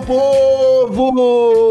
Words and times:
Povo! 0.00 1.67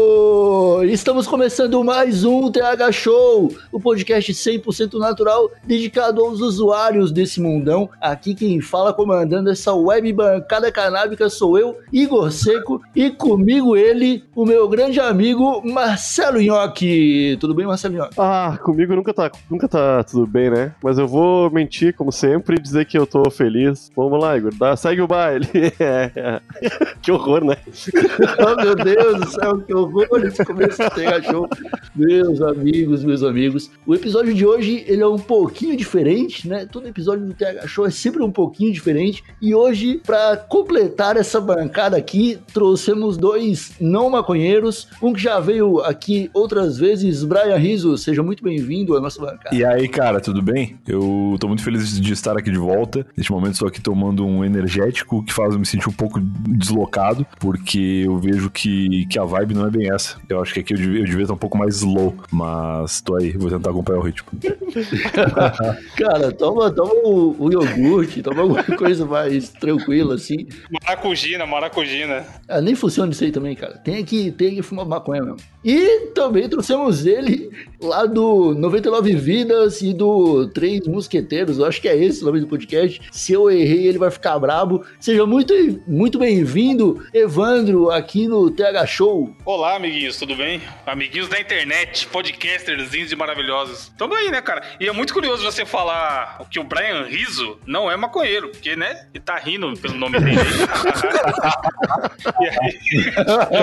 Estamos 0.90 1.26
começando 1.26 1.84
mais 1.84 2.24
um 2.24 2.50
TH 2.50 2.92
Show, 2.92 3.54
o 3.70 3.78
podcast 3.78 4.32
100% 4.32 4.98
natural 4.98 5.50
dedicado 5.62 6.24
aos 6.24 6.40
usuários 6.40 7.12
desse 7.12 7.42
mundão. 7.42 7.90
Aqui 8.00 8.34
quem 8.34 8.58
fala 8.62 8.94
comandando 8.94 9.50
essa 9.50 9.74
web 9.74 10.10
bancada 10.14 10.72
canábica 10.72 11.28
sou 11.28 11.58
eu, 11.58 11.76
Igor 11.92 12.30
Seco, 12.30 12.80
e 12.96 13.10
comigo 13.10 13.76
ele, 13.76 14.24
o 14.34 14.46
meu 14.46 14.66
grande 14.66 14.98
amigo 14.98 15.60
Marcelo 15.62 16.40
Nhoque. 16.40 17.36
Tudo 17.38 17.54
bem, 17.54 17.66
Marcelo 17.66 17.94
Nhoque? 17.94 18.14
Ah, 18.16 18.58
comigo 18.62 18.96
nunca 18.96 19.12
tá, 19.12 19.30
nunca 19.50 19.68
tá 19.68 20.02
tudo 20.04 20.26
bem, 20.26 20.48
né? 20.48 20.72
Mas 20.82 20.98
eu 20.98 21.06
vou 21.06 21.50
mentir, 21.50 21.94
como 21.94 22.10
sempre, 22.10 22.56
e 22.56 22.62
dizer 22.62 22.86
que 22.86 22.96
eu 22.98 23.06
tô 23.06 23.30
feliz. 23.30 23.90
Vamos 23.94 24.18
lá, 24.18 24.38
Igor, 24.38 24.54
dá, 24.54 24.74
segue 24.74 25.02
o 25.02 25.06
baile. 25.06 25.46
que 27.02 27.12
horror, 27.12 27.44
né? 27.44 27.58
oh, 28.40 28.62
meu 28.62 28.74
Deus 28.74 29.20
do 29.20 29.26
céu, 29.28 29.58
que 29.58 29.74
horror 29.74 30.24
esse 30.24 30.42
começo 30.42 30.77
TH 30.94 31.22
Show. 31.30 31.48
Meus 31.94 32.40
amigos, 32.40 33.04
meus 33.04 33.22
amigos. 33.22 33.70
O 33.86 33.94
episódio 33.94 34.32
de 34.32 34.46
hoje, 34.46 34.84
ele 34.86 35.02
é 35.02 35.06
um 35.06 35.18
pouquinho 35.18 35.76
diferente, 35.76 36.48
né? 36.48 36.66
Todo 36.66 36.86
episódio 36.86 37.26
do 37.26 37.34
TH 37.34 37.66
Show 37.66 37.86
é 37.86 37.90
sempre 37.90 38.22
um 38.22 38.30
pouquinho 38.30 38.72
diferente. 38.72 39.24
E 39.42 39.54
hoje, 39.54 40.00
para 40.06 40.36
completar 40.36 41.16
essa 41.16 41.40
bancada 41.40 41.96
aqui, 41.96 42.38
trouxemos 42.52 43.16
dois 43.16 43.72
não 43.80 44.10
maconheiros. 44.10 44.88
Um 45.02 45.12
que 45.12 45.20
já 45.20 45.40
veio 45.40 45.80
aqui 45.80 46.30
outras 46.32 46.78
vezes, 46.78 47.24
Brian 47.24 47.56
Rizzo. 47.56 47.96
Seja 47.98 48.22
muito 48.22 48.42
bem-vindo 48.42 48.96
à 48.96 49.00
nossa 49.00 49.20
bancada. 49.20 49.54
E 49.54 49.64
aí, 49.64 49.88
cara, 49.88 50.20
tudo 50.20 50.40
bem? 50.40 50.78
Eu 50.86 51.36
tô 51.40 51.48
muito 51.48 51.62
feliz 51.62 52.00
de 52.00 52.12
estar 52.12 52.36
aqui 52.36 52.50
de 52.50 52.58
volta. 52.58 53.06
Neste 53.16 53.32
momento, 53.32 53.54
estou 53.54 53.68
aqui 53.68 53.80
tomando 53.80 54.24
um 54.24 54.44
energético 54.44 55.24
que 55.24 55.32
faz 55.32 55.52
eu 55.52 55.58
me 55.58 55.66
sentir 55.66 55.88
um 55.88 55.92
pouco 55.92 56.20
deslocado, 56.20 57.26
porque 57.40 58.02
eu 58.04 58.18
vejo 58.18 58.50
que, 58.50 59.06
que 59.06 59.18
a 59.18 59.24
vibe 59.24 59.54
não 59.54 59.66
é 59.66 59.70
bem 59.70 59.92
essa. 59.92 60.16
Eu 60.28 60.40
acho 60.40 60.54
que 60.54 60.57
aqui 60.60 60.74
eu 60.74 60.78
devia, 60.78 61.00
eu 61.00 61.04
devia 61.04 61.22
estar 61.22 61.34
um 61.34 61.38
pouco 61.38 61.56
mais 61.56 61.76
slow, 61.76 62.14
mas 62.30 63.00
tô 63.00 63.16
aí, 63.16 63.32
vou 63.32 63.50
tentar 63.50 63.70
acompanhar 63.70 63.98
o 63.98 64.02
ritmo. 64.02 64.28
Cara, 65.96 66.32
toma, 66.32 66.70
toma 66.70 66.94
o, 67.04 67.36
o 67.38 67.52
iogurte, 67.52 68.22
toma 68.22 68.42
alguma 68.42 68.62
coisa 68.76 69.04
mais 69.04 69.48
tranquila, 69.50 70.14
assim. 70.14 70.46
Maracujina, 70.82 71.46
maracujina. 71.46 72.26
Ah, 72.48 72.60
nem 72.60 72.74
funciona 72.74 73.12
isso 73.12 73.24
aí 73.24 73.32
também, 73.32 73.54
cara. 73.54 73.78
Tem 73.78 74.04
que, 74.04 74.30
tem 74.32 74.54
que 74.54 74.62
fumar 74.62 74.86
maconha 74.86 75.22
mesmo. 75.22 75.36
E 75.64 76.06
também 76.14 76.48
trouxemos 76.48 77.04
ele 77.04 77.50
lá 77.80 78.06
do 78.06 78.54
99 78.54 79.14
Vidas 79.14 79.82
e 79.82 79.92
do 79.92 80.48
Três 80.48 80.86
Mosqueteiros. 80.86 81.58
Eu 81.58 81.66
acho 81.66 81.80
que 81.80 81.88
é 81.88 81.96
esse 81.96 82.22
o 82.22 82.26
nome 82.26 82.40
do 82.40 82.46
podcast. 82.46 83.00
Se 83.12 83.32
eu 83.32 83.50
errei, 83.50 83.86
ele 83.86 83.98
vai 83.98 84.10
ficar 84.10 84.38
brabo. 84.38 84.84
Seja 85.00 85.26
muito, 85.26 85.52
muito 85.86 86.18
bem-vindo, 86.18 87.04
Evandro, 87.12 87.90
aqui 87.90 88.26
no 88.26 88.50
TH 88.50 88.86
Show. 88.86 89.34
Olá, 89.44 89.76
amiguinhos, 89.76 90.16
tudo 90.16 90.34
bem? 90.36 90.47
Amiguinhos 90.86 91.28
da 91.28 91.38
internet, 91.38 92.08
podcasters 92.08 92.90
lindos 92.92 93.12
e 93.12 93.16
maravilhosos. 93.16 93.92
Tamo 93.98 94.14
aí, 94.14 94.30
né, 94.30 94.40
cara? 94.40 94.62
E 94.80 94.88
é 94.88 94.92
muito 94.92 95.12
curioso 95.12 95.42
você 95.42 95.66
falar 95.66 96.38
que 96.50 96.58
o 96.58 96.64
Brian 96.64 97.04
Rizzo 97.04 97.58
não 97.66 97.90
é 97.90 97.96
maconheiro, 97.96 98.48
porque, 98.48 98.74
né, 98.74 99.06
ele 99.12 99.22
tá 99.22 99.36
rindo 99.36 99.70
pelo 99.78 99.94
nome 99.94 100.18
dele. 100.18 100.40
e 102.40 102.48
aí, 102.48 102.78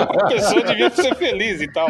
a 0.08 0.28
pessoa 0.28 0.62
devia 0.62 0.90
ser 0.90 1.16
feliz 1.16 1.60
e 1.60 1.66
tal. 1.72 1.88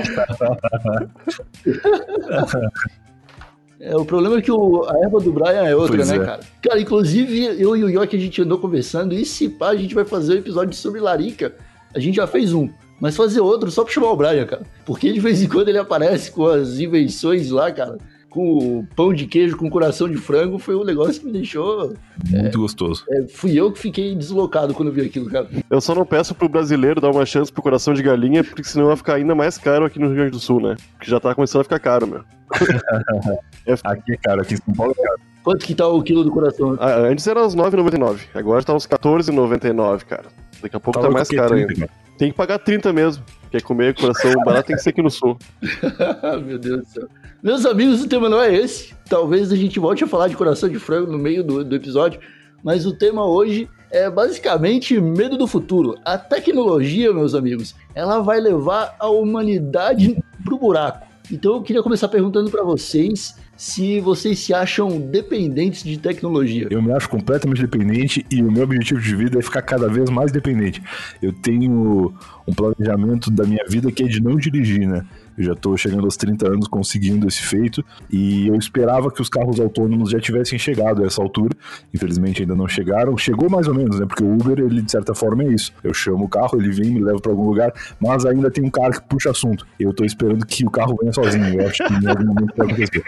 É, 3.78 3.94
o 3.94 4.06
problema 4.06 4.38
é 4.38 4.42
que 4.42 4.50
o, 4.50 4.88
a 4.88 5.04
erva 5.04 5.20
do 5.20 5.30
Brian 5.32 5.64
é 5.64 5.76
outra, 5.76 5.96
Pois 5.96 6.08
né, 6.08 6.16
é. 6.16 6.24
cara? 6.24 6.40
Cara, 6.62 6.80
inclusive, 6.80 7.60
eu 7.60 7.76
e 7.76 7.84
o 7.84 7.90
York 7.90 8.16
a 8.16 8.18
gente 8.18 8.40
andou 8.40 8.58
conversando, 8.58 9.14
e 9.14 9.22
se 9.24 9.50
pá, 9.50 9.68
a 9.68 9.76
gente 9.76 9.94
vai 9.94 10.04
fazer 10.04 10.34
um 10.34 10.38
episódio 10.38 10.74
sobre 10.74 11.00
Larica. 11.00 11.54
A 11.94 12.00
gente 12.00 12.16
já 12.16 12.26
fez 12.26 12.54
um, 12.54 12.70
mas 13.00 13.16
fazer 13.16 13.40
outro 13.40 13.70
só 13.70 13.84
pra 13.84 13.92
chamar 13.92 14.10
o 14.10 14.16
Brian, 14.16 14.46
cara. 14.46 14.62
Porque 14.84 15.12
de 15.12 15.20
vez 15.20 15.42
em 15.42 15.48
quando 15.48 15.68
ele 15.68 15.78
aparece 15.78 16.30
com 16.30 16.46
as 16.46 16.78
invenções 16.78 17.50
lá, 17.50 17.70
cara. 17.70 17.98
Com 18.28 18.80
o 18.80 18.86
pão 18.94 19.14
de 19.14 19.24
queijo 19.26 19.56
com 19.56 19.70
coração 19.70 20.06
de 20.06 20.18
frango, 20.18 20.58
foi 20.58 20.76
um 20.76 20.84
negócio 20.84 21.20
que 21.20 21.26
me 21.26 21.32
deixou. 21.32 21.94
Muito 22.28 22.58
gostoso. 22.58 23.02
é, 23.08 23.26
fui 23.28 23.58
eu 23.58 23.72
que 23.72 23.78
fiquei 23.78 24.14
deslocado 24.14 24.74
quando 24.74 24.92
vi 24.92 25.00
aquilo, 25.00 25.30
cara. 25.30 25.48
Eu 25.70 25.80
só 25.80 25.94
não 25.94 26.04
peço 26.04 26.34
pro 26.34 26.46
brasileiro 26.46 27.00
dar 27.00 27.10
uma 27.10 27.24
chance 27.24 27.50
pro 27.50 27.62
coração 27.62 27.94
de 27.94 28.02
galinha, 28.02 28.44
porque 28.44 28.62
senão 28.62 28.88
vai 28.88 28.96
ficar 28.96 29.14
ainda 29.14 29.34
mais 29.34 29.56
caro 29.56 29.86
aqui 29.86 29.98
no 29.98 30.08
Rio 30.08 30.16
Grande 30.16 30.32
do 30.32 30.38
Sul, 30.40 30.60
né? 30.60 30.76
Porque 30.98 31.10
já 31.10 31.18
tá 31.18 31.34
começando 31.34 31.62
a 31.62 31.64
ficar 31.64 31.78
caro, 31.78 32.06
meu. 32.06 32.24
Aqui, 33.84 34.16
cara, 34.18 34.42
aqui 34.42 34.54
em 34.54 34.58
São 34.58 34.74
Paulo, 34.74 34.94
cara. 34.94 35.15
Quanto 35.46 35.64
que 35.64 35.76
tá 35.76 35.86
o 35.86 36.02
quilo 36.02 36.24
do 36.24 36.32
coração? 36.32 36.76
Ah, 36.80 36.96
antes 36.96 37.24
era 37.24 37.46
uns 37.46 37.54
9,99, 37.54 38.22
agora 38.34 38.64
tá 38.64 38.74
uns 38.74 38.84
14,99, 38.84 40.02
cara. 40.02 40.24
Daqui 40.60 40.74
a 40.74 40.80
pouco 40.80 40.98
tá, 40.98 41.02
louco 41.02 41.14
mais 41.14 41.30
é 41.30 41.36
caro 41.36 41.50
30, 41.50 41.70
ainda. 41.70 41.86
cara. 41.86 42.00
Tem 42.18 42.30
que 42.32 42.36
pagar 42.36 42.58
30 42.58 42.92
mesmo. 42.92 43.24
Quer 43.48 43.62
comer 43.62 43.94
coração 43.94 44.32
barato 44.44 44.66
tem 44.66 44.74
que 44.74 44.82
ser 44.82 44.90
aqui 44.90 45.02
no 45.02 45.08
sul. 45.08 45.38
Meu 46.44 46.58
Deus 46.58 46.80
do 46.80 46.86
céu. 46.86 47.08
Meus 47.40 47.64
amigos, 47.64 48.02
o 48.02 48.08
tema 48.08 48.28
não 48.28 48.42
é 48.42 48.52
esse. 48.52 48.92
Talvez 49.08 49.52
a 49.52 49.56
gente 49.56 49.78
volte 49.78 50.02
a 50.02 50.08
falar 50.08 50.26
de 50.26 50.36
coração 50.36 50.68
de 50.68 50.80
frango 50.80 51.12
no 51.12 51.18
meio 51.18 51.44
do, 51.44 51.64
do 51.64 51.76
episódio. 51.76 52.18
Mas 52.64 52.84
o 52.84 52.92
tema 52.92 53.24
hoje 53.24 53.70
é 53.92 54.10
basicamente 54.10 55.00
medo 55.00 55.38
do 55.38 55.46
futuro. 55.46 55.94
A 56.04 56.18
tecnologia, 56.18 57.12
meus 57.12 57.36
amigos, 57.36 57.72
ela 57.94 58.18
vai 58.18 58.40
levar 58.40 58.96
a 58.98 59.08
humanidade 59.08 60.20
pro 60.44 60.58
buraco. 60.58 61.06
Então 61.30 61.54
eu 61.54 61.62
queria 61.62 61.84
começar 61.84 62.08
perguntando 62.08 62.50
pra 62.50 62.64
vocês 62.64 63.36
se 63.56 64.00
vocês 64.00 64.38
se 64.38 64.52
acham 64.52 65.00
dependentes 65.00 65.82
de 65.82 65.98
tecnologia. 65.98 66.68
Eu 66.70 66.82
me 66.82 66.92
acho 66.92 67.08
completamente 67.08 67.62
dependente 67.62 68.24
e 68.30 68.42
o 68.42 68.52
meu 68.52 68.64
objetivo 68.64 69.00
de 69.00 69.16
vida 69.16 69.38
é 69.38 69.42
ficar 69.42 69.62
cada 69.62 69.88
vez 69.88 70.10
mais 70.10 70.30
dependente. 70.30 70.82
Eu 71.22 71.32
tenho 71.32 72.12
um 72.46 72.54
planejamento 72.54 73.30
da 73.30 73.44
minha 73.44 73.64
vida 73.68 73.90
que 73.90 74.02
é 74.02 74.06
de 74.06 74.22
não 74.22 74.36
dirigir, 74.36 74.86
né? 74.86 75.04
Eu 75.36 75.44
já 75.44 75.54
tô 75.54 75.76
chegando 75.76 76.04
aos 76.04 76.16
30 76.16 76.48
anos 76.48 76.68
conseguindo 76.68 77.26
esse 77.28 77.42
feito 77.42 77.84
e 78.10 78.48
eu 78.48 78.54
esperava 78.56 79.10
que 79.10 79.20
os 79.20 79.28
carros 79.28 79.60
autônomos 79.60 80.10
já 80.10 80.20
tivessem 80.20 80.58
chegado 80.58 81.02
a 81.02 81.06
essa 81.06 81.22
altura. 81.22 81.56
Infelizmente 81.94 82.42
ainda 82.42 82.54
não 82.54 82.68
chegaram. 82.68 83.16
Chegou 83.16 83.50
mais 83.50 83.68
ou 83.68 83.74
menos, 83.74 84.00
né? 84.00 84.06
Porque 84.06 84.24
o 84.24 84.32
Uber, 84.32 84.58
ele 84.58 84.82
de 84.82 84.90
certa 84.90 85.14
forma 85.14 85.44
é 85.44 85.48
isso. 85.48 85.72
Eu 85.82 85.92
chamo 85.92 86.24
o 86.24 86.28
carro, 86.28 86.58
ele 86.58 86.70
vem, 86.70 86.90
me 86.90 87.00
leva 87.00 87.20
pra 87.20 87.32
algum 87.32 87.48
lugar, 87.48 87.72
mas 88.00 88.24
ainda 88.24 88.50
tem 88.50 88.64
um 88.64 88.70
cara 88.70 88.92
que 88.92 89.02
puxa 89.02 89.30
assunto. 89.30 89.66
Eu 89.78 89.92
tô 89.92 90.04
esperando 90.04 90.46
que 90.46 90.64
o 90.64 90.70
carro 90.70 90.96
venha 91.00 91.12
sozinho. 91.12 91.60
Eu 91.60 91.68
acho 91.68 91.86
que 91.86 91.92
em 91.92 92.08
algum 92.08 92.26
momento 92.26 92.54
vai 92.56 92.66
acontecer. 92.66 93.04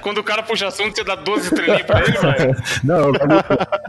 Quando 0.00 0.18
o 0.18 0.24
cara 0.24 0.42
puxa 0.42 0.68
assunto, 0.68 0.96
você 0.96 1.04
dá 1.04 1.14
12 1.14 1.44
estrelinhas 1.44 1.82
pra 1.82 2.00
ele, 2.00 2.18
Brian. 2.18 2.56
Não, 2.84 3.12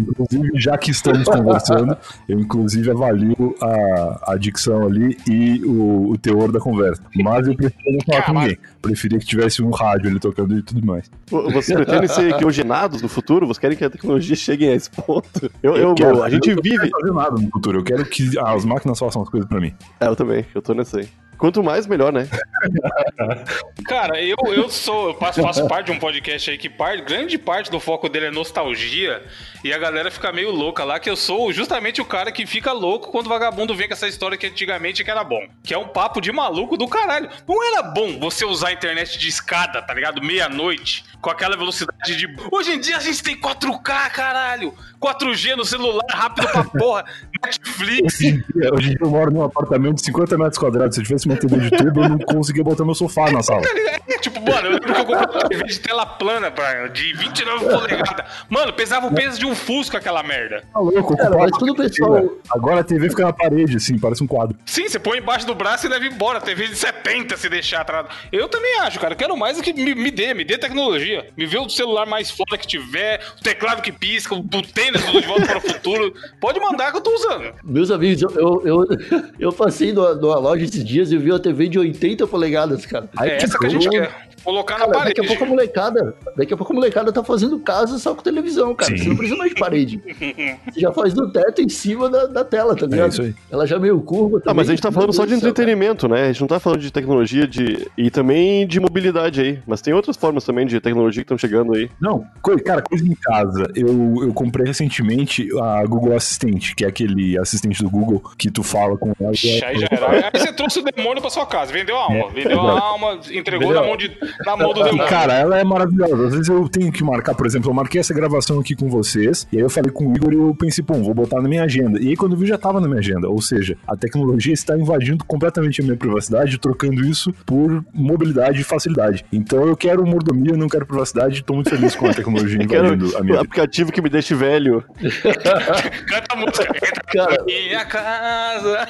inclusive, 0.02 0.52
já 0.56 0.78
que 0.78 0.92
estamos 0.92 1.25
conversando, 1.25 1.98
eu 2.28 2.40
inclusive 2.40 2.92
avalio 2.92 3.56
a, 3.62 4.34
a 4.34 4.38
dicção 4.38 4.86
ali 4.86 5.18
e 5.28 5.64
o, 5.66 6.12
o 6.12 6.18
teor 6.18 6.52
da 6.52 6.59
conversa. 6.59 7.02
Mas 7.16 7.48
eu 7.48 7.56
preferia 7.56 7.76
não 7.85 7.99
falar 8.05 8.21
com 8.23 8.33
ninguém. 8.33 8.57
Preferia 8.81 9.19
que 9.19 9.25
tivesse 9.25 9.61
um 9.63 9.69
rádio 9.69 10.09
ali 10.09 10.19
tocando 10.19 10.57
e 10.57 10.61
tudo 10.61 10.85
mais. 10.85 11.09
Vo- 11.29 11.49
Vocês 11.51 11.75
pretendem 11.77 12.07
ser 12.07 12.35
criogenados 12.38 13.01
no 13.01 13.07
futuro? 13.09 13.45
Vocês 13.47 13.59
querem 13.59 13.77
que 13.77 13.83
a 13.85 13.89
tecnologia 13.89 14.35
chegue 14.35 14.67
a 14.67 14.73
esse 14.75 14.89
ponto? 14.91 15.51
Eu, 15.62 15.75
eu, 15.75 15.95
quero, 15.95 16.24
a 16.24 16.29
gente 16.29 16.50
eu 16.50 16.56
não 16.56 16.63
vive. 16.63 16.77
quero 16.77 16.91
fazer 16.91 17.13
nada 17.13 17.41
no 17.41 17.50
futuro. 17.50 17.79
Eu 17.79 17.83
quero 17.83 18.06
que 18.06 18.38
as 18.39 18.65
máquinas 18.65 18.97
façam 19.00 19.21
as 19.21 19.29
coisas 19.29 19.47
pra 19.47 19.59
mim. 19.59 19.74
É, 20.00 20.07
eu 20.07 20.15
também, 20.15 20.45
eu 20.53 20.62
tô 20.62 20.74
nessa 20.74 21.00
aí. 21.00 21.07
Quanto 21.38 21.62
mais, 21.63 21.86
melhor, 21.86 22.12
né? 22.12 22.28
Cara, 23.86 24.22
eu, 24.22 24.36
eu 24.54 24.69
sou, 24.69 25.10
eu 25.10 25.13
faço, 25.16 25.42
faço 25.42 25.68
parte 25.68 25.88
de 25.88 25.92
um 25.94 26.00
podcast 26.00 26.50
aí 26.50 26.57
que 26.57 26.69
par- 26.69 27.00
grande 27.01 27.38
parte 27.38 27.69
do 27.72 27.80
foco 27.80 28.10
dele 28.10 28.25
é 28.28 28.31
nostalgia 28.31 29.24
e 29.63 29.72
a 29.72 29.78
galera 29.78 30.12
fica 30.12 30.31
meio 30.31 30.51
louca 30.51 30.84
lá, 30.84 31.00
que 31.00 31.10
eu 31.10 31.16
sou 31.16 31.51
justamente 31.54 32.01
o 32.01 32.06
cara 32.06 32.31
que 32.31 32.45
fica 32.45 32.72
louco 32.74 33.12
quando 33.12 33.28
o 33.28 33.30
vagabundo 33.30 33.75
vem 33.75 33.88
com 33.88 33.94
essa 33.94 34.07
história 34.07 34.38
que 34.38 34.48
antigamente 34.48 35.04
que 35.04 35.12
era 35.12 35.24
bom. 35.24 35.42
Que 35.63 35.74
é 35.74 35.78
um 35.78 35.88
papo 35.88 36.19
de 36.19 36.31
maluco 36.31 36.75
do 36.78 36.88
caralho. 36.88 37.30
Não 37.48 37.63
era 37.63 37.83
bom 37.83 38.19
você 38.19 38.44
usar 38.45 38.69
a 38.69 38.74
internet 38.74 39.18
de 39.18 39.28
escada, 39.30 39.81
tá 39.81 39.94
ligado? 39.94 40.22
Meia-noite, 40.22 41.06
com 41.22 41.30
aquela 41.30 41.56
velocidade 41.56 42.16
de. 42.16 42.28
Hoje 42.51 42.74
em 42.74 42.80
dia 42.80 42.98
a 42.98 43.01
gente 43.01 43.22
tem 43.24 43.40
4K, 43.40 44.10
caralho! 44.12 44.74
4G 45.00 45.56
no 45.56 45.63
celular, 45.63 46.04
rápido 46.10 46.48
pra 46.50 46.63
porra. 46.63 47.06
Netflix. 47.45 48.16
Hoje 48.19 48.28
em 48.28 48.60
dia- 48.60 48.74
hoje 48.74 48.86
em 48.88 48.90
dia 48.90 48.98
eu 49.01 49.10
moro 49.10 49.31
num 49.31 49.44
apartamento 49.44 49.95
de 49.95 50.06
50 50.06 50.38
metros 50.38 50.57
quadrados. 50.57 50.95
Se 50.95 51.01
eu 51.01 51.06
tivesse 51.06 51.26
uma 51.31 51.39
TV 51.39 51.57
de 51.57 51.71
tubo, 51.77 52.03
eu 52.03 52.09
não 52.09 52.19
conseguia 52.19 52.63
botar 52.63 52.83
meu 52.85 52.95
sofá 52.95 53.31
na 53.31 53.41
sala. 53.44 53.62
É, 54.07 54.18
tipo, 54.19 54.39
mano, 54.41 54.68
eu 54.68 54.71
lembro 54.74 54.94
que 54.94 55.01
eu 55.01 55.06
comprei 55.06 55.41
uma 55.41 55.50
TV 55.50 55.63
de 55.65 55.79
tela 55.79 56.06
plana, 56.06 56.50
Brian, 56.50 56.89
de 56.91 57.13
29 57.13 57.65
polegadas. 57.65 58.25
Mano, 58.50 58.74
pesava 58.74 59.07
o 59.07 59.13
peso 59.13 59.39
de 59.39 59.45
um 59.45 59.56
Fusca 59.56 59.97
aquela 59.97 60.24
merda. 60.24 60.63
Tá 60.74 60.79
louco, 60.79 61.15
Cara, 61.18 61.38
mas 61.38 61.51
tudo 61.57 61.74
a 61.74 61.75
pessoal- 61.75 62.38
Agora 62.50 62.81
a 62.81 62.83
TV 62.83 63.09
fica 63.09 63.25
na 63.25 63.33
parede, 63.33 63.77
assim, 63.77 63.97
parece 64.00 64.24
um 64.24 64.27
quadro. 64.27 64.57
Sim, 64.65 64.88
você 64.88 65.00
põe 65.00 65.19
embaixo 65.19 65.45
do 65.45 65.53
braço 65.56 65.85
e 65.85 65.89
leva 65.89 66.06
embora. 66.06 66.39
TV 66.39 66.68
de 66.68 66.75
70 66.75 67.35
se 67.38 67.50
deixar 67.50 67.81
atrás. 67.81 68.07
Eu 68.31 68.47
também 68.47 68.80
acho, 68.80 69.00
cara. 69.00 69.13
Eu 69.13 69.18
quero 69.18 69.35
mais 69.38 69.57
do 69.57 69.63
que 69.63 69.73
me, 69.73 69.94
me 69.95 70.12
dê, 70.12 70.33
me 70.33 70.44
dê 70.44 70.57
tecnologia. 70.57 71.27
Me 71.35 71.45
vê 71.45 71.57
o 71.57 71.69
celular 71.69 72.06
mais 72.06 72.30
foda 72.31 72.57
que 72.57 72.68
tiver, 72.68 73.19
o 73.39 73.44
teclado 73.44 73.81
que 73.81 73.91
pisca, 73.91 74.33
o 74.35 74.44
tênis 74.44 75.03
do 75.03 75.19
De 75.19 75.27
Volta 75.27 75.45
para 75.45 75.57
o 75.57 75.62
Futuro. 75.62 76.13
Pode 76.39 76.59
mandar 76.59 76.91
que 76.91 76.97
eu 76.97 77.01
tô 77.01 77.13
usando. 77.13 77.53
Meus 77.63 77.91
amigos, 77.91 78.21
eu, 78.21 78.30
eu, 78.39 78.62
eu, 78.65 78.88
eu 79.39 79.51
passei 79.51 79.91
numa, 79.91 80.13
numa 80.15 80.38
loja 80.39 80.63
esses 80.63 80.83
dias 80.85 81.12
e 81.12 81.17
vi 81.18 81.31
uma 81.31 81.40
TV 81.40 81.68
de 81.68 81.80
80 81.80 82.28
polegadas, 82.28 82.86
cara. 82.86 83.10
É 83.22 83.38
essa 83.38 83.58
que 83.58 83.66
a 83.66 83.69
gente 83.69 83.90
quer. 83.90 84.28
Colocar 84.44 84.75
na 84.75 84.88
Cara, 84.88 85.06
daqui 85.06 85.16
parede. 85.16 85.22
a 85.22 85.28
pouco 85.28 85.44
a 85.44 85.48
molecada, 85.48 86.16
daqui 86.38 86.54
a 86.54 86.58
pouco 86.58 86.72
a 86.72 86.75
molecada 86.75 87.12
tá 87.12 87.22
fazendo 87.22 87.60
casa 87.60 87.98
só 87.98 88.16
com 88.16 88.22
televisão, 88.22 88.74
cara. 88.74 88.96
Sim. 88.96 89.04
Você 89.04 89.10
não 89.10 89.16
precisa 89.18 89.38
mais 89.38 89.54
de 89.54 89.60
parede. 89.60 90.02
Você 90.72 90.80
já 90.80 90.92
faz 90.94 91.14
do 91.14 91.30
teto 91.30 91.62
em 91.62 91.68
cima 91.68 92.10
da, 92.10 92.28
da 92.28 92.46
tela, 92.46 92.74
tá 92.74 92.86
ligado? 92.86 93.08
É 93.08 93.10
isso 93.10 93.22
aí. 93.24 93.36
Ela 93.52 93.68
já 93.68 93.78
meio 93.78 94.00
curva. 94.00 94.42
Ah, 94.46 94.54
mas 94.54 94.69
a 94.69 94.72
gente 94.72 94.81
tá 94.81 94.90
Meu 94.90 94.94
falando 94.94 95.12
só 95.12 95.24
Deus 95.25 95.31
de 95.31 95.36
do 95.36 95.42
céu, 95.42 95.50
entretenimento, 95.50 96.08
né? 96.08 96.24
A 96.24 96.28
gente 96.28 96.40
não 96.40 96.48
tá 96.48 96.62
falando 96.62 96.80
de 96.80 96.92
tecnologia 96.92 97.46
de... 97.46 97.90
e 97.98 98.10
também 98.10 98.66
de 98.66 98.80
mobilidade 98.80 99.42
aí. 99.42 99.60
Mas 99.68 99.81
tem 99.81 99.94
outras 99.94 100.16
formas 100.16 100.46
também 100.46 100.66
de 100.66 100.80
tecnologia 100.80 101.24
que 101.24 101.25
estão 101.25 101.38
chegando 101.38 101.74
aí. 101.74 101.90
Não, 102.00 102.25
cara, 102.64 102.81
coisa 102.81 103.06
em 103.06 103.16
casa. 103.16 103.69
Eu, 103.75 104.24
eu 104.24 104.34
comprei 104.34 104.66
recentemente 104.66 105.50
a 105.60 105.84
Google 105.86 106.16
Assistente, 106.16 106.74
que 106.74 106.86
é 106.86 106.88
aquele 106.88 107.38
assistente 107.38 107.84
do 107.84 107.90
Google 107.90 108.24
que 108.38 108.50
tu 108.50 108.64
fala 108.64 108.98
com 108.98 109.12
ela. 109.19 109.31
Aí 109.31 109.80
já 109.80 109.88
era. 109.92 110.30
Aí 110.34 110.40
você 110.40 110.54
trouxe 110.54 110.80
o 110.80 110.84
demônio 110.84 111.06
pra 111.21 111.30
sua 111.30 111.45
casa. 111.45 111.71
Vendeu 111.71 111.95
a 111.98 112.04
alma. 112.04 112.30
Vendeu 112.30 112.59
a 112.62 112.80
alma, 112.80 113.19
entregou 113.31 113.74
na 113.74 113.81
mão, 113.81 113.98
de, 113.98 114.15
na 114.45 114.56
mão 114.57 114.74
do 114.74 114.81
E, 114.81 114.83
demônio. 114.83 115.07
cara, 115.07 115.33
ela 115.33 115.59
é 115.59 115.63
maravilhosa. 115.63 116.27
Às 116.27 116.31
vezes 116.33 116.50
eu 116.50 116.68
tenho 116.69 116.92
que 116.92 117.04
marcar, 117.04 117.33
por 117.36 117.45
exemplo, 117.45 117.69
eu 117.69 117.74
marquei 117.74 118.00
essa 118.01 118.13
gravação 118.13 118.59
aqui 118.59 118.75
com 118.75 118.89
vocês, 118.89 119.48
e 119.51 119.57
aí 119.57 119.63
eu 119.63 119.69
falei 119.69 119.92
com 119.92 120.07
o 120.07 120.15
Igor 120.15 120.33
e 120.33 120.38
eu 120.38 120.56
pensei, 120.59 120.83
pô, 120.83 120.94
vou 120.95 121.13
botar 121.13 121.42
na 121.42 121.48
minha 121.50 121.63
agenda. 121.63 122.00
E 122.01 122.09
aí 122.09 122.15
quando 122.15 122.33
eu 122.33 122.38
vi, 122.38 122.45
já 122.48 122.57
tava 122.57 122.80
na 122.80 122.88
minha 122.88 123.00
agenda. 123.00 123.30
Ou 123.30 123.42
seja, 123.42 123.77
a 123.88 123.95
tecnologia 123.95 124.54
está 124.54 124.77
invadindo 124.77 125.24
completamente 125.25 125.81
a 125.81 125.83
minha 125.83 125.98
privacidade, 125.98 126.57
trocando 126.59 127.06
isso 127.06 127.33
por 127.45 127.83
mobilidade 127.94 128.62
e 128.62 128.63
facilidade. 128.63 129.25
Então 129.31 129.65
eu 129.68 129.75
quero 129.77 130.06
mordomia, 130.06 130.56
não 130.57 130.68
quero 130.68 130.86
privacidade, 130.86 131.44
tô 131.44 131.54
muito 131.54 131.69
feliz 131.69 131.95
com 131.95 132.07
a 132.07 132.13
tecnologia 132.13 132.57
invadindo 132.62 133.18
a 133.18 133.21
minha 133.21 133.38
vida. 133.38 133.42
aplicativo 133.42 133.92
que 133.92 134.01
me 134.01 134.09
deixe 134.09 134.33
velho. 134.36 134.83
Canta 136.07 136.33
a 136.33 136.36
música. 136.36 136.63
Entra 136.75 137.04
Cara. 137.13 137.38
na 137.38 137.44
minha 137.45 137.86
casa. 137.86 138.88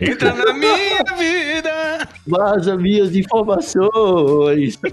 Entra 0.00 0.34
na 0.34 0.52
minha 0.52 1.04
vida. 1.16 2.08
Vaza 2.26 2.76
minhas 2.76 3.14
informações. 3.16 4.78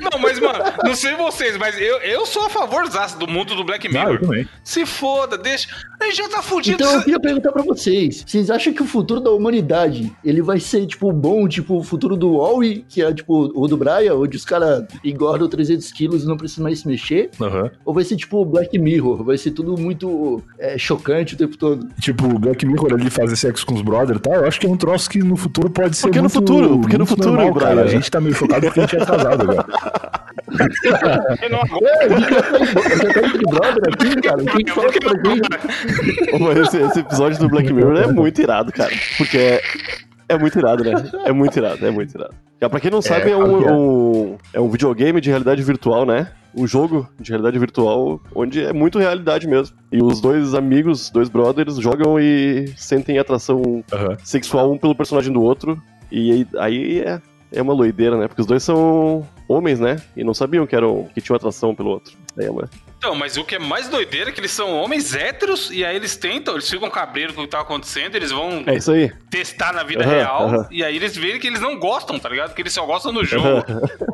Não, 0.00 0.18
mas, 0.20 0.38
mano, 0.38 0.58
não 0.84 0.94
sei 0.94 1.14
vocês, 1.14 1.56
mas 1.56 1.78
eu, 1.80 1.96
eu 1.98 2.24
sou 2.26 2.46
a 2.46 2.50
favor 2.50 2.84
do 3.18 3.26
mundo 3.26 3.54
do 3.54 3.64
Black 3.64 3.86
Ah, 3.88 3.90
eu 3.90 3.94
Mirror. 4.10 4.20
também. 4.20 4.48
Se 4.62 4.84
foda, 4.86 5.36
deixa. 5.36 5.68
A 6.00 6.04
gente 6.04 6.16
já 6.16 6.28
tá 6.28 6.42
fudido. 6.42 6.76
Então 6.82 6.94
eu 6.94 7.00
queria 7.02 7.20
perguntar 7.20 7.52
pra 7.52 7.62
vocês, 7.62 8.24
vocês 8.26 8.50
acham 8.50 8.72
que 8.72 8.82
o 8.82 8.86
futuro 8.86 9.20
da 9.20 9.30
humanidade, 9.30 10.12
ele 10.24 10.42
vai 10.42 10.60
ser, 10.60 10.86
tipo, 10.86 11.10
bom, 11.12 11.48
tipo, 11.48 11.78
o 11.78 11.82
futuro 11.82 12.16
do 12.16 12.34
Wall-E, 12.34 12.84
que 12.88 13.02
é, 13.02 13.12
tipo, 13.12 13.50
o 13.54 13.66
do 13.66 13.76
Brian, 13.76 14.14
onde 14.14 14.36
os 14.36 14.44
caras 14.44 14.84
engordam 15.04 15.48
300 15.48 15.90
quilos 15.92 16.24
e 16.24 16.26
não 16.26 16.36
precisam 16.36 16.64
mais 16.64 16.80
se 16.80 16.88
mexer? 16.88 17.30
Aham. 17.40 17.70
Ou 17.84 17.94
vai 17.94 18.04
ser, 18.04 18.16
tipo, 18.16 18.38
o 18.40 18.44
Black 18.44 18.78
Mirror? 18.78 19.24
Vai 19.24 19.38
ser 19.38 19.50
tudo 19.52 19.76
muito 19.78 20.42
é, 20.58 20.76
chocante 20.78 21.34
o 21.34 21.38
tempo 21.38 21.56
todo? 21.56 21.88
Tipo, 22.00 22.26
o 22.26 22.38
Black 22.38 22.64
Mirror 22.66 22.94
ali 22.94 23.10
fazer 23.10 23.36
sexo 23.36 23.64
com 23.66 23.74
os 23.74 23.82
brothers 23.82 24.18
e 24.18 24.22
tal, 24.22 24.34
eu 24.34 24.46
acho 24.46 24.60
que 24.62 24.66
é 24.66 24.70
um 24.70 24.76
troço 24.76 25.10
que 25.10 25.18
no 25.18 25.36
futuro 25.36 25.68
pode 25.68 25.96
ser 25.96 26.02
Por 26.02 26.12
que 26.12 26.18
no 26.18 26.22
muito, 26.22 26.34
futuro? 26.34 26.78
Por 26.78 26.88
que 26.88 26.98
no 26.98 26.98
muito 27.04 27.08
futuro, 27.08 27.32
normal, 27.32 27.54
cara. 27.54 27.82
A 27.82 27.86
gente 27.88 28.08
tá 28.08 28.20
meio 28.20 28.32
chocado 28.34 28.66
porque 28.66 28.78
a 28.78 28.82
gente 28.84 28.96
é 28.96 29.04
casado 29.04 29.42
agora. 29.42 29.66
É, 30.52 32.04
a 32.04 32.08
gente 32.08 32.34
já 32.34 32.42
tá, 32.42 33.20
brother 33.50 33.92
aqui, 33.92 34.20
cara. 34.22 34.44
Quem 34.44 34.64
pra 35.00 35.14
gente? 35.30 36.60
Esse, 36.60 36.76
esse 36.78 37.00
episódio 37.00 37.38
do 37.40 37.48
Black 37.48 37.72
Mirror 37.72 37.96
é 37.96 38.06
muito 38.06 38.40
irado, 38.40 38.70
cara. 38.70 38.92
Porque 39.18 39.60
é, 40.32 40.38
muito 40.38 40.58
irado, 40.58 40.84
né? 40.84 40.92
É 41.24 41.32
muito 41.32 41.56
irado, 41.56 41.86
é 41.86 41.90
muito 41.90 42.14
irado. 42.14 42.34
É, 42.60 42.68
pra 42.68 42.78
quem 42.80 42.90
não 42.90 43.02
sabe, 43.02 43.30
é, 43.30 43.36
um, 43.36 43.62
é. 43.68 43.72
um- 43.72 44.36
é 44.54 44.60
um 44.60 44.68
videogame 44.68 45.20
de 45.20 45.28
realidade 45.30 45.62
virtual, 45.62 46.04
né? 46.06 46.28
Um 46.54 46.66
jogo 46.66 47.08
de 47.18 47.30
realidade 47.30 47.58
virtual 47.58 48.20
onde 48.34 48.62
é 48.62 48.72
muito 48.72 48.98
realidade 48.98 49.48
mesmo. 49.48 49.76
E 49.90 50.02
os 50.02 50.20
dois 50.20 50.54
amigos, 50.54 51.08
dois 51.10 51.28
brothers, 51.28 51.76
jogam 51.78 52.20
e 52.20 52.68
sentem 52.76 53.18
atração 53.18 53.82
Aham. 53.92 54.16
sexual 54.22 54.70
um 54.70 54.78
pelo 54.78 54.94
personagem 54.94 55.32
do 55.32 55.42
outro. 55.42 55.80
E 56.10 56.46
aí, 56.58 57.00
é, 57.00 57.20
é 57.50 57.62
uma 57.62 57.72
loideira, 57.72 58.16
né? 58.18 58.28
Porque 58.28 58.42
os 58.42 58.46
dois 58.46 58.62
são 58.62 59.26
homens, 59.48 59.80
né? 59.80 59.96
E 60.16 60.22
não 60.22 60.34
sabiam 60.34 60.66
que, 60.66 60.76
eram, 60.76 61.08
que 61.14 61.20
tinham 61.22 61.36
atração 61.36 61.74
pelo 61.74 61.88
outro. 61.90 62.12
É 62.38 62.50
uma- 62.50 62.68
Então, 63.04 63.16
mas 63.16 63.36
o 63.36 63.42
que 63.44 63.56
é 63.56 63.58
mais 63.58 63.88
doideira 63.88 64.30
é 64.30 64.32
que 64.32 64.38
eles 64.38 64.52
são 64.52 64.72
homens 64.80 65.12
héteros 65.12 65.72
e 65.72 65.84
aí 65.84 65.96
eles 65.96 66.14
tentam, 66.14 66.54
eles 66.54 66.70
ficam 66.70 66.88
cabreiros 66.88 67.34
com 67.34 67.40
o 67.40 67.44
que 67.46 67.50
tá 67.50 67.58
acontecendo, 67.58 68.14
eles 68.14 68.30
vão 68.30 68.62
É 68.64 68.76
isso 68.76 68.92
aí. 68.92 69.10
testar 69.28 69.72
na 69.72 69.82
vida 69.82 70.04
Aham, 70.04 70.12
real 70.12 70.42
aham. 70.46 70.68
e 70.70 70.84
aí 70.84 70.94
eles 70.94 71.16
veem 71.16 71.40
que 71.40 71.48
eles 71.48 71.60
não 71.60 71.80
gostam, 71.80 72.16
tá 72.16 72.28
ligado? 72.28 72.54
Que 72.54 72.62
eles 72.62 72.72
só 72.72 72.86
gostam 72.86 73.10
no 73.12 73.24
jogo. 73.24 73.64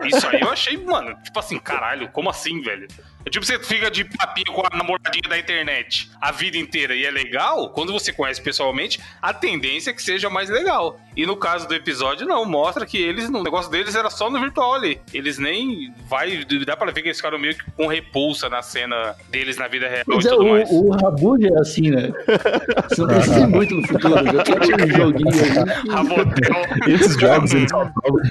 Isso 0.06 0.26
aí 0.26 0.40
eu 0.40 0.50
achei, 0.50 0.78
mano, 0.78 1.14
tipo 1.22 1.38
assim, 1.38 1.58
caralho, 1.58 2.08
como 2.08 2.30
assim, 2.30 2.62
velho? 2.62 2.88
É 3.26 3.30
tipo, 3.30 3.44
você 3.44 3.58
fica 3.58 3.90
de 3.90 4.04
papinho 4.04 4.54
com 4.54 4.62
a 4.64 4.74
namoradinha 4.74 5.28
da 5.28 5.38
internet 5.38 6.10
a 6.18 6.32
vida 6.32 6.56
inteira 6.56 6.94
e 6.94 7.04
é 7.04 7.10
legal, 7.10 7.68
quando 7.74 7.92
você 7.92 8.10
conhece 8.10 8.40
pessoalmente, 8.40 8.98
a 9.20 9.34
tendência 9.34 9.90
é 9.90 9.92
que 9.92 10.00
seja 10.00 10.30
mais 10.30 10.48
legal. 10.48 10.98
E 11.14 11.26
no 11.26 11.36
caso 11.36 11.68
do 11.68 11.74
episódio, 11.74 12.26
não, 12.26 12.46
mostra 12.46 12.86
que 12.86 12.96
eles, 12.96 13.28
o 13.28 13.42
negócio 13.42 13.70
deles 13.70 13.94
era 13.94 14.08
só 14.08 14.30
no 14.30 14.40
virtual 14.40 14.72
ali. 14.72 14.98
Eles 15.12 15.36
nem, 15.36 15.92
vai, 16.06 16.42
dá 16.64 16.74
pra 16.74 16.90
ver 16.90 17.02
que 17.02 17.08
eles 17.08 17.18
ficaram 17.18 17.38
meio 17.38 17.54
que 17.54 17.70
com 17.72 17.86
repulsa 17.86 18.48
na 18.48 18.62
cena 18.62 18.77
deles 19.30 19.56
na 19.56 19.68
vida 19.68 19.88
real 19.88 20.04
Mas 20.06 20.24
e 20.24 20.28
é, 20.28 20.30
tudo 20.30 20.46
mais. 20.46 20.70
o, 20.70 20.84
o 20.86 20.90
Rabu 20.90 21.40
já 21.40 21.48
é 21.48 21.60
assim, 21.60 21.90
né? 21.90 22.12
Você 22.88 23.00
não 23.02 23.08
precisa 23.08 23.46
muito 23.48 23.74
no 23.74 23.86
futuro. 23.86 24.14
Já 24.24 24.42
tem 24.44 24.84
um 24.86 24.96
joguinho 24.96 25.28
aí. 25.30 25.88
Rabotel. 25.90 26.56
Esses 26.94 27.16
jogos, 27.18 27.52
eles 27.54 27.70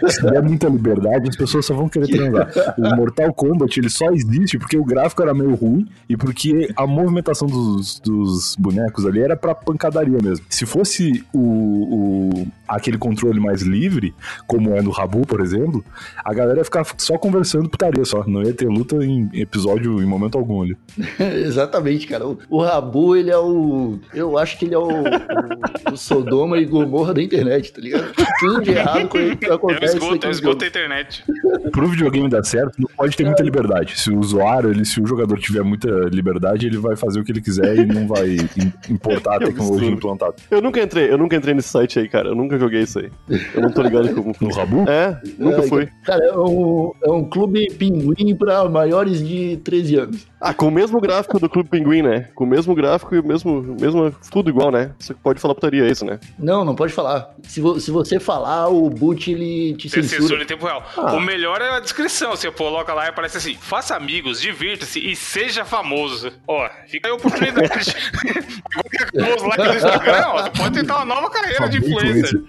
se 0.09 0.21
der 0.23 0.41
muita 0.43 0.67
liberdade, 0.69 1.29
as 1.29 1.35
pessoas 1.35 1.65
só 1.65 1.73
vão 1.73 1.89
querer 1.89 2.07
transar. 2.07 2.49
O 2.77 2.95
Mortal 2.95 3.33
Kombat, 3.33 3.79
ele 3.79 3.89
só 3.89 4.09
existe 4.11 4.57
porque 4.57 4.77
o 4.77 4.83
gráfico 4.83 5.21
era 5.21 5.33
meio 5.33 5.55
ruim 5.55 5.87
e 6.09 6.15
porque 6.15 6.69
a 6.75 6.85
movimentação 6.87 7.47
dos, 7.47 7.99
dos 7.99 8.55
bonecos 8.57 9.05
ali 9.05 9.21
era 9.21 9.35
pra 9.35 9.53
pancadaria 9.55 10.17
mesmo. 10.23 10.45
Se 10.49 10.65
fosse 10.65 11.23
o, 11.33 11.39
o- 11.39 12.47
aquele 12.67 12.97
controle 12.97 13.39
mais 13.39 13.61
livre, 13.61 14.13
como 14.45 14.73
é 14.75 14.81
no 14.81 14.91
Rabu, 14.91 15.25
por 15.25 15.39
exemplo, 15.41 15.83
a 16.23 16.33
galera 16.33 16.59
ia 16.59 16.65
ficar 16.65 16.85
só 16.97 17.17
conversando 17.17 17.69
putaria 17.69 18.03
só. 18.05 18.23
Não 18.27 18.43
ia 18.43 18.53
ter 18.53 18.67
luta 18.67 18.95
em 19.03 19.29
episódio 19.33 20.01
em 20.01 20.05
momento 20.05 20.36
algum 20.37 20.61
ali. 20.63 20.77
Exatamente, 21.45 22.07
cara. 22.07 22.27
O, 22.27 22.37
o 22.49 22.61
Rabu, 22.61 23.15
ele 23.15 23.29
é 23.31 23.37
o. 23.37 23.99
Eu 24.13 24.37
acho 24.37 24.57
que 24.57 24.65
ele 24.65 24.75
é 24.75 24.77
o, 24.77 24.87
o, 24.87 25.93
o 25.93 25.97
Sodoma 25.97 26.57
e 26.57 26.65
Gomorra 26.65 27.13
da 27.13 27.21
internet, 27.21 27.71
tá 27.73 27.81
ligado? 27.81 28.07
Tudo 28.39 28.61
de 28.61 28.71
errado 28.71 29.07
com 29.07 29.17
ele 29.17 29.35
que 29.35 29.45
É 29.45 29.53
acontece. 29.53 29.95
esgoto, 29.97 30.05
é 30.05 30.15
naquele 30.15 30.31
esgoto 30.33 30.57
da 30.57 30.67
internet. 30.67 31.23
Pro 31.71 31.87
videogame 31.87 32.29
dar 32.29 32.43
certo, 32.43 32.73
não 32.79 32.89
pode 32.95 33.15
ter 33.15 33.23
muita 33.25 33.43
liberdade. 33.43 33.99
Se 33.99 34.09
o 34.11 34.19
usuário, 34.19 34.69
ele, 34.71 34.85
se 34.85 35.01
o 35.01 35.07
jogador 35.07 35.37
tiver 35.39 35.63
muita 35.63 35.87
liberdade, 36.11 36.67
ele 36.67 36.77
vai 36.77 36.95
fazer 36.95 37.19
o 37.19 37.23
que 37.23 37.31
ele 37.31 37.41
quiser 37.41 37.77
e 37.77 37.85
não 37.85 38.07
vai 38.07 38.29
im- 38.29 38.73
importar 38.89 39.35
a 39.35 39.39
Que 39.39 39.45
tecnologia 39.45 39.89
implantada. 39.89 40.35
Eu 40.51 40.61
nunca 40.61 40.81
entrei, 40.81 41.11
eu 41.11 41.17
nunca 41.17 41.35
entrei 41.35 41.53
nesse 41.53 41.69
site 41.69 41.99
aí, 41.99 42.07
cara. 42.09 42.29
Eu 42.29 42.35
nunca 42.35 42.57
joguei 42.57 42.81
isso 42.81 42.99
aí. 42.99 43.09
Eu 43.53 43.61
não 43.61 43.71
tô 43.71 43.81
ligado 43.81 44.13
como. 44.13 44.33
No 44.39 44.53
Rabu? 44.53 44.85
É, 44.89 45.19
nunca 45.37 45.59
É, 45.63 45.67
fui. 45.67 45.87
Cara, 46.03 46.23
é 46.25 46.37
um, 46.37 46.91
é 47.03 47.11
um 47.11 47.23
clube 47.23 47.67
pinguim 47.77 48.35
pra 48.35 48.67
maiores 48.69 49.25
de 49.25 49.57
13 49.63 49.95
anos. 49.95 50.26
Ah, 50.39 50.53
com 50.53 50.67
o 50.67 50.71
mesmo 50.71 51.01
gráfico 51.01 51.39
do 51.39 51.49
Clube 51.49 51.67
Pinguim, 51.67 52.03
né? 52.03 52.29
Com 52.35 52.43
o 52.43 52.47
mesmo 52.47 52.75
gráfico 52.75 53.15
e 53.15 53.19
o 53.19 53.23
mesmo, 53.25 53.75
mesmo. 53.81 54.15
Tudo 54.29 54.51
igual, 54.51 54.69
né? 54.71 54.91
Você 54.99 55.13
pode 55.15 55.39
falar 55.39 55.55
putaria, 55.55 55.83
é 55.83 55.89
isso, 55.91 56.05
né? 56.05 56.19
Não, 56.37 56.63
não 56.63 56.75
pode 56.75 56.93
falar. 56.93 57.31
Se, 57.41 57.59
vo- 57.59 57.79
se 57.79 57.89
você 57.89 58.19
falar, 58.19 58.67
o 58.67 58.87
boot 58.87 59.31
ele 59.31 59.75
te 59.75 59.89
Você 59.89 60.03
censura. 60.03 60.21
censura 60.21 60.43
em 60.43 60.45
tempo 60.45 60.65
real. 60.67 60.83
Ah. 60.95 61.13
O 61.15 61.19
melhor 61.19 61.59
é 61.59 61.69
a 61.71 61.79
descrição. 61.79 62.35
Você 62.35 62.51
coloca 62.51 62.93
lá 62.93 63.05
e 63.05 63.09
aparece 63.09 63.37
assim: 63.37 63.55
faça 63.59 63.95
amigos, 63.95 64.39
divirta-se 64.39 64.99
e 64.99 65.15
seja 65.15 65.65
famoso. 65.65 66.31
Ó, 66.47 66.69
fica 66.87 67.07
aí 67.07 67.13
a 67.13 67.15
oportunidade. 67.15 67.95
Qualquer 68.73 69.11
famoso 69.11 69.47
lá 69.47 69.57
no 69.57 69.73
Instagram, 69.75 70.23
ó, 70.27 70.43
você 70.43 70.49
pode 70.51 70.73
tentar 70.75 70.97
uma 70.97 71.05
nova 71.15 71.29
carreira 71.31 71.67
de 71.67 71.77
influencer. 71.79 72.39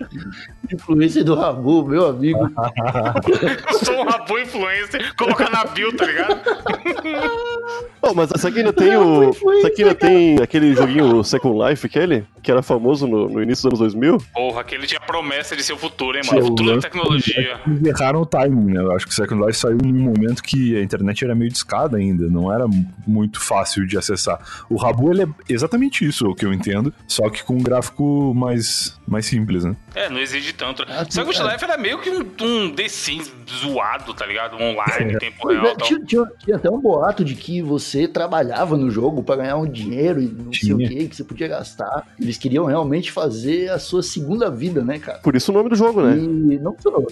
Influência 0.71 1.25
do 1.25 1.35
Rabu, 1.35 1.87
meu 1.89 2.07
amigo. 2.09 2.41
Eu 3.73 3.79
sou 3.79 3.95
um 3.95 4.05
rabo 4.05 4.39
influencer. 4.39 5.15
Colocar 5.17 5.49
na 5.49 5.65
bio, 5.65 5.91
tá 5.97 6.05
ligado? 6.05 6.39
Oh, 8.03 8.15
mas 8.15 8.31
essa 8.35 8.49
aqui 8.49 8.59
ainda 8.59 8.73
tem 8.73 8.97
o. 8.97 9.31
Essa 9.31 9.67
aqui 9.67 9.83
ainda 9.83 9.95
tem 9.95 10.41
aquele 10.43 10.75
joguinho 10.75 11.23
Second 11.25 11.69
Life, 11.69 11.87
aquele? 11.87 12.25
Que 12.49 12.53
era 12.53 12.63
famoso 12.63 13.07
no, 13.07 13.29
no 13.29 13.43
início 13.43 13.69
dos 13.69 13.79
anos 13.79 13.95
2000? 13.95 14.23
Porra, 14.33 14.63
aquele 14.63 14.87
tinha 14.87 14.99
promessa 14.99 15.55
de 15.55 15.63
ser 15.63 15.75
o 15.75 15.77
futuro, 15.77 16.17
hein, 16.17 16.23
Tinha 16.23 16.37
mano? 16.41 16.47
O 16.47 16.47
o 16.47 16.57
futuro 16.57 16.75
da 16.77 16.81
tecnologia. 16.81 17.61
Eles 17.67 17.85
erraram 17.85 18.23
o 18.23 18.27
timing, 18.27 18.73
né? 18.73 18.81
Eu 18.81 18.93
acho 18.93 19.05
que 19.07 19.13
o 19.13 19.15
Second 19.15 19.45
Life 19.45 19.59
saiu 19.59 19.77
num 19.77 19.93
momento 19.93 20.43
que 20.43 20.75
a 20.75 20.83
internet 20.83 21.23
era 21.27 21.35
meio 21.35 21.51
discada 21.51 21.99
ainda, 21.99 22.27
não 22.27 22.51
era 22.51 22.65
muito 23.07 23.39
fácil 23.39 23.87
de 23.87 23.99
acessar. 23.99 24.39
O 24.71 24.77
Rabu, 24.77 25.11
ele 25.13 25.25
é 25.25 25.29
exatamente 25.47 26.07
isso, 26.07 26.27
o 26.27 26.35
que 26.35 26.47
eu 26.47 26.53
entendo, 26.55 26.91
só 27.07 27.29
que 27.29 27.45
com 27.45 27.53
um 27.55 27.63
gráfico 27.63 28.33
mais, 28.35 28.99
mais 29.07 29.27
simples, 29.27 29.65
né? 29.65 29.77
É, 29.95 30.09
não 30.09 30.19
exige 30.19 30.55
tanto. 30.55 30.85
Ah, 30.89 31.05
Second 31.07 31.39
é. 31.39 31.53
Life 31.53 31.65
era 31.65 31.77
meio 31.77 31.99
que 32.01 32.09
um, 32.09 32.27
um 32.41 32.71
The 32.71 32.89
Sims 32.89 33.31
zoado, 33.61 34.15
tá 34.15 34.25
ligado? 34.25 34.55
Online, 34.55 35.13
em 35.17 35.19
tempo 35.19 35.49
real 35.49 35.67
é, 35.67 35.75
tal. 35.75 35.87
tinha, 35.87 36.01
tinha- 36.01 36.27
tinha 36.43 36.57
até 36.57 36.71
um 36.71 36.81
boato 36.81 37.23
de 37.23 37.35
que 37.35 37.61
você 37.61 38.09
trabalhava 38.09 38.75
no 38.75 38.91
jogo 38.91 39.23
pra 39.23 39.37
ganhar 39.37 39.57
um 39.57 39.67
dinheiro 39.69 40.19
e 40.23 40.27
não 40.29 40.51
sei 40.53 40.73
o 40.73 40.79
Tinha. 40.79 40.89
que, 40.89 41.09
que 41.09 41.17
você 41.17 41.25
podia 41.25 41.49
gastar. 41.49 42.07
Eles 42.19 42.38
queriam 42.39 42.65
realmente 42.65 43.11
fazer 43.13 43.71
a 43.71 43.79
sua 43.79 44.03
segunda 44.03 44.51
vida, 44.51 44.83
né, 44.83 44.99
cara? 44.99 45.19
Por 45.19 45.35
isso 45.37 45.51
o 45.51 45.55
nome 45.55 45.69
do 45.69 45.77
jogo, 45.77 46.03
né? 46.03 46.17
E 46.17 46.59
não 46.59 46.75
funcionou. 46.75 47.07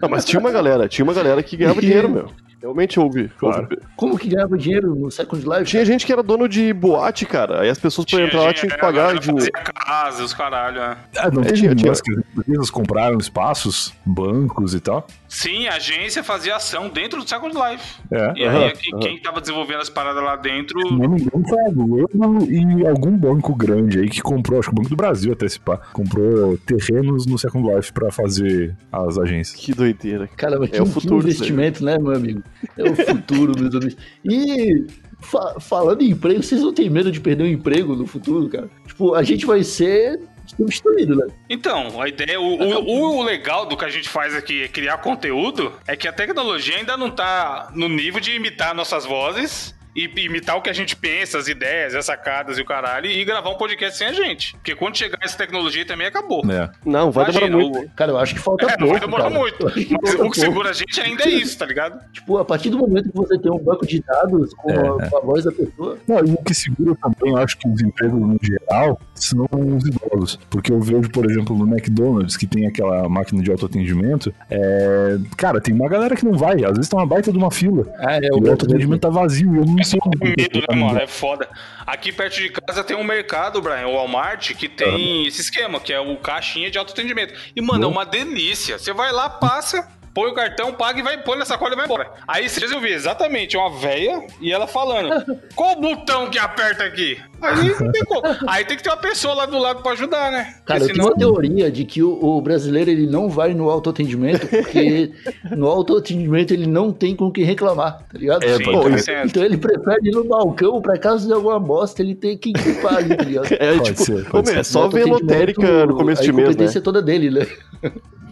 Ah, 0.00 0.08
mas 0.08 0.24
tinha 0.24 0.40
uma 0.40 0.50
galera, 0.50 0.88
tinha 0.88 1.04
uma 1.04 1.14
galera 1.14 1.42
que 1.42 1.56
ganhava 1.56 1.80
dinheiro, 1.80 2.08
meu. 2.08 2.30
Realmente 2.64 2.98
houve. 2.98 3.28
Claro. 3.38 3.68
houve- 3.70 3.78
Como 3.94 4.18
que 4.18 4.26
ganhava 4.28 4.56
dinheiro 4.56 4.94
no 4.94 5.10
Second 5.10 5.44
Life? 5.46 5.64
Tinha 5.64 5.84
gente 5.84 6.06
que 6.06 6.12
era 6.12 6.22
dono 6.22 6.48
de 6.48 6.72
boate, 6.72 7.26
cara. 7.26 7.60
Aí 7.60 7.68
as 7.68 7.78
pessoas 7.78 8.06
pra 8.06 8.22
entrar 8.22 8.40
lá 8.40 8.52
tinham 8.54 8.68
que 8.70 8.74
é, 8.74 8.78
pagar 8.78 9.14
galera 9.14 9.18
de. 9.20 9.50
casa, 9.52 10.24
os 10.24 10.32
caralho. 10.32 10.80
é. 10.80 10.96
Ah, 11.18 11.30
não 11.30 11.42
É, 11.42 11.44
tem 11.46 11.54
tinha- 11.54 11.72
um 11.72 11.74
tinha- 11.74 11.84
negócio 11.92 12.02
que 12.02 12.12
as 12.12 12.38
empresas 12.38 12.70
compraram 12.70 13.18
espaços, 13.18 13.92
bancos 14.04 14.74
e 14.74 14.80
tal? 14.80 15.06
Sim, 15.28 15.66
a 15.66 15.74
agência 15.74 16.22
fazia 16.24 16.56
ação 16.56 16.88
dentro 16.88 17.20
do 17.22 17.28
Second 17.28 17.54
Life. 17.54 17.96
É. 18.10 18.32
E 18.36 18.44
aí, 18.44 18.46
Aham, 18.46 18.72
quem, 18.78 18.94
aham. 18.94 19.02
quem 19.02 19.18
tava 19.20 19.40
desenvolvendo 19.40 19.80
as 19.80 19.90
paradas 19.90 20.22
lá 20.22 20.36
dentro. 20.36 20.80
Se 20.80 20.92
não 20.94 21.08
me 21.10 21.20
engano, 21.20 21.46
foi 21.48 21.58
a 21.60 21.70
Globo 21.70 22.46
e 22.50 22.86
algum 22.86 23.10
banco 23.16 23.54
grande 23.54 23.98
aí 24.00 24.08
que 24.08 24.22
comprou, 24.22 24.58
acho 24.60 24.68
que 24.70 24.74
o 24.74 24.76
Banco 24.76 24.88
do 24.90 24.96
Brasil 24.96 25.32
até 25.32 25.46
se 25.48 25.58
pá, 25.60 25.76
comprou 25.92 26.56
terrenos 26.58 27.26
no 27.26 27.38
Second 27.38 27.74
Life 27.74 27.92
pra 27.92 28.10
fazer 28.10 28.74
as 28.92 29.18
agências. 29.18 29.58
Que 29.60 29.74
doideira. 29.74 30.28
Cara, 30.36 30.58
mas 30.58 30.68
É 30.70 30.72
que, 30.76 30.80
o 30.82 30.84
que 30.86 30.92
futuro 30.92 31.18
isso 31.28 31.42
aí. 31.42 31.50
investimento, 31.50 31.84
né, 31.84 31.98
meu 31.98 32.14
amigo? 32.14 32.42
É 32.76 32.82
o 32.90 32.94
futuro, 32.96 33.52
meus 33.60 33.74
amigos. 33.74 33.96
E 34.24 34.86
fa- 35.20 35.58
falando 35.60 36.02
em 36.02 36.10
emprego, 36.10 36.42
vocês 36.42 36.60
não 36.60 36.72
têm 36.72 36.88
medo 36.90 37.10
de 37.12 37.20
perder 37.20 37.44
um 37.44 37.48
emprego 37.48 37.94
no 37.94 38.06
futuro, 38.06 38.48
cara? 38.48 38.70
Tipo, 38.86 39.14
a 39.14 39.22
gente 39.22 39.44
vai 39.46 39.62
ser 39.62 40.20
substituído, 40.46 41.16
né? 41.16 41.26
Então, 41.48 42.00
a 42.00 42.08
ideia, 42.08 42.40
o, 42.40 42.44
o, 42.44 43.18
o 43.18 43.22
legal 43.22 43.66
do 43.66 43.76
que 43.76 43.84
a 43.84 43.88
gente 43.88 44.08
faz 44.08 44.34
aqui 44.34 44.62
é 44.64 44.68
criar 44.68 44.98
conteúdo 44.98 45.72
é 45.86 45.96
que 45.96 46.06
a 46.06 46.12
tecnologia 46.12 46.76
ainda 46.76 46.96
não 46.96 47.10
tá 47.10 47.70
no 47.74 47.88
nível 47.88 48.20
de 48.20 48.32
imitar 48.32 48.74
nossas 48.74 49.04
vozes 49.06 49.74
e 49.94 50.10
imitar 50.24 50.56
o 50.56 50.62
que 50.62 50.70
a 50.70 50.72
gente 50.72 50.96
pensa, 50.96 51.38
as 51.38 51.46
ideias, 51.48 51.94
as 51.94 52.04
sacadas 52.06 52.58
e 52.58 52.62
o 52.62 52.64
caralho, 52.64 53.06
e 53.06 53.24
gravar 53.24 53.50
um 53.50 53.56
podcast 53.56 53.96
sem 53.98 54.08
a 54.08 54.12
gente. 54.12 54.52
Porque 54.54 54.74
quando 54.74 54.96
chegar 54.96 55.18
essa 55.22 55.36
tecnologia 55.38 55.86
também 55.86 56.06
acabou. 56.06 56.42
É. 56.50 56.70
Não, 56.84 57.10
vai 57.12 57.26
demorar 57.26 57.46
Imagina, 57.46 57.70
muito. 57.70 57.90
o- 57.90 57.94
Cara, 57.96 58.12
eu 58.12 58.18
acho 58.18 58.34
que 58.34 58.40
falta 58.40 58.64
É, 58.66 58.76
pouco. 58.76 58.92
vai 58.92 59.00
demorar 59.00 59.24
cara. 59.24 59.34
muito. 59.38 59.64
Mas 59.64 59.74
o 59.76 59.86
que 59.86 60.16
pouco. 60.16 60.34
segura 60.36 60.70
a 60.70 60.72
gente 60.72 61.00
ainda 61.00 61.24
é 61.24 61.28
isso, 61.28 61.56
tá 61.58 61.66
ligado? 61.66 62.00
Tipo, 62.12 62.38
a 62.38 62.44
partir 62.44 62.70
do 62.70 62.78
momento 62.78 63.08
que 63.10 63.16
você 63.16 63.38
tem 63.38 63.50
um 63.52 63.58
banco 63.58 63.86
de 63.86 64.00
dados 64.02 64.52
com, 64.54 64.70
a, 64.72 65.08
com 65.08 65.16
a 65.16 65.20
voz 65.20 65.44
da 65.44 65.52
pessoa, 65.52 65.98
Não, 66.08 66.18
e 66.18 66.32
o 66.32 66.42
que 66.42 66.54
segura 66.54 66.96
também, 66.96 67.32
eu 67.32 67.36
acho 67.38 67.56
que 67.58 67.68
os 67.68 67.80
empregos 67.80 68.20
no 68.20 68.38
geral 68.42 69.00
são 69.14 69.46
os 69.52 69.86
idosos. 69.86 70.38
Porque 70.50 70.72
eu 70.72 70.80
vejo, 70.80 71.10
por 71.10 71.28
exemplo, 71.30 71.56
no 71.56 71.66
McDonald's, 71.66 72.36
que 72.36 72.46
tem 72.46 72.66
aquela 72.66 73.08
máquina 73.08 73.42
de 73.42 73.50
autoatendimento, 73.50 74.34
é... 74.50 75.18
cara, 75.36 75.60
tem 75.60 75.74
uma 75.74 75.88
galera 75.88 76.16
que 76.16 76.24
não 76.24 76.34
vai. 76.34 76.64
Às 76.64 76.72
vezes 76.72 76.88
tem 76.88 76.98
uma 76.98 77.06
baita 77.06 77.32
de 77.32 77.38
uma 77.38 77.50
fila. 77.50 77.86
é 77.98 78.26
E 78.26 78.30
o 78.30 78.50
autoatendimento 78.50 79.00
tá 79.00 79.10
vazio. 79.10 79.56
Eu 79.56 79.64
não 79.64 79.82
sei. 79.82 80.00
Com 80.00 80.10
por 80.10 80.34
que 80.34 80.42
medo, 80.42 80.66
tá 80.66 80.74
né, 80.74 80.80
mano? 80.80 80.98
É 80.98 81.06
foda. 81.06 81.48
Aqui 81.86 82.12
perto 82.12 82.36
de 82.36 82.50
casa 82.50 82.82
tem 82.82 82.96
um 82.96 83.04
mercado, 83.04 83.60
Brian, 83.60 83.86
o 83.88 83.94
Walmart, 83.94 84.54
que 84.54 84.68
tem 84.68 85.26
esse 85.26 85.42
esquema, 85.42 85.80
que 85.80 85.92
é 85.92 86.00
o 86.00 86.16
caixinha 86.16 86.70
de 86.70 86.78
autoatendimento. 86.78 87.34
E, 87.54 87.60
mano, 87.60 87.84
é 87.84 87.86
uma 87.86 88.04
delícia. 88.04 88.78
Você 88.78 88.92
vai 88.92 89.12
lá, 89.12 89.28
passa, 89.28 89.86
põe 90.14 90.30
o 90.30 90.34
cartão, 90.34 90.72
paga 90.72 91.00
e 91.00 91.02
vai, 91.02 91.18
põe 91.22 91.36
na 91.36 91.44
sacola 91.44 91.72
e 91.72 91.76
vai 91.76 91.84
embora. 91.84 92.10
Aí 92.26 92.48
vocês 92.48 92.70
eu 92.70 92.80
vi 92.80 92.92
exatamente 92.92 93.56
uma 93.56 93.70
véia 93.70 94.26
e 94.40 94.52
ela 94.52 94.66
falando: 94.66 95.10
qual 95.54 95.72
o 95.72 95.80
botão 95.80 96.30
que 96.30 96.38
aperta 96.38 96.84
aqui? 96.84 97.20
Aí 97.44 97.74
tem. 97.92 98.02
Aí 98.46 98.64
tem 98.64 98.76
que 98.76 98.82
ter 98.82 98.90
uma 98.90 98.96
pessoa 98.96 99.34
lá 99.34 99.46
do 99.46 99.58
lado 99.58 99.82
pra 99.82 99.92
ajudar, 99.92 100.30
né? 100.32 100.54
Cara, 100.64 100.80
Porque 100.80 100.92
eu 100.92 100.96
tenho 100.96 101.08
uma 101.08 101.16
teoria 101.16 101.70
de 101.70 101.84
que 101.84 102.02
o, 102.02 102.12
o 102.22 102.40
brasileiro 102.40 102.90
ele 102.90 103.06
não 103.06 103.28
vai 103.28 103.54
no 103.54 103.68
autoatendimento 103.70 104.46
porque 104.46 105.12
no 105.56 105.66
autoatendimento 105.66 106.52
ele 106.52 106.66
não 106.66 106.92
tem 106.92 107.14
com 107.14 107.26
o 107.26 107.32
que 107.32 107.42
reclamar, 107.42 107.98
tá 108.10 108.18
ligado? 108.18 108.44
É, 108.44 108.56
Sim, 108.56 108.64
pode 108.64 108.96
tá 108.96 108.98
ser. 108.98 109.26
Então 109.26 109.44
ele 109.44 109.56
prefere 109.56 110.08
ir 110.08 110.12
no 110.12 110.24
balcão 110.24 110.80
pra 110.80 110.98
caso 110.98 111.26
de 111.26 111.32
alguma 111.32 111.58
bosta 111.60 112.02
ele 112.02 112.14
ter 112.14 112.36
que 112.36 112.50
equipar 112.50 112.96
ali, 112.96 113.16
tá 113.16 113.24
ligado? 113.24 113.44
É 113.64 113.76
Pode 113.76 113.84
tipo, 113.90 114.04
ser, 114.04 114.24
pode 114.28 114.50
meu, 114.50 114.60
é 114.60 114.64
ser. 114.64 114.72
só 114.72 114.88
ver 114.88 115.04
lotérica 115.04 115.86
no 115.86 115.96
começo 115.96 116.22
a 116.22 116.24
de 116.24 116.32
mês, 116.32 116.48
né? 116.48 116.52
incompetência 116.52 116.78
é 116.78 116.82
toda 116.82 117.00
dele, 117.00 117.30
né? 117.30 117.46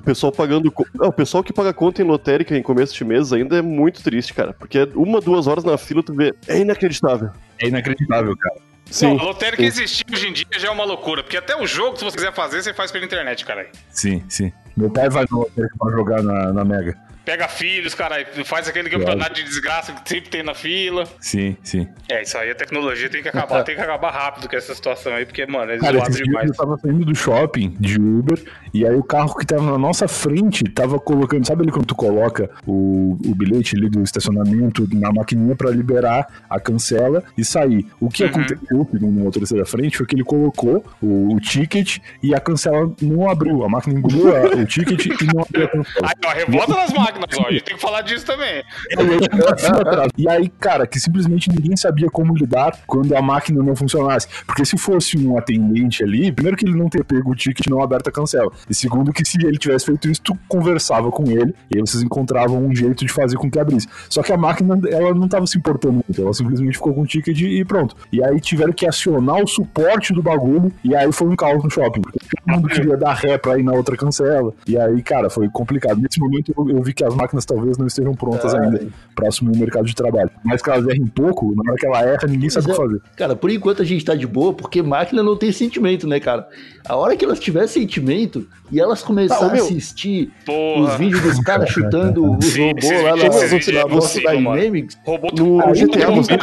O 0.03 0.05
pessoal 0.05 0.33
pagando. 0.33 0.73
Não, 0.95 1.09
o 1.09 1.13
pessoal 1.13 1.45
que 1.45 1.53
paga 1.53 1.73
conta 1.73 2.03
em 2.03 2.05
lotérica 2.05 2.57
em 2.57 2.63
começo 2.63 2.93
de 2.93 3.05
mês 3.05 3.33
ainda 3.33 3.57
é 3.57 3.63
muito 3.63 4.03
triste, 4.03 4.35
cara. 4.35 4.53
Porque 4.53 4.79
é 4.79 4.89
uma, 4.97 5.21
duas 5.21 5.47
horas 5.47 5.63
na 5.63 5.79
fila, 5.79 6.03
tu 6.03 6.13
vê. 6.13 6.35
É 6.49 6.59
inacreditável. 6.59 7.31
É 7.61 7.69
inacreditável, 7.69 8.37
cara. 8.37 8.72
Sim. 8.93 9.15
Não, 9.15 9.21
a 9.21 9.23
lotérica 9.25 9.63
existir 9.63 10.05
hoje 10.13 10.29
em 10.29 10.33
dia 10.33 10.47
já 10.59 10.69
é 10.69 10.71
uma 10.71 10.85
loucura, 10.85 11.23
porque 11.23 11.37
até 11.37 11.57
o 11.57 11.67
jogo, 11.67 11.97
se 11.97 12.05
você 12.05 12.17
quiser 12.17 12.33
fazer, 12.35 12.63
você 12.63 12.75
faz 12.75 12.93
pela 12.93 13.05
internet, 13.05 13.45
cara. 13.45 13.67
Sim, 13.91 14.23
sim. 14.29 14.53
Meu 14.77 14.91
pai 14.91 15.09
vai 15.09 15.25
no 15.31 15.39
lotérica 15.41 15.75
pra 15.79 15.91
jogar 15.93 16.23
na, 16.23 16.53
na 16.53 16.65
Mega. 16.65 16.97
Pega 17.25 17.47
filhos, 17.49 17.95
cara, 17.95 18.17
faz 18.45 18.67
aquele 18.69 18.91
campeonato 18.91 19.35
de 19.35 19.45
desgraça 19.45 19.93
que 19.93 20.09
sempre 20.09 20.29
tem 20.31 20.43
na 20.43 20.55
fila. 20.55 21.05
Sim, 21.21 21.57
sim. 21.63 21.87
É, 22.09 22.23
isso 22.23 22.37
aí 22.37 22.51
a 22.51 22.55
tecnologia 22.55 23.09
tem 23.09 23.23
que 23.23 23.29
acabar, 23.29 23.63
tem 23.63 23.77
que 23.77 23.81
acabar 23.81 24.11
rápido 24.11 24.49
com 24.49 24.57
essa 24.57 24.75
situação 24.75 25.15
aí, 25.15 25.25
porque, 25.25 25.47
mano, 25.47 25.71
é 25.73 25.79
Cara, 25.79 25.99
demais. 26.11 26.49
eu 26.51 26.55
tava 26.57 26.77
saindo 26.79 27.05
do 27.05 27.15
shopping 27.15 27.77
de 27.79 27.97
Uber 28.01 28.43
e 28.75 28.87
aí 28.87 28.95
o 28.97 29.05
carro 29.05 29.37
que 29.37 29.47
tava 29.47 29.63
na 29.63 29.79
nossa 29.79 30.09
frente 30.09 30.65
tava 30.65 30.99
colocando, 30.99 31.47
sabe 31.47 31.63
ali 31.63 31.71
quando 31.71 31.87
tu 31.87 31.95
coloca 31.95 32.51
o, 32.67 33.17
o 33.25 33.35
bilhete 33.35 33.77
ali 33.77 33.89
do 33.89 34.03
estacionamento 34.03 34.89
na 34.93 35.13
maquininha 35.13 35.55
pra 35.55 35.71
liberar 35.71 36.27
a 36.49 36.59
cancela 36.61 37.23
e 37.37 37.45
sair. 37.45 37.87
O 38.01 38.09
que 38.09 38.23
Uhum. 38.25 38.31
aconteceu, 38.31 38.89
segundo 38.93 39.07
o 39.09 39.25
motorista 39.25 39.57
da 39.57 39.65
frente, 39.67 39.97
foi 39.97 40.07
que 40.07 40.15
ele 40.15 40.25
colocou 40.25 40.85
o, 41.03 41.35
o 41.35 41.41
ticket 41.41 41.99
e 42.23 42.35
a 42.35 42.41
cancela 42.41 42.93
não 43.01 43.29
abriu. 43.29 43.65
A 43.65 43.69
máquina 43.69 43.99
engoliu 43.99 44.29
o 44.61 44.65
ticket 44.65 45.07
e 45.21 45.25
não 45.27 45.43
abriu 45.43 45.65
a 45.65 45.69
cancela. 45.69 46.07
Aí, 46.09 46.15
ó, 46.25 46.31
revolta 46.33 46.75
nas 46.75 46.93
máquinas, 46.93 47.12
ó, 47.39 47.49
a 47.49 47.53
gente 47.53 47.65
tem 47.65 47.77
que 47.77 47.81
falar 47.81 48.03
disso 48.03 48.27
também. 48.27 48.63
E 48.91 49.61
fila 49.61 49.81
atrás. 49.81 50.13
E 50.17 50.29
aí, 50.29 50.49
cara, 50.49 50.87
que 50.87 50.99
simplesmente 50.99 51.49
ninguém 51.49 51.77
sabia 51.77 52.09
como 52.09 52.35
lidar 52.35 52.79
quando 52.87 53.15
a 53.17 53.23
máquina 53.23 53.63
não 53.63 53.75
funcionasse. 53.75 54.29
Porque 54.47 54.65
se 54.65 54.77
fosse 54.77 55.19
um 55.19 55.39
atendente 55.39 56.03
ali, 56.03 56.33
primeiro 56.33 56.57
que 56.57 56.67
ele 56.67 56.77
não 56.77 56.89
ter 56.89 57.05
pego 57.05 57.33
o 57.33 57.35
ticket 57.35 57.67
não 57.69 57.83
aberto 57.83 58.09
a 58.09 58.13
cancela. 58.13 58.51
E 58.69 58.75
segundo 58.75 59.13
que 59.13 59.25
se 59.25 59.39
ele 59.45 59.59
tivesse 59.59 59.87
feito 59.87 60.09
isso, 60.09 60.23
tu 60.23 60.39
conversava 60.49 61.11
com 61.11 61.25
ele 61.31 61.55
e 61.71 61.79
aí 61.79 61.81
vocês 61.81 62.03
encontravam 62.03 62.59
um 62.59 62.75
jeito 62.75 63.05
de 63.05 63.13
fazer 63.13 63.37
com 63.37 63.51
que 63.51 63.59
abrisse. 63.59 63.89
Só 64.09 64.23
que 64.23 64.33
a 64.33 64.37
máquina, 64.37 64.79
ela 64.89 65.15
não 65.15 65.29
tava 65.29 65.47
se 65.47 65.59
importando 65.59 65.95
muito, 65.95 66.21
ela 66.21 66.33
simplesmente 66.33 66.77
ficou 66.77 66.95
com 66.95 67.03
o 67.03 67.07
ticket 67.07 67.39
e 67.41 67.65
pronto. 67.65 67.97
E 68.13 68.23
aí 68.23 68.41
tiveram 68.41 68.73
que 68.73 68.87
acionar 68.87 69.43
o 69.43 69.47
suporte 69.47 70.13
do 70.13 70.23
bagulho 70.23 70.73
e 70.85 70.95
aí 70.95 71.11
foi 71.13 71.29
um 71.29 71.37
caos 71.37 71.63
no 71.63 71.71
shopping. 71.71 72.01
Porque 72.01 72.19
todo 72.19 72.55
mundo 72.55 72.69
queria 72.69 72.97
dar 72.97 73.15
ré 73.15 73.39
pra 73.39 73.59
ir 73.59 73.63
na 73.63 73.73
outra 73.73 73.97
cancela. 73.97 74.53
E 74.67 74.79
aí, 74.79 75.03
cara, 75.03 75.31
foi 75.31 75.49
complicado. 75.49 76.01
Nesse 76.01 76.21
momento 76.21 76.53
eu, 76.57 76.77
eu 76.77 76.83
vi 76.83 76.93
que 76.93 77.02
as 77.03 77.15
máquinas 77.15 77.45
talvez 77.45 77.77
não 77.79 77.87
estejam 77.87 78.15
prontas 78.15 78.55
ainda 78.55 78.87
pra 79.15 79.29
assumir 79.29 79.57
o 79.57 79.59
mercado 79.59 79.85
de 79.87 79.95
trabalho. 79.95 80.31
Mas 80.45 80.63
que 80.63 80.71
elas 80.71 80.87
errem 80.87 81.07
pouco, 81.07 81.55
na 81.55 81.71
hora 81.71 81.79
que 81.79 81.87
ela 81.87 82.01
erra, 82.03 82.27
ninguém 82.29 82.51
sabe 82.51 82.67
o 82.67 82.75
que 82.75 82.79
Mas 82.79 82.79
é- 82.79 82.83
fazer. 82.89 83.03
Cara, 83.17 83.37
por 83.37 83.51
enquanto 83.51 83.83
a 83.83 83.85
gente 83.85 84.05
tá 84.05 84.15
de 84.15 84.27
boa, 84.27 84.53
porque 84.53 84.83
máquina 84.83 85.23
não 85.23 85.37
tem 85.37 85.53
sentimento, 85.53 86.07
né, 86.09 86.19
cara? 86.21 86.47
A 86.89 86.97
hora 86.97 87.17
que 87.17 87.25
elas 87.25 87.39
tiver 87.39 87.67
sentimento 87.69 88.47
e 88.71 88.81
elas 88.81 89.03
começarem 89.03 89.47
Ah, 89.51 89.53
meu. 89.53 89.65
a 89.65 89.67
assistir 89.67 90.33
Porra. 90.45 90.81
os 90.93 90.95
vídeos 90.99 91.23
dos 91.23 91.39
caras 91.41 91.69
chutando 91.71 92.33
os 92.37 92.57
robôs 92.57 93.03
lá 93.03 93.17
na, 93.17 93.25
é. 93.25 94.37
Inamix, 94.37 94.99
Robô 95.05 95.29
No, 95.37 95.59
GTA, 95.73 96.11
você 96.11 96.33
aí, 96.33 96.39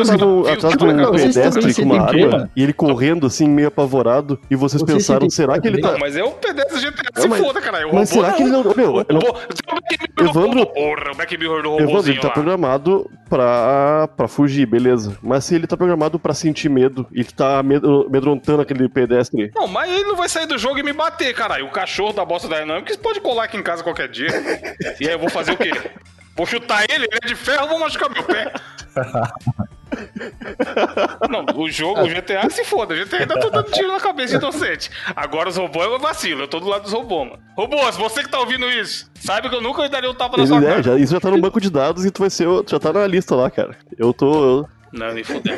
atrás 0.53 0.75
um 0.75 1.11
vocês 1.11 1.35
pedestre 1.35 1.73
com 1.75 1.81
uma 1.83 2.01
arma 2.01 2.49
e 2.55 2.63
ele 2.63 2.73
correndo 2.73 3.27
assim, 3.27 3.47
meio 3.49 3.67
apavorado, 3.67 4.39
e 4.49 4.55
vocês 4.55 4.81
pensaram, 4.83 5.29
será 5.29 5.59
que 5.59 5.67
ele 5.67 5.81
tá. 5.81 5.97
Mas 5.99 6.15
é 6.15 6.23
o 6.23 6.31
pedestre 6.31 6.79
GTA, 6.79 7.21
se 7.21 7.27
mas- 7.27 7.39
foda, 7.41 7.59
caralho. 7.61 7.89
Mas 7.93 8.09
será 8.09 8.31
que 8.33 8.43
ele 8.43 8.51
não- 8.51 8.63
meu, 8.75 8.93
O 8.95 9.05
não- 9.13 9.19
Evandro-. 10.51 10.65
Porra, 10.73 11.11
o 11.11 11.15
Black 11.15 11.37
Mirror 11.37 11.61
do 11.61 11.67
Evandro, 11.69 11.85
robôzinho 11.87 12.13
ele 12.15 12.21
tá 12.21 12.27
lá. 12.27 12.33
programado 12.33 13.09
pra, 13.29 14.09
pra 14.15 14.27
fugir, 14.27 14.65
beleza. 14.65 15.17
Mas 15.21 15.45
se 15.45 15.55
ele 15.55 15.67
tá 15.67 15.75
programado 15.77 16.19
pra 16.19 16.33
sentir 16.33 16.69
medo 16.69 17.07
e 17.11 17.23
tá 17.23 17.59
amedro- 17.59 18.05
amedrontando 18.07 18.61
aquele 18.61 18.87
pedestre. 18.89 19.51
Não, 19.55 19.67
mas 19.67 19.89
ele 19.91 20.03
não 20.03 20.15
vai 20.15 20.27
sair 20.29 20.45
do 20.47 20.57
jogo 20.57 20.79
e 20.79 20.83
me 20.83 20.93
bater, 20.93 21.33
caralho. 21.33 21.65
O 21.65 21.71
cachorro 21.71 22.13
da 22.13 22.25
bosta 22.25 22.47
da 22.47 22.59
Dynamics 22.59 22.95
pode 22.97 23.19
colar 23.21 23.45
aqui 23.45 23.57
em 23.57 23.63
casa 23.63 23.83
qualquer 23.83 24.07
dia. 24.09 24.29
e 24.99 25.07
aí 25.07 25.13
eu 25.13 25.19
vou 25.19 25.29
fazer 25.29 25.51
o 25.51 25.57
quê? 25.57 25.71
Vou 26.35 26.45
chutar 26.45 26.83
ele, 26.89 27.05
ele 27.05 27.19
é 27.23 27.27
de 27.27 27.35
ferro, 27.35 27.67
vou 27.67 27.79
machucar 27.79 28.09
meu 28.09 28.23
pé. 28.23 28.53
Não, 31.29 31.45
o 31.61 31.69
jogo, 31.69 32.01
o 32.01 32.07
GTA 32.07 32.49
se 32.49 32.63
foda. 32.63 32.93
O 32.93 32.97
GTA 32.97 33.17
ainda 33.19 33.39
tô 33.39 33.49
dando 33.49 33.71
tiro 33.71 33.87
na 33.87 33.99
cabeça 33.99 34.37
de 34.37 34.43
inocente. 34.43 34.89
Agora 35.15 35.49
os 35.49 35.57
robôs 35.57 35.85
eu 35.85 35.99
vacilo, 35.99 36.41
eu 36.43 36.47
tô 36.47 36.59
do 36.59 36.67
lado 36.67 36.83
dos 36.83 36.91
robôs, 36.93 37.29
mano. 37.29 37.41
Robôs, 37.55 37.97
você 37.97 38.23
que 38.23 38.29
tá 38.29 38.39
ouvindo 38.39 38.69
isso, 38.69 39.09
sabe 39.15 39.49
que 39.49 39.55
eu 39.55 39.61
nunca 39.61 39.87
daria 39.89 40.09
um 40.09 40.13
tapa 40.15 40.37
na 40.37 40.45
sua 40.47 40.57
é, 40.57 40.61
cara. 40.61 40.83
já, 40.83 40.97
isso 40.97 41.13
já 41.13 41.19
tá 41.19 41.29
no 41.31 41.39
banco 41.41 41.59
de 41.61 41.69
dados 41.69 42.05
e 42.05 42.11
tu 42.11 42.21
vai 42.21 42.29
ser. 42.29 42.47
Já 42.67 42.79
tá 42.79 42.91
na 42.93 43.05
lista 43.07 43.35
lá, 43.35 43.49
cara. 43.49 43.75
Eu 43.97 44.13
tô. 44.13 44.33
eu- 44.59 44.69
Não, 44.93 45.13
nem 45.13 45.23
fudeu. 45.23 45.57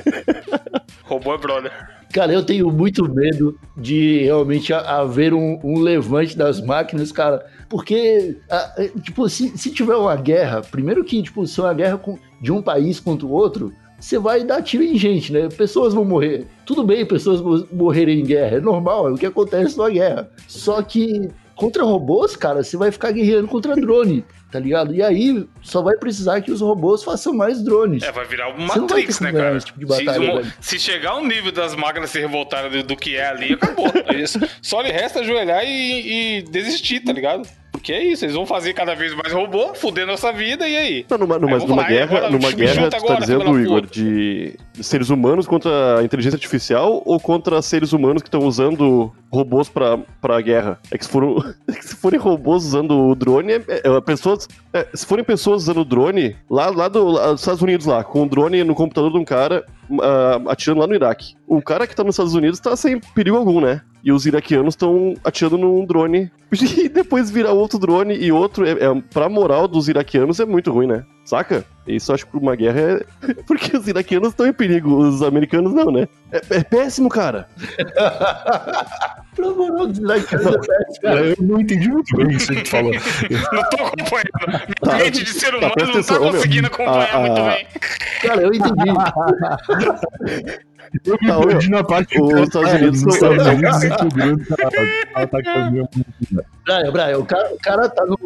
Robô 1.04 1.34
é 1.34 1.38
brother. 1.38 1.72
Cara, 2.14 2.34
eu 2.34 2.46
tenho 2.46 2.70
muito 2.70 3.08
medo 3.10 3.58
de 3.78 4.24
realmente 4.24 4.74
ha- 4.74 5.00
haver 5.00 5.34
um, 5.34 5.58
um 5.64 5.80
levante 5.80 6.38
das 6.38 6.60
máquinas, 6.62 7.10
cara. 7.12 7.46
Porque, 7.70 8.38
eh, 8.50 8.92
tipo, 9.02 9.30
se, 9.30 9.58
se 9.58 9.72
tiver 9.72 9.96
uma 9.96 10.16
guerra, 10.18 10.62
primeiro 10.62 11.06
que, 11.06 11.24
tipo, 11.24 11.48
se 11.48 11.58
é 11.60 11.64
uma 11.64 11.74
guerra 11.74 11.98
com- 11.98 12.20
de 12.42 12.52
um 12.52 12.62
país 12.62 13.00
contra 13.00 13.26
o 13.26 13.32
outro, 13.32 13.74
você 14.02 14.18
vai 14.20 14.44
dar 14.44 14.62
tiro 14.64 14.84
em 14.84 14.98
gente, 14.98 15.32
né? 15.32 15.48
Pessoas 15.48 15.94
vão 15.94 16.04
morrer. 16.04 16.48
Tudo 16.66 16.84
bem 16.84 17.06
pessoas 17.06 17.40
mo- 17.40 17.68
morrerem 17.72 18.20
em 18.20 18.26
guerra, 18.26 18.58
é 18.58 18.60
normal, 18.60 19.08
é 19.08 19.12
o 19.12 19.16
que 19.18 19.26
acontece 19.26 19.78
numa 19.78 19.90
guerra. 19.90 20.30
Só 20.48 20.82
que 20.82 21.30
contra 21.56 21.84
robôs, 21.84 22.36
cara, 22.36 22.64
você 22.64 22.76
vai 22.76 22.92
ficar 22.92 23.12
guerreando 23.12 23.48
contra 23.48 23.76
drone, 23.76 24.26
tá 24.52 24.58
ligado? 24.60 24.96
E 24.96 25.04
aí 25.04 25.46
só 25.62 25.84
vai 25.84 25.96
precisar 25.96 26.42
que 26.42 26.52
os 26.52 26.60
robôs 26.60 27.04
façam 27.04 27.32
mais 27.34 27.64
drones. 27.64 28.02
É, 28.02 28.12
vai 28.12 28.26
virar 28.26 28.50
vai 28.52 28.66
Matrix, 28.80 29.20
né, 29.20 29.32
cara? 29.32 29.60
tipo 29.60 29.80
de 29.80 29.86
se, 29.94 30.04
batalha, 30.06 30.32
um- 30.34 30.36
velho. 30.38 30.54
se 30.60 30.80
chegar 30.80 31.12
ao 31.12 31.24
nível 31.24 31.52
das 31.52 31.76
máquinas 31.76 32.10
se 32.10 32.20
revoltarem 32.20 32.72
do, 32.72 32.84
do 32.84 32.96
que 32.96 33.16
é 33.16 33.28
ali, 33.28 33.54
acabou. 33.54 33.86
É 34.08 34.16
isso. 34.16 34.40
Só 34.64 34.82
lhe 34.82 34.92
resta 34.92 35.20
ajoelhar 35.20 35.64
e, 35.64 36.40
e 36.40 36.42
desistir, 36.44 37.02
tá 37.02 37.14
ligado? 37.14 37.48
Porque 37.82 37.94
é 37.94 38.04
isso, 38.04 38.24
eles 38.24 38.36
vão 38.36 38.46
fazer 38.46 38.74
cada 38.74 38.94
vez 38.94 39.12
mais 39.16 39.34
robô, 39.34 39.74
fuder 39.74 40.06
nossa 40.06 40.32
vida, 40.32 40.70
e 40.70 40.78
aí? 40.78 41.06
Não, 41.10 41.18
numa, 41.18 41.40
numa, 41.40 41.58
numa 41.58 41.82
e 41.82 41.88
guerra, 41.88 42.18
agora 42.18 42.30
numa 42.30 42.52
guerra 42.52 42.84
tu 42.84 42.90
tá 42.92 42.98
agora, 42.98 43.20
dizendo, 43.20 43.60
Igor, 43.60 43.88
de 43.88 44.56
seres 44.80 45.10
humanos 45.10 45.48
contra 45.48 45.98
a 45.98 46.04
inteligência 46.04 46.36
artificial 46.38 47.02
ou 47.04 47.20
contra 47.20 47.60
seres 47.60 47.92
humanos 47.92 48.22
que 48.22 48.28
estão 48.28 48.42
usando 48.42 49.12
robôs 49.32 49.68
pra, 49.68 49.98
pra 50.22 50.40
guerra? 50.42 50.80
É 50.92 50.98
que 50.98 51.04
se, 51.04 51.12
é 51.68 51.72
que 51.74 51.82
se 51.88 51.96
forem 51.96 52.20
robôs 52.20 52.66
usando 52.66 52.96
o 52.96 53.16
drone, 53.16 53.54
é, 53.54 53.64
é, 53.68 54.02
pessoas, 54.02 54.48
é, 54.72 54.88
se 54.94 55.04
forem 55.04 55.26
pessoas 55.26 55.64
usando 55.64 55.82
o 55.82 55.86
drone, 55.86 56.36
lá, 56.48 56.70
lá, 56.70 56.88
do, 56.88 57.04
lá 57.08 57.32
dos 57.32 57.42
Estados 57.42 57.64
Unidos, 57.64 57.88
lá, 57.88 58.04
com 58.04 58.22
o 58.22 58.30
drone 58.30 58.64
no 58.64 58.76
computador 58.76 59.12
de 59.12 59.18
um 59.18 59.26
cara 59.26 59.66
ah, 60.02 60.42
atirando 60.48 60.80
lá 60.80 60.88
no 60.88 60.96
Iraque. 60.96 61.36
O 61.48 61.62
cara 61.62 61.88
que 61.88 61.96
tá 61.96 62.04
nos 62.04 62.16
Estados 62.16 62.34
Unidos 62.34 62.60
tá 62.60 62.76
sem 62.76 63.00
perigo 63.00 63.38
algum, 63.38 63.60
né? 63.62 63.82
E 64.04 64.12
os 64.12 64.26
iraquianos 64.26 64.74
estão 64.74 65.14
atirando 65.24 65.58
num 65.58 65.86
drone. 65.86 66.32
E 66.52 66.90
depois 66.90 67.32
virar 67.32 67.54
outro 67.54 67.80
drone 67.80 68.14
e 68.14 68.32
outro. 68.32 68.66
É, 68.66 68.72
é, 68.72 69.02
pra 69.14 69.30
moral 69.30 69.68
dos 69.68 69.88
iraquianos 69.88 70.40
é 70.40 70.46
muito 70.46 70.72
ruim, 70.72 70.88
né? 70.88 71.06
Saca? 71.24 71.64
Isso 71.88 72.12
eu 72.12 72.16
acho 72.16 72.28
que 72.28 72.36
uma 72.36 72.56
guerra 72.56 72.80
é. 72.80 73.34
Porque 73.48 73.78
os 73.78 73.88
iraquianos 73.88 74.30
estão 74.30 74.46
em 74.46 74.54
perigo, 74.54 74.98
os 74.98 75.22
americanos 75.22 75.74
não, 75.74 75.92
né? 75.92 76.08
É, 76.32 76.58
é 76.58 76.64
péssimo, 76.64 77.08
cara. 77.10 77.48
É 79.38 81.02
cara. 81.02 81.20
Eu 81.26 81.36
não 81.40 81.60
entendi 81.62 81.88
muito 81.90 82.16
bem 82.18 82.32
isso 82.36 82.54
que 82.54 82.62
tu 82.64 82.70
falou. 82.70 82.92
Não 83.54 83.70
tô 83.70 83.84
acompanhando. 83.86 84.48
Minha 84.48 84.76
Tá. 84.82 84.98
mente 84.98 85.24
de 85.24 85.30
ser 85.34 85.56
humano 85.56 85.74
presta 85.74 85.98
não 85.98 86.04
tá 86.04 86.20
conseguindo 86.20 86.68
acompanhar 86.68 87.10
Ah, 87.16 87.20
muito 87.20 87.40
ah, 87.42 87.50
bem. 87.56 87.68
Cara, 88.22 88.42
eu 88.42 88.54
entendi. 88.54 88.92
Eu 91.06 91.18
Tá, 91.20 91.38
ô, 91.40 91.44
entendi 91.44 91.70
na 91.70 91.84
parte 91.86 92.22
os 92.22 92.34
que 92.34 92.40
Estados 92.42 92.74
Unidos 92.74 93.04
nos 93.04 93.16
são- 93.16 93.32
Estados 93.34 93.54
Unidos 93.54 93.84
e 93.84 93.90
que 93.96 94.04
o 94.04 94.10
Bruno 94.10 94.46
tá, 94.46 94.56
tá 94.58 95.22
atacando 95.22 95.72
mesmo. 95.72 95.90
Brian, 96.66 96.92
Brian, 96.92 97.18
o 97.20 97.26
cara, 97.26 97.54
o 97.54 97.58
cara 97.60 97.88
tá 97.90 98.06
no. 98.06 98.20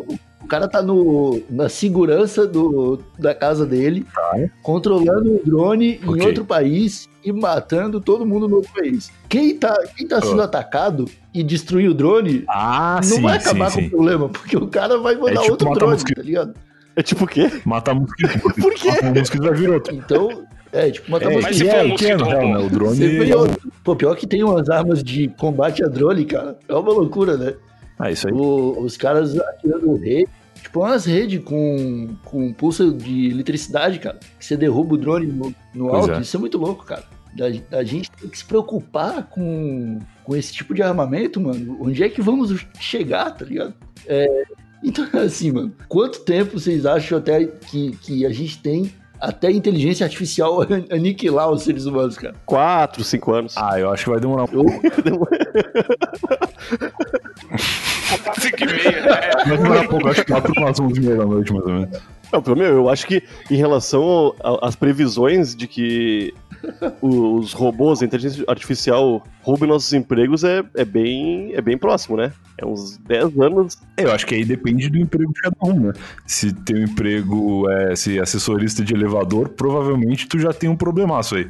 O 0.46 0.48
cara 0.48 0.68
tá 0.68 0.80
no, 0.80 1.42
na 1.50 1.68
segurança 1.68 2.46
do, 2.46 3.00
da 3.18 3.34
casa 3.34 3.66
dele, 3.66 4.06
controlando 4.62 5.32
um 5.34 5.40
drone 5.44 6.00
em 6.04 6.08
Ok. 6.08 6.28
outro 6.28 6.46
país 6.46 7.10
e 7.24 7.32
matando 7.32 8.00
todo 8.00 8.28
mundo 8.28 8.48
no 8.48 8.58
outro 8.58 8.72
país. 8.72 9.12
Quem 9.28 9.58
tá, 9.58 9.76
quem 9.98 10.08
tá 10.08 10.22
sendo 10.22 10.42
Ah. 10.44 10.46
atacado 10.46 11.06
e 11.34 11.42
destruir 11.42 11.90
o 11.90 11.96
drone 11.96 12.44
Ah, 12.48 12.98
não 13.04 13.16
sim, 13.16 13.22
vai 13.24 13.40
sim, 13.40 13.50
acabar 13.50 13.72
com 13.72 13.80
sim. 13.80 13.88
o 13.88 13.90
problema, 13.90 14.30
porque 14.30 14.56
o 14.56 14.68
cara 14.68 15.00
vai 15.00 15.16
mandar 15.16 15.42
tipo 15.42 15.52
outro 15.54 15.72
drone, 15.74 15.94
mosquito. 15.94 16.18
tá 16.18 16.22
ligado? 16.22 16.54
É 16.96 17.02
tipo 17.02 17.24
o 17.26 17.28
quê? 17.28 17.52
Matar 17.66 17.96
mosquito. 17.96 18.40
Por 18.62 18.74
quê? 18.76 18.92
Matar 18.92 19.16
mosquito 19.16 19.42
vai 19.44 19.54
vir 19.56 19.70
outro. 19.72 19.96
Então, 19.96 20.44
é, 20.72 20.92
tipo, 20.92 21.10
matar 21.10 21.32
É, 21.32 21.34
mosquito. 21.34 21.48
Mas 21.50 21.58
se 21.58 21.66
for 21.66 21.76
é, 21.76 21.84
um 21.84 21.94
o 21.94 21.96
que 21.98 22.06
é, 22.06 22.16
mosquito 22.18 22.30
real, 22.30 22.48
robô? 22.48 22.60
né? 22.60 22.66
O 22.66 22.70
drone 22.70 23.06
é. 23.50 23.58
Pô, 23.84 23.96
pior 23.96 24.16
que 24.16 24.28
tem 24.28 24.44
umas 24.44 24.70
armas 24.70 25.04
de 25.04 25.28
combate 25.40 25.84
a 25.84 25.88
drone, 25.88 26.24
cara. 26.24 26.56
É 26.70 26.74
uma 26.76 26.92
loucura, 26.94 27.36
né? 27.36 27.56
Ah, 27.98 28.12
isso 28.12 28.28
aí. 28.28 28.34
O- 28.34 28.80
os 28.80 28.98
caras 28.98 29.38
atirando 29.38 29.96
rede, 29.96 30.28
tipo 30.62 30.80
umas 30.82 31.06
redes 31.06 31.44
com, 31.44 32.16
com 32.24 32.52
pulso 32.54 32.92
de 32.94 33.30
eletricidade, 33.30 34.00
cara. 34.00 34.20
Que 34.38 34.46
você 34.46 34.58
derruba 34.58 34.96
o 34.96 34.98
drone 34.98 35.28
no, 35.28 35.54
no 35.74 35.90
alto. 35.90 36.12
é. 36.14 36.22
Isso 36.22 36.36
é 36.36 36.40
muito 36.40 36.58
louco, 36.58 36.84
cara. 36.86 37.04
A, 37.72 37.78
a 37.80 37.84
gente 37.84 38.10
tem 38.12 38.30
que 38.30 38.38
se 38.38 38.46
preocupar 38.46 39.24
com, 39.30 40.00
com 40.24 40.36
esse 40.36 40.54
tipo 40.54 40.74
de 40.74 40.82
armamento, 40.82 41.40
mano. 41.42 41.78
Onde 41.82 42.04
é 42.04 42.10
que 42.10 42.22
vamos 42.22 42.66
chegar, 42.80 43.32
tá 43.32 43.44
ligado? 43.46 43.74
É, 44.08 44.44
então, 44.84 45.06
assim, 45.22 45.52
mano, 45.52 45.74
quanto 45.90 46.20
tempo 46.22 46.58
vocês 46.60 46.86
acham 46.86 47.18
até 47.18 47.44
que, 47.46 47.92
que 47.98 48.26
a 48.26 48.30
gente 48.30 48.58
tem 48.62 48.92
até 49.20 49.48
a 49.48 49.52
inteligência 49.52 50.06
artificial 50.06 50.62
aniquilar 50.92 51.50
os 51.50 51.64
seres 51.64 51.86
humanos, 51.86 52.18
cara? 52.18 52.36
Quatro, 52.46 53.04
cinco 53.04 53.32
anos. 53.34 53.56
Ah, 53.58 53.80
eu 53.80 53.90
acho 53.92 54.04
que 54.06 54.10
vai 54.10 54.20
demorar 54.20 54.44
um 54.44 54.48
Eu, 54.54 54.66
Cinco 58.40 58.64
e 58.64 58.66
meia. 58.66 58.90
É. 58.90 59.46
Vai 59.46 59.58
demorar 59.58 59.82
um 59.82 59.88
pouco, 59.88 60.08
acho 60.10 60.26
que 60.26 60.32
lá 60.32 60.42
por 60.42 60.58
umas 60.58 60.80
11 60.80 61.02
da 61.02 61.26
noite, 61.26 61.54
mais 61.54 61.66
ou 61.66 61.74
menos. 61.74 62.00
Não, 62.32 62.42
pelo 62.42 62.56
meu, 62.58 62.68
eu 62.68 62.90
acho 62.90 63.06
que 63.08 63.24
em 63.50 63.56
relação 63.56 64.34
às 64.62 64.76
previsões 64.76 65.56
de 65.56 65.68
que 65.68 66.34
os 67.02 67.54
robôs, 67.54 68.02
a 68.02 68.06
inteligência 68.06 68.44
artificial 68.48 69.24
roubem 69.42 69.70
nossos 69.70 69.94
empregos 69.94 70.44
é, 70.44 70.64
é, 70.76 70.86
bem, 70.86 71.54
é 71.54 71.62
bem 71.62 71.78
próximo, 71.78 72.18
né? 72.18 72.32
É 72.58 72.66
uns 72.66 72.98
10 72.98 73.40
anos. 73.40 73.78
É, 73.98 74.06
eu 74.06 74.12
acho 74.12 74.26
que 74.26 74.36
aí 74.36 74.46
depende 74.46 74.90
do 74.90 74.98
emprego 74.98 75.32
de 75.34 75.42
cada 75.42 75.58
um, 75.64 75.80
né? 75.80 75.94
Se 76.26 76.54
teu 76.54 76.82
emprego 76.82 77.70
é 77.70 77.96
se 77.96 78.20
assessorista 78.20 78.84
de 78.84 78.94
elevador, 78.94 79.50
provavelmente 79.50 80.28
tu 80.28 80.40
já 80.40 80.54
tem 80.54 80.70
um 80.70 80.76
problemaço 80.76 81.36
aí. 81.36 81.50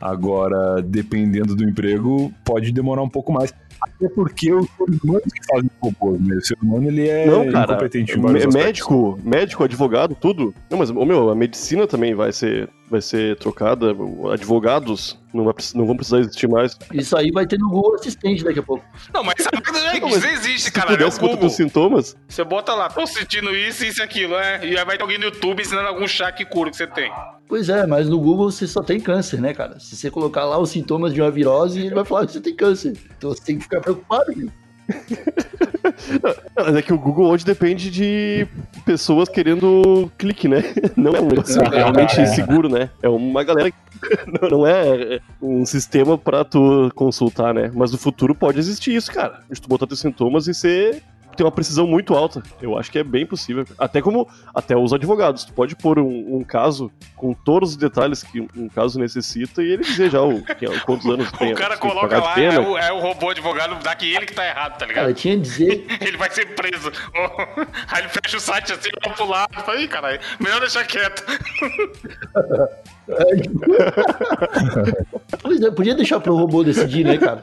Agora, 0.00 0.82
dependendo 0.82 1.54
do 1.54 1.64
emprego, 1.64 2.32
pode 2.44 2.70
demorar 2.70 3.02
um 3.02 3.08
pouco 3.08 3.32
mais. 3.32 3.52
Até 3.80 4.08
porque 4.08 4.52
os 4.52 4.66
seres 4.76 5.00
humanos 5.02 5.22
que 5.24 5.46
fazem 5.46 5.70
robôs, 5.80 6.20
né? 6.20 6.36
O 6.36 6.40
ser 6.44 6.56
humano, 6.62 6.88
ele 6.88 7.08
é 7.08 7.26
Não, 7.26 7.50
cara. 7.50 7.72
incompetente 7.72 8.18
em 8.18 8.20
vários 8.20 8.44
aspectos. 8.46 8.64
médico, 8.66 9.18
médico, 9.24 9.64
advogado, 9.64 10.14
tudo. 10.14 10.54
Não, 10.70 10.78
mas, 10.78 10.90
meu, 10.90 11.30
a 11.30 11.34
medicina 11.34 11.86
também 11.86 12.14
vai 12.14 12.32
ser, 12.32 12.68
vai 12.90 13.00
ser 13.00 13.36
trocada. 13.36 13.94
Advogados 14.32 15.18
não, 15.32 15.44
vai 15.44 15.54
não 15.74 15.86
vão 15.86 15.96
precisar 15.96 16.20
existir 16.20 16.48
mais. 16.48 16.76
isso 16.92 17.16
aí 17.16 17.30
vai 17.30 17.46
ter 17.46 17.58
no 17.58 17.68
Google 17.68 17.94
Assistente 17.96 18.44
daqui 18.44 18.58
a 18.58 18.62
pouco. 18.62 18.84
Não, 19.12 19.22
mas 19.22 19.34
essa 19.38 19.50
merda 19.52 19.78
já 19.80 20.00
Não, 20.00 20.08
existe, 20.08 20.60
Se 20.60 20.72
cara. 20.72 20.90
É 20.90 20.94
o 20.94 20.98
pudesse 20.98 21.20
botar 21.20 21.32
Google. 21.34 21.48
os 21.48 21.54
sintomas, 21.54 22.16
Você 22.28 22.44
bota 22.44 22.74
lá, 22.74 22.88
tô 22.88 23.06
sentindo 23.06 23.54
isso, 23.54 23.84
isso 23.84 24.00
e 24.00 24.02
aquilo, 24.02 24.34
é. 24.34 24.64
E 24.64 24.78
aí 24.78 24.84
vai 24.84 24.96
ter 24.96 25.02
alguém 25.02 25.18
no 25.18 25.24
YouTube 25.24 25.60
ensinando 25.60 25.88
algum 25.88 26.06
chá 26.06 26.30
que 26.32 26.44
cura 26.44 26.70
que 26.70 26.76
você 26.76 26.86
tem. 26.86 27.12
Pois 27.48 27.68
é, 27.68 27.86
mas 27.86 28.08
no 28.08 28.18
Google 28.18 28.50
você 28.50 28.66
só 28.66 28.82
tem 28.82 28.98
câncer, 29.00 29.40
né, 29.40 29.52
cara? 29.54 29.78
Se 29.78 29.96
você 29.96 30.10
colocar 30.10 30.44
lá 30.44 30.58
os 30.58 30.70
sintomas 30.70 31.12
de 31.12 31.20
uma 31.20 31.30
virose, 31.30 31.80
ele 31.80 31.94
vai 31.94 32.04
falar 32.04 32.26
que 32.26 32.32
você 32.32 32.40
tem 32.40 32.54
câncer. 32.54 32.96
Então 33.16 33.30
você 33.30 33.42
tem 33.42 33.56
que 33.56 33.62
ficar 33.64 33.80
preocupado, 33.80 34.32
viu? 34.34 34.50
Mas 36.56 36.74
é 36.76 36.82
que 36.82 36.92
o 36.92 36.98
Google 36.98 37.28
hoje 37.28 37.44
depende 37.44 37.90
de 37.90 38.46
pessoas 38.86 39.28
querendo 39.28 40.10
clique, 40.16 40.46
né? 40.48 40.62
Não 40.96 41.12
é 41.12 41.20
um 41.20 41.26
negócio 41.26 41.60
realmente 41.68 42.26
seguro, 42.28 42.68
né? 42.68 42.88
É 43.02 43.08
uma 43.08 43.42
galera 43.44 43.70
que 43.70 43.76
não- 44.40 44.48
não 44.60 44.66
é 44.66 45.20
um 45.42 45.64
sistema 45.66 46.16
pra 46.16 46.44
tu 46.44 46.90
consultar, 46.94 47.52
né? 47.52 47.70
Mas 47.74 47.90
no 47.92 47.98
futuro 47.98 48.34
pode 48.34 48.58
existir 48.58 48.94
isso, 48.94 49.10
cara. 49.12 49.40
De 49.50 49.60
tu 49.60 49.68
botar 49.68 49.86
teus 49.86 50.00
sintomas 50.00 50.46
e 50.46 50.54
ser 50.54 51.02
tem 51.36 51.44
uma 51.44 51.52
precisão 51.52 51.86
muito 51.86 52.14
alta. 52.14 52.42
Eu 52.60 52.78
acho 52.78 52.90
que 52.90 52.98
é 52.98 53.04
bem 53.04 53.26
possível. 53.26 53.64
Até 53.78 54.00
como 54.00 54.28
até 54.54 54.76
os 54.76 54.92
advogados. 54.92 55.44
Tu 55.44 55.52
pode 55.52 55.76
pôr 55.76 55.98
um, 55.98 56.36
um 56.36 56.42
caso 56.44 56.90
com 57.14 57.32
todos 57.34 57.70
os 57.70 57.76
detalhes 57.76 58.22
que 58.22 58.40
um, 58.40 58.68
caso 58.68 58.98
necessita 58.98 59.62
e 59.62 59.70
ele 59.72 59.82
dizer 59.82 60.10
já 60.10 60.22
o, 60.22 60.42
que- 60.42 60.80
quantos 60.80 61.06
anos 61.06 61.30
tem. 61.32 61.52
O 61.56 61.56
cara 61.56 61.76
tem 61.76 61.88
coloca 61.88 62.18
lá, 62.18 62.38
é 62.40 62.58
o, 62.58 62.76
é 62.78 62.92
o 62.92 62.98
robô 63.00 63.30
advogado 63.30 63.82
dá 63.82 63.94
que 63.94 64.12
ele 64.14 64.26
que 64.26 64.34
tá 64.34 64.46
errado, 64.46 64.78
tá 64.78 64.86
ligado? 64.86 65.04
Cara, 65.04 65.14
tinha 65.14 65.34
que 65.36 65.42
dizer. 65.42 65.86
Ele 66.00 66.16
vai 66.16 66.30
ser 66.30 66.46
preso. 66.54 66.90
Aí 67.92 68.00
ele 68.02 68.08
fecha 68.08 68.36
o 68.36 68.40
site 68.40 68.72
assim, 68.72 68.88
olha 69.04 69.14
pro 69.14 69.26
lado. 69.28 69.52
Fala, 69.64 69.80
Ih, 69.80 69.88
caralho, 69.88 70.20
melhor 70.40 70.60
deixar 70.60 70.84
quieto. 70.84 71.24
Pois 75.42 75.60
é, 75.60 75.70
podia 75.70 75.94
deixar 75.94 76.20
pro 76.20 76.34
robô 76.36 76.62
decidir, 76.64 77.04
né, 77.04 77.18
cara? 77.18 77.42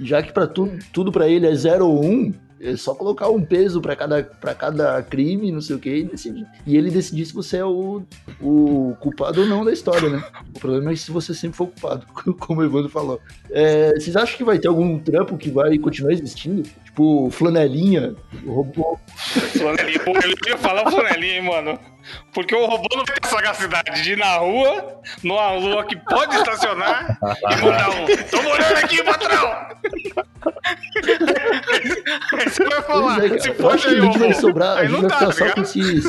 Já 0.00 0.22
que 0.22 0.32
pra 0.32 0.46
tu, 0.46 0.70
tudo 0.92 1.10
pra 1.10 1.28
ele 1.28 1.46
é 1.46 1.54
0 1.54 1.86
ou 1.86 2.04
1, 2.04 2.08
um, 2.10 2.34
é 2.62 2.76
só 2.76 2.94
colocar 2.94 3.28
um 3.28 3.44
peso 3.44 3.80
pra 3.80 3.96
cada, 3.96 4.22
pra 4.22 4.54
cada 4.54 5.02
crime, 5.02 5.50
não 5.50 5.60
sei 5.60 5.74
o 5.74 5.78
que, 5.80 5.90
e. 5.90 6.46
E 6.64 6.76
ele 6.76 6.90
decidir 6.90 7.26
se 7.26 7.34
você 7.34 7.56
é 7.56 7.64
o, 7.64 8.02
o 8.40 8.96
culpado 9.00 9.40
ou 9.40 9.46
não 9.46 9.64
da 9.64 9.72
história, 9.72 10.08
né? 10.08 10.22
O 10.54 10.60
problema 10.60 10.92
é 10.92 10.96
se 10.96 11.10
você 11.10 11.34
sempre 11.34 11.56
for 11.56 11.66
culpado, 11.66 12.06
como 12.38 12.60
o 12.60 12.64
Evandro 12.64 12.88
falou. 12.88 13.20
É, 13.50 13.92
vocês 13.94 14.14
acham 14.14 14.36
que 14.36 14.44
vai 14.44 14.58
ter 14.58 14.68
algum 14.68 14.98
trampo 14.98 15.36
que 15.36 15.50
vai 15.50 15.76
continuar 15.78 16.12
existindo? 16.12 16.62
Tipo, 16.84 17.30
flanelinha, 17.30 18.14
robô. 18.46 18.98
Flanelinha. 19.16 20.00
Eu 20.06 20.50
ia 20.50 20.58
falar 20.58 20.90
flanelinha, 20.90 21.36
hein, 21.36 21.42
mano. 21.42 21.78
Porque 22.32 22.54
o 22.54 22.66
robô 22.66 22.88
não 22.96 23.04
vai 23.04 23.16
ter 23.16 23.28
sagacidade 23.28 24.02
de 24.02 24.12
ir 24.12 24.18
na 24.18 24.36
rua, 24.36 25.00
numa 25.22 25.48
rua 25.50 25.84
que 25.84 25.96
pode 25.96 26.36
estacionar 26.36 27.18
e 27.22 27.64
mandar 27.64 27.90
um. 27.90 28.06
Tô 28.30 28.42
morando 28.42 28.76
aqui, 28.76 29.02
patrão! 29.02 30.21
Você 32.44 32.64
vai 32.64 32.82
falar, 32.82 33.24
é, 33.24 33.38
se 33.38 33.48
Eu 33.48 33.54
for 33.54 33.72
acho 33.72 33.88
que 33.88 33.94
aí, 33.94 34.00
a 34.00 34.04
gente 34.04 34.18
vai 34.18 34.34
sobrar, 34.34 34.78
a 34.78 34.84
gente 34.84 35.00
vai 35.00 35.10
ficar 35.10 35.26
tá 35.26 35.32
só 35.32 35.50
com 35.52 35.60
esses 35.62 36.04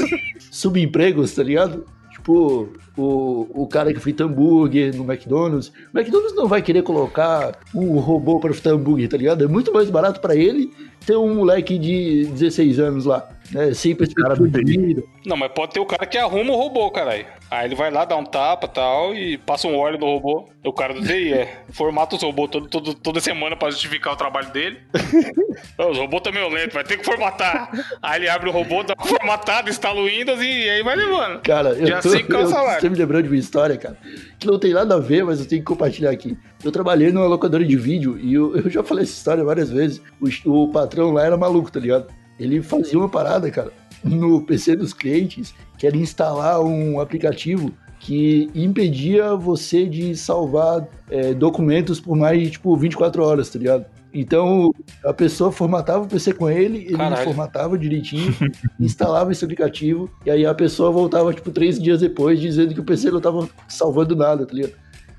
subempregos, 0.51 1.33
tá 1.33 1.43
ligado? 1.43 1.85
Tipo, 2.11 2.69
o, 2.97 3.63
o 3.63 3.67
cara 3.67 3.93
que 3.93 3.99
frita 3.99 4.23
hambúrguer 4.23 4.95
no 4.95 5.03
McDonald's. 5.03 5.71
O 5.93 5.97
McDonald's 5.97 6.35
não 6.35 6.47
vai 6.47 6.61
querer 6.61 6.83
colocar 6.83 7.57
um 7.73 7.99
robô 7.99 8.39
para 8.39 8.53
fritar 8.53 8.73
hambúrguer, 8.73 9.09
tá 9.09 9.17
ligado? 9.17 9.43
É 9.43 9.47
muito 9.47 9.73
mais 9.73 9.89
barato 9.89 10.19
para 10.21 10.35
ele 10.35 10.71
ter 11.05 11.17
um 11.17 11.35
moleque 11.35 11.77
de 11.77 12.25
16 12.27 12.79
anos 12.79 13.05
lá, 13.05 13.27
né? 13.51 13.73
Sem 13.73 13.95
perspectiva 13.95 14.63
de 14.63 14.77
vida. 14.77 15.03
Não, 15.25 15.37
mas 15.37 15.51
pode 15.51 15.73
ter 15.73 15.79
o 15.79 15.85
cara 15.85 16.05
que 16.05 16.17
arruma 16.17 16.51
o 16.51 16.55
robô, 16.55 16.89
caralho. 16.91 17.25
Aí 17.49 17.67
ele 17.67 17.75
vai 17.75 17.91
lá, 17.91 18.03
dá 18.03 18.15
um 18.15 18.25
tapa 18.25 18.67
tal, 18.67 19.13
e 19.13 19.37
passa 19.37 19.67
um 19.67 19.77
óleo 19.77 19.99
no 19.99 20.05
robô. 20.05 20.49
O 20.63 20.73
cara 20.73 20.93
do 20.93 21.01
TI 21.01 21.33
é. 21.33 21.61
Formata 21.71 22.15
os 22.15 22.21
robôs 22.21 22.49
todo, 22.49 22.67
todo, 22.67 22.93
toda 22.95 23.19
semana 23.19 23.55
pra 23.55 23.69
justificar 23.69 24.13
o 24.13 24.15
trabalho 24.15 24.51
dele. 24.51 24.79
Os 25.77 25.97
robôs 25.97 26.23
também 26.23 26.41
meio 26.41 26.53
lento, 26.53 26.73
vai 26.73 26.83
ter 26.83 26.97
que 26.97 27.05
formatar. 27.05 27.69
Aí 28.01 28.21
ele 28.21 28.29
abre 28.29 28.49
o 28.49 28.51
robô, 28.51 28.83
dá 28.83 28.95
uma 28.97 29.05
formatada, 29.05 29.69
instala 29.69 29.99
o 30.01 30.05
Windows 30.05 30.39
e 30.41 30.69
aí 30.69 30.83
vai 30.83 30.95
levando. 30.95 31.41
Cara, 31.41 31.69
eu 31.69 31.85
Já 31.85 32.01
tô, 32.01 32.09
sei 32.09 32.23
qual 32.23 32.41
é 32.41 32.43
o 32.43 32.47
eu, 32.47 32.51
salário. 32.51 32.81
você 32.81 32.89
me 32.89 32.97
lembrando 32.97 33.23
de 33.23 33.29
uma 33.29 33.37
história, 33.37 33.77
cara, 33.77 33.97
que 34.39 34.47
não 34.47 34.57
tem 34.57 34.73
nada 34.73 34.95
a 34.95 34.99
ver, 34.99 35.23
mas 35.23 35.39
eu 35.39 35.45
tenho 35.47 35.61
que 35.61 35.67
compartilhar 35.67 36.09
aqui. 36.11 36.37
Eu 36.63 36.71
trabalhei 36.71 37.11
numa 37.11 37.27
locadora 37.27 37.63
de 37.63 37.75
vídeo 37.75 38.17
e 38.19 38.33
eu, 38.33 38.55
eu 38.55 38.69
já 38.69 38.83
falei 38.83 39.03
essa 39.03 39.13
história 39.13 39.43
várias 39.43 39.69
vezes. 39.69 40.01
O, 40.45 40.63
o 40.63 40.67
patrão 40.69 41.11
lá 41.11 41.25
era 41.25 41.37
maluco, 41.37 41.71
tá 41.71 41.79
ligado? 41.79 42.07
Ele 42.39 42.61
fazia 42.61 42.97
uma 42.97 43.09
parada, 43.09 43.49
cara, 43.49 43.71
no 44.03 44.41
PC 44.41 44.75
dos 44.75 44.93
clientes, 44.93 45.53
que 45.77 45.87
era 45.87 45.95
instalar 45.95 46.61
um 46.61 46.99
aplicativo 46.99 47.71
que 47.99 48.49
impedia 48.53 49.33
você 49.33 49.87
de 49.87 50.15
salvar 50.15 50.85
é, 51.09 51.33
documentos 51.33 52.01
por 52.01 52.17
mais 52.17 52.41
de, 52.41 52.51
tipo, 52.51 52.75
24 52.75 53.23
horas, 53.23 53.49
tá 53.49 53.57
ligado? 53.57 53.85
Então, 54.13 54.71
a 55.05 55.13
pessoa 55.13 55.51
formatava 55.51 56.03
o 56.03 56.07
PC 56.07 56.33
com 56.33 56.49
ele, 56.49 56.79
ele 56.79 56.97
Caralho. 56.97 57.23
formatava 57.23 57.77
direitinho, 57.77 58.35
instalava 58.79 59.31
esse 59.31 59.43
aplicativo, 59.43 60.09
e 60.25 60.29
aí 60.29 60.45
a 60.45 60.53
pessoa 60.53 60.91
voltava, 60.91 61.33
tipo, 61.33 61.49
três 61.49 61.81
dias 61.81 62.01
depois, 62.01 62.39
dizendo 62.39 62.73
que 62.73 62.79
o 62.79 62.83
PC 62.83 63.09
não 63.09 63.21
tava 63.21 63.49
salvando 63.67 64.15
nada, 64.15 64.45
tá 64.45 64.53
ligado? 64.53 64.73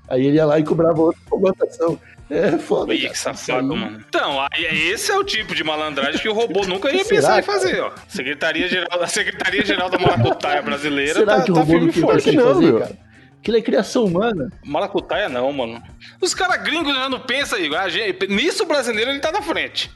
Aí 0.07 0.27
ele 0.27 0.37
ia 0.37 0.45
lá 0.45 0.59
e 0.59 0.63
cobrava 0.63 1.01
outra 1.01 1.21
formatação. 1.27 1.99
É 2.31 2.57
foda, 2.59 2.95
Ih, 2.95 3.09
que 3.11 3.19
safado, 3.19 3.73
aí- 3.73 3.79
mano. 3.81 4.03
Então, 4.09 4.41
aí, 4.51 4.89
esse 4.91 5.13
é 5.13 5.17
o 5.17 5.23
tipo 5.23 5.55
de 5.55 5.63
malandragem 5.63 6.21
que 6.21 6.29
o 6.29 6.33
robô 6.33 6.63
nunca 6.67 6.91
ia 6.91 7.05
Será, 7.05 7.09
pensar 7.17 7.39
em 7.39 7.43
cara? 7.43 7.59
fazer, 7.61 7.81
ó. 7.83 7.93
Secretaria 8.09 8.67
Geral, 8.69 9.03
a 9.03 9.07
Secretaria 9.07 9.65
Geral 9.65 9.91
da 9.91 9.99
Maracutaia 9.99 10.63
brasileira 10.63 11.15
Será 11.21 11.37
tá, 11.37 11.43
que 11.43 11.51
o 11.51 11.55
tá 11.55 11.61
robô 11.61 11.73
firme 11.73 11.87
não 11.87 11.91
e 11.91 11.93
tem 11.93 12.03
forte. 12.03 12.31
em 12.31 12.37
não, 12.37 12.45
fazer, 12.55 12.65
meu. 12.65 12.79
cara? 12.81 13.05
Aquilo 13.41 13.59
é 13.59 13.61
criação 13.61 14.05
humana. 14.07 14.51
Maracutaia 14.65 15.29
não, 15.29 15.53
mano. 15.53 15.83
Os 16.19 16.33
caras 16.33 16.63
gringos 16.63 16.95
já 16.97 17.11
não 17.11 17.21
pensam, 17.21 17.59
Igor. 17.59 17.79
A 17.79 17.91
gente- 17.91 18.27
nisso 18.27 18.63
o 18.63 18.67
brasileiro 18.67 19.11
ele 19.11 19.21
tá 19.21 19.31
na 19.31 19.43
frente. 19.43 19.91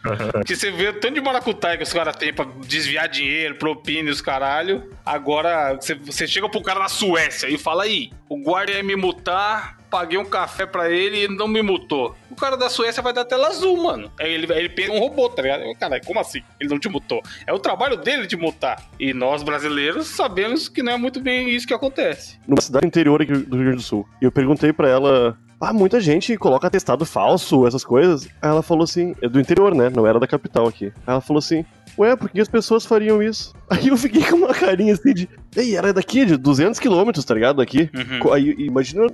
que 0.45 0.55
você 0.55 0.71
vê 0.71 0.89
o 0.89 1.01
tanto 1.01 1.15
de 1.15 1.21
maracutaia 1.23 1.79
que 1.79 1.83
os 1.83 1.91
caras 1.91 2.15
têm 2.15 2.31
pra 2.31 2.45
desviar 2.67 3.09
dinheiro, 3.09 3.55
propina 3.55 4.11
e 4.11 4.13
os 4.13 4.21
caralho. 4.21 4.91
Agora, 5.05 5.77
você, 5.81 5.95
você 5.95 6.27
chega 6.27 6.47
pro 6.47 6.61
cara 6.63 6.81
na 6.81 6.89
Suécia 6.91 7.49
e 7.49 7.57
fala 7.57 7.85
aí, 7.85 8.11
o 8.29 8.37
guarda 8.43 8.73
ia 8.73 8.83
me 8.83 8.95
multar, 8.97 9.78
paguei 9.91 10.19
um 10.19 10.25
café 10.25 10.67
pra 10.67 10.91
ele 10.91 11.25
e 11.25 11.29
não 11.29 11.49
me 11.49 11.63
multou. 11.63 12.15
O 12.31 12.35
cara 12.35 12.57
da 12.57 12.69
Suécia 12.69 13.03
vai 13.03 13.13
dar 13.13 13.25
tela 13.25 13.49
azul, 13.49 13.83
mano. 13.83 14.11
Ele, 14.21 14.51
ele 14.53 14.69
pensa 14.69 14.93
um 14.93 14.99
robô, 14.99 15.29
tá 15.29 15.43
ligado? 15.43 15.63
Caralho, 15.79 16.05
como 16.05 16.21
assim? 16.21 16.43
Ele 16.61 16.71
não 16.71 16.79
te 16.79 16.89
multou. 16.89 17.23
É 17.47 17.53
o 17.53 17.59
trabalho 17.59 17.97
dele 17.97 18.27
de 18.27 18.37
multar. 18.37 18.83
E 18.99 19.13
nós, 19.13 19.43
brasileiros, 19.43 20.07
sabemos 20.09 20.69
que 20.69 20.83
não 20.83 20.93
é 20.93 20.97
muito 20.97 21.21
bem 21.21 21.51
isso 21.51 21.67
que 21.67 21.75
acontece. 21.75 22.39
numa 22.47 22.61
cidade 22.61 22.87
interior 22.87 23.21
aqui 23.23 23.33
do 23.33 23.57
Rio 23.57 23.65
Grande 23.65 23.77
do 23.79 23.83
Sul. 23.83 24.09
Eu 24.21 24.31
perguntei 24.31 24.73
pra 24.73 24.89
ela, 24.89 25.37
ah, 25.61 25.73
muita 25.73 26.01
gente 26.01 26.37
coloca 26.37 26.67
atestado 26.69 27.05
falso, 27.05 27.67
essas 27.67 27.85
coisas. 27.85 28.27
Aí 28.41 28.49
ela 28.49 28.63
falou 28.63 28.85
assim, 28.85 29.15
é 29.21 29.29
do 29.29 29.41
interior, 29.41 29.75
né? 29.75 29.91
Não 29.91 30.07
era 30.07 30.21
da 30.21 30.27
capital 30.27 30.69
aqui. 30.69 30.87
Aí 30.87 30.93
ela 31.15 31.21
falou 31.21 31.39
assim, 31.39 31.65
ué, 31.99 32.17
por 32.17 32.29
que 32.31 32.41
as 32.41 32.49
pessoas 32.49 32.87
fariam 32.87 33.23
isso? 33.23 33.53
Aí 33.69 33.89
eu 33.89 33.97
fiquei 33.97 34.23
com 34.25 34.37
uma 34.37 34.55
carinha 34.55 34.95
assim 34.95 35.13
de, 35.13 35.29
ei, 35.57 35.77
era 35.77 35.93
daqui, 35.93 36.25
de 36.25 36.37
200 36.37 36.79
quilômetros, 36.81 37.25
tá 37.25 37.35
ligado? 37.35 37.57
Daqui. 37.57 37.91
Uhum. 37.95 38.33
Aí, 38.33 38.55
imagina. 38.59 39.07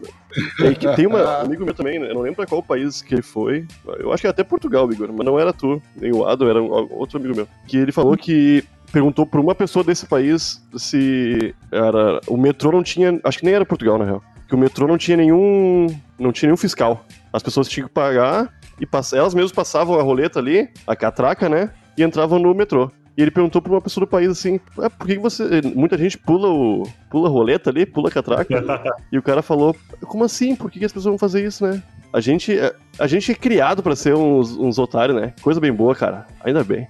Aí 0.61 0.75
que 0.77 0.87
tem 0.95 1.07
uma, 1.07 1.41
um 1.41 1.43
amigo 1.47 1.65
meu 1.65 1.75
também, 1.75 1.99
né? 1.99 2.11
Eu 2.11 2.15
não 2.15 2.21
lembro 2.23 2.37
pra 2.37 2.47
qual 2.47 2.63
país 2.63 3.03
que 3.03 3.15
ele 3.15 3.23
foi. 3.23 3.67
Eu 3.99 4.13
acho 4.13 4.21
que 4.21 4.27
é 4.27 4.31
até 4.31 4.45
Portugal, 4.45 4.91
Igor, 4.93 5.09
mas 5.13 5.27
não 5.27 5.39
era 5.39 5.53
tu, 5.53 5.81
nem 5.97 6.13
o 6.13 6.25
Ado, 6.27 6.49
era 6.49 6.63
um- 6.63 6.71
outro 6.93 7.19
amigo 7.19 7.35
meu. 7.35 7.49
Que 7.67 7.77
ele 7.79 7.91
falou 7.93 8.17
que 8.17 8.63
perguntou 8.93 9.27
pra 9.27 9.41
uma 9.41 9.55
pessoa 9.55 9.85
desse 9.85 10.07
país 10.07 10.63
se 10.77 11.55
era. 11.73 12.21
O 12.29 12.37
metrô 12.37 12.71
não 12.71 12.83
tinha. 12.83 13.19
Acho 13.25 13.39
que 13.39 13.45
nem 13.45 13.55
era 13.55 13.65
Portugal, 13.67 13.99
na 13.99 14.05
real. 14.05 14.23
Que 14.49 14.55
o 14.55 14.59
metrô 14.59 14.87
não 14.87 14.99
tinha 14.99 15.17
nenhum. 15.17 15.87
Não 16.19 16.31
tinha 16.31 16.49
nenhum 16.49 16.57
fiscal. 16.57 17.05
As 17.33 17.43
pessoas 17.43 17.69
tinham 17.69 17.89
que 17.89 17.95
pagar 17.95 18.53
e 18.81 18.87
pass- 18.87 19.13
elas 19.13 19.35
mesmas 19.35 19.51
passavam 19.53 19.99
a 19.99 20.03
roleta 20.03 20.39
ali, 20.39 20.69
a 20.87 20.95
catraca, 20.95 21.49
né? 21.49 21.71
E 21.97 22.03
entravam 22.03 22.39
no 22.39 22.55
metrô. 22.55 22.91
E 23.17 23.23
ele 23.23 23.31
perguntou 23.31 23.63
pra 23.63 23.73
uma 23.73 23.81
pessoa 23.81 24.05
do 24.05 24.11
país 24.11 24.29
assim: 24.29 24.59
"Ué, 24.77 24.89
por 24.89 25.07
que 25.07 25.19
você. 25.19 25.63
Muita 25.75 25.97
gente 25.97 26.19
pula 26.19 26.49
o. 26.49 26.83
pula 27.09 27.29
a 27.29 27.31
roleta 27.31 27.71
ali, 27.71 27.87
pula 27.87 28.09
a 28.09 28.13
catraca. 28.13 28.55
e 29.13 29.17
o 29.17 29.23
cara 29.23 29.41
falou: 29.41 29.75
como 30.07 30.25
assim? 30.25 30.57
Por 30.57 30.71
que, 30.71 30.85
as 30.85 30.93
pessoas 30.93 31.05
vão 31.13 31.19
fazer 31.19 31.45
isso, 31.47 31.65
né? 31.65 31.81
A 32.13 32.21
gente, 32.21 32.57
é- 32.59 32.75
a 32.99 33.07
gente 33.07 33.31
é 33.31 33.35
criado 33.35 33.83
pra 33.83 33.95
ser 33.95 34.15
uns, 34.15 34.57
uns 34.57 34.79
otários, 34.79 35.21
né? 35.21 35.33
Coisa 35.43 35.61
bem 35.61 35.73
boa, 35.73 35.95
cara. 35.95 36.27
Ainda 36.45 36.65
bem. 36.65 36.89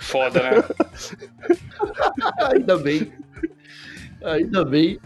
Foda, 0.00 0.42
né? 0.42 0.64
Ainda 2.52 2.76
bem. 2.78 3.12
Ainda 4.24 4.64
bem. 4.64 4.98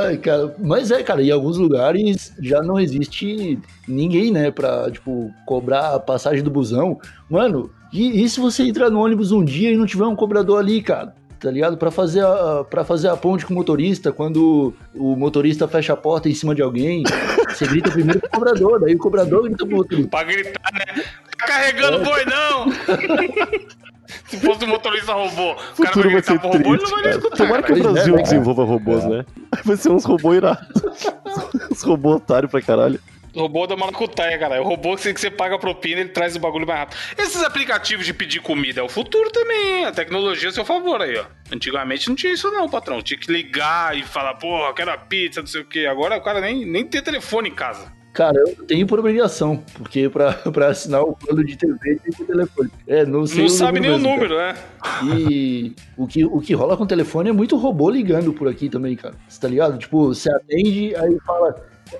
Ai, 0.00 0.16
cara. 0.16 0.54
Mas 0.58 0.90
é, 0.90 1.02
cara, 1.02 1.22
em 1.22 1.30
alguns 1.30 1.58
lugares 1.58 2.32
já 2.40 2.62
não 2.62 2.80
existe 2.80 3.58
ninguém, 3.86 4.30
né, 4.30 4.50
pra, 4.50 4.90
tipo, 4.90 5.30
cobrar 5.46 5.94
a 5.94 6.00
passagem 6.00 6.42
do 6.42 6.50
busão. 6.50 6.98
Mano, 7.28 7.70
e, 7.92 8.22
e 8.22 8.28
se 8.28 8.40
você 8.40 8.62
entrar 8.62 8.90
no 8.90 9.00
ônibus 9.00 9.30
um 9.30 9.44
dia 9.44 9.70
e 9.70 9.76
não 9.76 9.86
tiver 9.86 10.06
um 10.06 10.16
cobrador 10.16 10.58
ali, 10.58 10.82
cara? 10.82 11.14
Tá 11.38 11.50
ligado? 11.50 11.76
Pra 11.76 11.90
fazer, 11.90 12.24
a, 12.24 12.64
pra 12.64 12.84
fazer 12.84 13.08
a 13.08 13.16
ponte 13.16 13.44
com 13.44 13.52
o 13.52 13.56
motorista, 13.56 14.10
quando 14.10 14.72
o 14.94 15.14
motorista 15.14 15.68
fecha 15.68 15.92
a 15.92 15.96
porta 15.96 16.26
em 16.26 16.34
cima 16.34 16.54
de 16.54 16.62
alguém, 16.62 17.02
você 17.48 17.66
grita 17.66 17.90
primeiro 17.90 18.20
pro 18.20 18.30
cobrador, 18.30 18.80
daí 18.80 18.94
o 18.94 18.98
cobrador 18.98 19.42
grita 19.42 19.66
pro 19.66 19.76
motorista. 19.76 20.08
Pra 20.08 20.24
gritar, 20.24 20.72
né? 20.72 21.04
Tá 21.38 21.46
carregando 21.46 22.02
boi, 22.02 22.24
não! 22.24 23.74
Se 24.26 24.38
fosse 24.38 24.64
um 24.64 24.68
motorista 24.68 25.12
robô, 25.12 25.52
o 25.52 25.56
cara 25.56 25.66
futuro 25.68 25.92
vai 25.92 26.02
vai 26.02 26.10
gritar 26.12 26.32
ser 26.32 26.38
pro 26.38 26.48
robô, 26.48 26.58
ele 26.58 26.68
não 26.68 26.76
triste, 26.76 26.90
vai 26.92 27.02
cara. 27.02 27.16
escutar. 27.16 27.36
Tomara 27.36 27.62
que 27.62 27.72
o 27.72 27.76
é, 27.76 27.80
Brasil 27.80 28.14
cara? 28.14 28.22
desenvolva 28.22 28.64
robôs, 28.64 29.04
né? 29.04 29.26
Vai 29.64 29.76
ser 29.76 29.90
uns 29.90 30.04
robôs 30.04 30.36
irados. 30.36 30.66
uns 31.70 31.82
robôs 31.82 32.16
otários 32.16 32.50
pra 32.50 32.60
caralho. 32.60 33.00
O 33.34 33.40
robô 33.40 33.66
da 33.66 33.76
maracutaia, 33.76 34.38
cara. 34.38 34.62
O 34.62 34.64
robô 34.64 34.96
que 34.96 35.12
você, 35.12 35.30
paga 35.30 35.58
propina, 35.58 36.00
ele 36.00 36.10
traz 36.10 36.36
o 36.36 36.38
bagulho 36.38 36.66
mais 36.66 36.78
rápido. 36.80 36.98
Esses 37.18 37.42
aplicativos 37.42 38.06
de 38.06 38.14
pedir 38.14 38.40
comida 38.40 38.80
é 38.80 38.82
o 38.82 38.88
futuro 38.88 39.28
também, 39.30 39.78
hein? 39.78 39.84
A 39.86 39.92
tecnologia 39.92 40.48
é 40.48 40.50
a 40.50 40.52
seu 40.52 40.64
favor 40.64 41.02
aí, 41.02 41.16
ó. 41.16 41.24
Antigamente 41.52 42.08
não 42.08 42.14
tinha 42.14 42.32
isso 42.32 42.48
não, 42.50 42.68
patrão. 42.68 43.02
Tinha 43.02 43.18
que 43.18 43.32
ligar 43.32 43.96
e 43.96 44.04
falar, 44.04 44.34
porra, 44.34 44.72
quero 44.72 44.92
a 44.92 44.96
pizza, 44.96 45.40
não 45.40 45.48
sei 45.48 45.62
o 45.62 45.64
quê. 45.64 45.86
Agora 45.86 46.16
o 46.16 46.22
cara 46.22 46.40
nem, 46.40 46.64
nem 46.64 46.86
tem 46.86 47.02
telefone 47.02 47.48
em 47.48 47.54
casa. 47.54 47.92
Cara, 48.14 48.38
eu 48.38 48.64
tenho 48.64 48.86
por 48.86 49.00
obrigação, 49.00 49.60
porque 49.74 50.08
pra, 50.08 50.32
pra 50.52 50.68
assinar 50.68 51.02
o 51.02 51.16
plano 51.16 51.44
de 51.44 51.56
TV 51.56 51.96
tem 51.96 52.12
que 52.12 52.18
ter 52.18 52.24
telefone. 52.24 52.70
É, 52.86 53.04
não 53.04 53.26
sei 53.26 53.42
não 53.42 53.48
sabe 53.48 53.80
nem 53.80 53.90
o 53.90 53.98
número, 53.98 54.36
né? 54.38 54.54
E 55.02 55.72
o 55.98 56.06
que, 56.06 56.24
o 56.24 56.40
que 56.40 56.54
rola 56.54 56.76
com 56.76 56.84
o 56.84 56.86
telefone 56.86 57.30
é 57.30 57.32
muito 57.32 57.56
robô 57.56 57.90
ligando 57.90 58.32
por 58.32 58.46
aqui 58.46 58.68
também, 58.68 58.94
cara. 58.94 59.16
Você 59.28 59.40
tá 59.40 59.48
ligado? 59.48 59.76
Tipo, 59.78 60.14
você 60.14 60.32
atende, 60.32 60.94
aí 60.94 61.18
fala, 61.26 61.56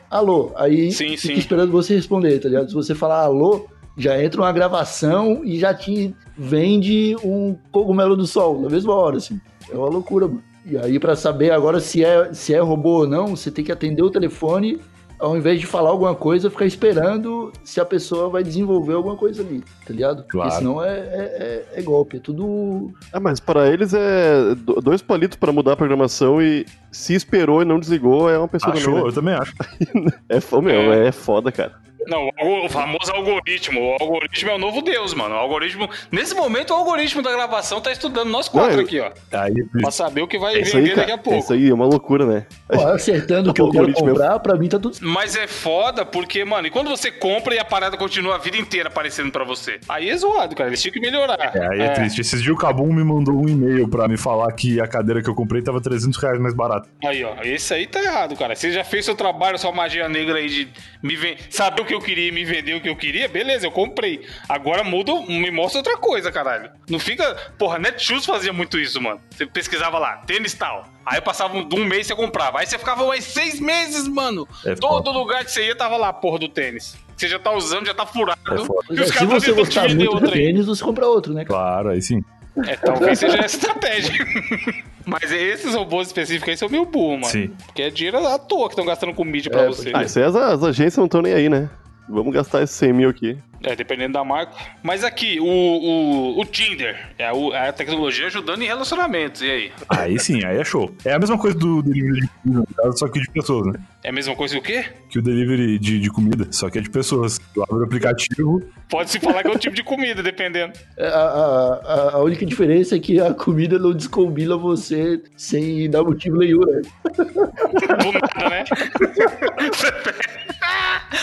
alô, 0.09 0.53
aí 0.55 0.93
Sim, 0.93 1.17
fica 1.17 1.21
sim. 1.21 1.33
esperando 1.33 1.73
você 1.73 1.97
responder, 1.97 2.39
tá 2.39 2.49
ligado? 2.49 2.69
Se 2.69 2.75
você 2.75 2.95
falar 2.95 3.23
alô, 3.23 3.67
já 3.99 4.23
entra 4.23 4.41
uma 4.41 4.53
gravação 4.53 5.43
e 5.45 5.59
já 5.59 5.75
te 5.75 6.15
vende 6.39 7.17
um 7.25 7.57
cogumelo 7.73 8.17
do 8.17 8.25
sol 8.25 8.61
na 8.61 8.71
mesma 8.71 8.95
hora, 8.95 9.17
assim. 9.17 9.41
É 9.69 9.77
uma 9.77 9.89
loucura, 9.89 10.29
mano. 10.29 10.45
E 10.65 10.79
aí, 10.79 10.99
pra 11.01 11.17
saber 11.17 11.51
agora 11.51 11.81
se 11.81 12.05
é, 12.05 12.33
se 12.33 12.55
é 12.55 12.61
robô 12.61 13.01
ou 13.01 13.07
não, 13.07 13.37
você 13.37 13.51
tem 13.51 13.65
que 13.65 13.73
atender 13.73 14.03
o 14.03 14.11
telefone 14.11 14.81
ao 15.25 15.37
invés 15.37 15.59
de 15.61 15.67
falar 15.67 15.91
alguma 15.91 16.15
coisa, 16.15 16.51
ficar 16.51 16.67
esperando 16.67 17.53
se 17.65 17.81
a 17.81 17.85
pessoa 17.85 18.29
vai 18.29 18.43
desenvolver 18.43 18.95
alguma 18.95 19.17
coisa 19.17 19.43
ali, 19.43 19.63
tá 19.87 19.93
ligado? 19.93 20.25
Claro. 20.29 20.49
Porque 20.51 20.65
senão 20.65 20.85
é, 20.85 20.99
é, 20.99 21.65
é- 21.75 21.81
é 21.81 21.83
golpe, 21.83 22.17
é 22.19 22.21
tudo. 22.21 22.93
Ah, 23.13 23.21
mas 23.21 23.41
para 23.41 23.69
eles 23.69 23.93
é 23.95 24.55
do- 24.55 24.81
dois 24.81 25.03
palitos 25.03 25.37
pra 25.37 25.53
mudar 25.53 25.73
a 25.73 25.77
programação 25.77 26.41
e 26.41 26.65
se 26.93 27.15
esperou 27.15 27.63
e 27.63 27.65
não 27.65 27.79
desligou 27.81 28.29
é 28.31 28.39
uma 28.39 28.49
pessoa 28.49 28.73
Achou? 28.75 28.93
também, 28.95 29.07
Eu 29.07 29.13
também 29.13 29.35
acho. 29.35 29.55
É, 30.29 30.61
meu, 30.61 30.93
é 30.93 31.13
foda, 31.13 31.51
cara. 31.53 31.73
Não, 32.07 32.29
o 32.65 32.69
famoso 32.69 33.13
algoritmo. 33.13 33.81
O 33.81 33.97
algoritmo 34.01 34.51
é 34.51 34.55
o 34.55 34.59
novo 34.59 34.83
Deus, 34.83 35.15
mano. 35.15 35.35
O 35.35 35.39
algoritmo. 35.39 35.89
Nesse 36.11 36.35
momento, 36.35 36.71
o 36.71 36.75
algoritmo 36.75 37.23
da 37.23 37.33
gravação 37.33 37.81
tá 37.81 37.91
estudando 37.93 38.29
nós 38.31 38.49
quatro 38.49 38.73
Não, 38.73 38.79
eu- 38.81 38.85
aqui, 38.85 39.01
ó. 39.01 39.11
Aí, 39.33 39.55
Pra 39.81 39.91
saber 39.91 40.23
o 40.23 40.29
que 40.29 40.39
vai 40.39 40.59
É 40.59 40.63
vender 40.63 40.91
aí, 40.91 40.97
daqui 40.97 41.13
a 41.13 41.19
pouco. 41.19 41.37
É 41.37 41.39
isso 41.41 41.53
aí, 41.53 41.69
é 41.69 41.75
uma 41.75 41.87
loucura, 41.87 42.27
né? 42.27 42.47
Pô, 42.69 42.81
acertando 42.89 43.51
o 43.51 43.55
que 43.55 43.61
eu 43.61 43.67
quero 43.71 43.79
Algoritmo 43.85 44.09
é- 44.09 44.11
comprar, 44.13 44.39
pra 44.41 44.57
mim 44.57 44.69
tá 44.69 44.79
tudo 44.79 44.95
certo. 44.97 45.09
Mas 45.09 45.37
é 45.37 45.47
foda 45.47 46.05
porque, 46.05 46.45
mano, 46.45 46.67
e 46.67 46.71
quando 46.71 46.89
você 46.91 47.11
compra 47.11 47.55
e 47.55 47.59
a 47.59 47.65
parada 47.65 47.97
continua 47.97 48.37
a 48.37 48.39
vida 48.39 48.57
inteira 48.57 48.89
aparecendo 48.89 49.31
pra 49.33 49.45
você? 49.45 49.79
Aí 49.89 50.09
é 50.11 50.17
zoado, 50.17 50.55
cara. 50.55 50.69
Eles 50.71 50.81
tinham 50.81 50.93
que 50.93 51.01
melhorar. 51.01 51.39
É, 51.55 51.67
aí 51.73 51.81
é, 51.81 51.89
triste. 51.91 52.21
Esses 52.21 52.43
dias 52.43 52.55
o 52.55 52.59
Cabum 52.59 52.93
me 52.93 53.03
mandou 53.05 53.35
um 53.35 53.49
e-mail 53.49 53.89
pra 53.89 54.07
me 54.09 54.17
falar 54.17 54.51
que 54.53 54.81
a 54.81 54.87
cadeira 54.87 55.23
que 55.23 55.29
eu 55.29 55.35
comprei 55.35 55.63
tava 55.63 55.81
300 55.81 56.19
reais 56.21 56.39
mais 56.41 56.55
barata. 56.55 56.89
Aí, 57.05 57.25
ó. 57.25 57.35
Esse 57.43 57.75
aí 57.75 57.87
tá 57.87 58.03
errado, 58.03 58.37
cara. 58.37 58.55
Você 58.55 58.71
já 58.73 58.85
fez 58.85 59.05
seu 59.05 59.15
trabalho, 59.15 59.59
sua 59.59 59.73
magia 59.73 60.09
negra 60.09 60.39
aí 60.39 60.49
de 60.49 60.69
me 61.03 61.17
ven... 61.17 61.37
saber 61.51 61.83
o 61.83 61.85
que 61.85 61.94
que 62.01 62.03
eu 62.03 62.07
queria 62.07 62.29
e 62.29 62.33
me 62.33 62.45
vendeu 62.45 62.79
o 62.79 62.81
que 62.81 62.89
eu 62.89 62.97
queria, 62.97 63.29
beleza, 63.29 63.67
eu 63.67 63.71
comprei. 63.71 64.27
Agora 64.49 64.83
muda, 64.83 65.13
me 65.29 65.51
mostra 65.51 65.79
outra 65.79 65.97
coisa, 65.97 66.33
caralho. 66.33 66.71
Não 66.89 66.99
fica. 66.99 67.35
Porra, 67.59 67.79
Netshoes 67.79 68.27
fazia 68.27 68.53
muito 68.53 68.79
isso, 68.79 69.01
mano. 69.01 69.21
Você 69.31 69.47
pesquisava 69.47 69.99
lá, 69.99 70.19
tênis 70.19 70.55
tal. 70.55 70.85
Aí 71.07 71.21
passava 71.21 71.57
um, 71.57 71.69
um 71.75 71.85
mês 71.85 72.07
você 72.07 72.15
comprava. 72.15 72.61
Aí 72.61 72.67
você 72.67 72.79
ficava 72.79 73.07
mais 73.07 73.25
seis 73.25 73.61
meses, 73.61 74.09
mano. 74.09 74.49
É 74.65 74.75
Todo 74.75 75.05
foda. 75.05 75.19
lugar 75.19 75.45
que 75.45 75.51
você 75.51 75.67
ia 75.67 75.77
tava 75.77 75.97
lá, 75.97 76.13
porra 76.13 76.39
do 76.39 76.49
tênis. 76.49 76.97
Você 77.17 77.29
já 77.29 77.39
tá 77.39 77.53
usando, 77.53 77.87
já 77.87 77.95
tá 77.95 78.05
furado. 78.07 78.41
É 78.49 78.55
e 78.95 79.01
os 79.01 79.01
é, 79.01 79.07
se 79.07 79.13
caras 79.13 79.29
tão 79.29 79.41
você 79.41 79.53
gostar 79.53 79.83
vender 79.89 80.09
muito 80.09 80.25
do 80.25 80.31
tênis, 80.33 80.67
você 80.67 80.83
compra 80.83 81.07
outro, 81.07 81.33
né? 81.33 81.45
Claro, 81.45 81.91
aí 81.91 82.03
sim. 82.03 82.23
É, 82.67 82.77
talvez 82.77 83.19
seja 83.19 83.39
essa 83.39 83.57
estratégia. 83.57 84.13
Mas 85.07 85.31
esses 85.31 85.75
robôs 85.75 86.07
específicos 86.09 86.49
aí 86.49 86.57
são 86.57 86.69
meio 86.69 86.87
burro, 86.87 87.19
mano. 87.19 87.27
Sim. 87.27 87.53
Porque 87.67 87.83
é 87.83 87.91
dinheiro 87.91 88.27
à 88.27 88.39
toa 88.39 88.69
que 88.69 88.73
estão 88.73 88.87
gastando 88.87 89.13
com 89.13 89.23
mídia 89.25 89.51
pra 89.51 89.63
É, 89.63 89.67
você. 89.67 89.91
Ah, 89.93 90.03
isso 90.03 90.19
aí 90.19 90.25
as, 90.25 90.35
as 90.35 90.63
agências 90.63 90.97
não 90.97 91.05
estão 91.05 91.21
nem 91.21 91.35
aí, 91.35 91.49
né? 91.49 91.69
Vamos 92.09 92.35
gastar 92.35 92.63
esses 92.63 92.77
100 92.77 92.93
mil 92.93 93.09
aqui. 93.09 93.37
É, 93.63 93.75
dependendo 93.75 94.13
da 94.13 94.23
marca. 94.23 94.53
Mas 94.83 95.03
aqui, 95.03 95.41
o, 95.41 95.47
o, 95.47 96.39
o 96.41 96.45
Tinder, 96.45 96.99
é 97.19 97.33
o- 97.33 97.55
é 97.55 97.69
a 97.69 97.73
tecnologia 97.73 98.27
ajudando 98.27 98.61
em 98.61 98.67
relacionamentos. 98.67 99.41
E 99.41 99.51
aí? 99.51 99.73
Aí 99.89 100.19
sim, 100.19 100.45
aí 100.45 100.59
é 100.59 100.65
show. 100.65 100.95
É 101.03 101.15
a 101.15 101.19
mesma 101.19 101.39
coisa 101.39 101.57
do 101.59 101.83
delivery 101.83 102.21
de 102.21 102.29
comida, 102.43 102.93
só 102.93 103.09
que 103.09 103.19
de 103.19 103.31
pessoas, 103.31 103.67
né? 103.73 103.81
É 104.03 104.11
a 104.11 104.13
mesma 104.13 104.37
coisa 104.37 104.53
que 104.55 104.61
o 104.61 104.63
quê? 104.63 104.85
Que 105.09 105.19
o 105.19 105.23
delivery 105.23 105.79
de, 105.79 105.99
de 105.99 106.11
comida, 106.11 106.47
só 106.51 106.69
que 106.69 106.77
é 106.79 106.83
de 106.83 106.91
pessoas. 106.91 107.39
Tu 107.55 107.63
abre 107.63 107.77
o 107.79 107.85
aplicativo, 107.85 108.63
Pode-se 108.91 109.19
falar 109.19 109.43
que 109.43 109.49
é 109.49 109.53
o 109.53 109.59
tipo 109.59 109.75
de 109.75 109.83
comida, 109.83 110.23
dependendo. 110.23 110.75
É, 110.99 111.07
A, 111.09 111.11
a- 111.11 111.81
a- 111.85 112.11
a 112.17 112.19
única 112.23 112.45
diferença 112.45 112.97
é 112.97 112.99
que 112.99 113.19
a 113.19 113.33
comida 113.33 113.79
não 113.79 113.95
descombina 113.95 114.59
você 114.59 115.23
sem 115.39 115.89
dar 115.89 116.05
motivo 116.05 116.37
nenhum, 116.37 116.61
né? 116.61 116.83
Do 117.15 118.13
nada, 118.13 118.51
né? 118.51 118.65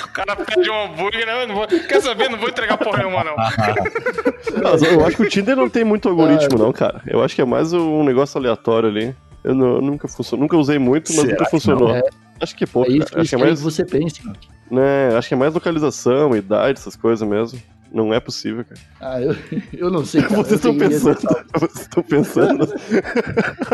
O 0.06 0.08
cara 0.14 0.36
pede 0.36 0.70
um 0.70 0.84
hambúrguer, 0.86 1.26
né? 1.26 1.44
Eu 1.44 1.48
Não 1.48 1.56
vou... 1.56 1.68
Quer 1.68 2.02
saber? 2.02 2.30
Não 2.30 2.38
vou 2.38 2.50
entregar 2.50 2.78
porra 2.78 3.00
nenhuma, 3.00 3.24
não. 3.24 3.36
Mas 4.64 4.82
eu 4.84 5.06
acho 5.06 5.18
que 5.18 5.24
o 5.24 5.30
Tinder 5.30 5.56
não 5.56 5.70
tem 5.70 5.84
muito 5.84 6.08
algoritmo, 6.10 6.58
não, 6.58 6.72
cara. 6.72 7.02
Eu 7.08 7.24
acho 7.24 7.36
que 7.36 7.42
é 7.42 7.46
mais 7.46 7.74
um 7.74 8.04
negócio 8.04 8.38
aleatório 8.38 8.90
ali. 8.90 9.16
Eu, 9.44 9.56
não- 9.56 9.76
eu 9.76 9.82
nunca 9.82 10.08
funcionou, 10.08 10.44
nunca 10.44 10.56
usei 10.58 10.78
muito, 10.78 11.08
mas 11.14 11.22
Será 11.22 11.32
nunca 11.34 11.46
funcionou. 11.50 11.96
É. 11.96 12.02
Acho 12.40 12.56
que 12.56 12.66
pouco. 12.68 12.92
É 12.92 12.96
isso 12.96 13.08
cara. 13.08 13.22
acho 13.22 13.30
que 13.30 13.36
é 13.36 13.38
mais, 13.38 13.60
que 13.60 13.64
você 13.64 13.86
pense, 13.86 14.26
mano. 14.26 14.38
né, 14.70 15.16
acho 15.18 15.28
que 15.28 15.34
é 15.34 15.38
mais 15.38 15.54
localização, 15.54 16.36
idade, 16.36 16.80
essas 16.80 16.96
coisas 16.96 17.28
mesmo. 17.28 17.60
Não 17.94 18.14
é 18.14 18.20
possível, 18.22 18.64
cara. 18.64 18.80
Ah, 19.02 19.22
eu, 19.22 19.36
eu 19.74 19.92
não 19.92 20.06
sei, 20.06 20.22
cara. 20.22 20.36
Vocês 20.36 20.64
Eu 20.64 20.72
estão 20.72 20.78
pensando. 20.78 21.20
Vocês 21.54 21.82
estão 21.82 22.04
pensando. 22.04 22.74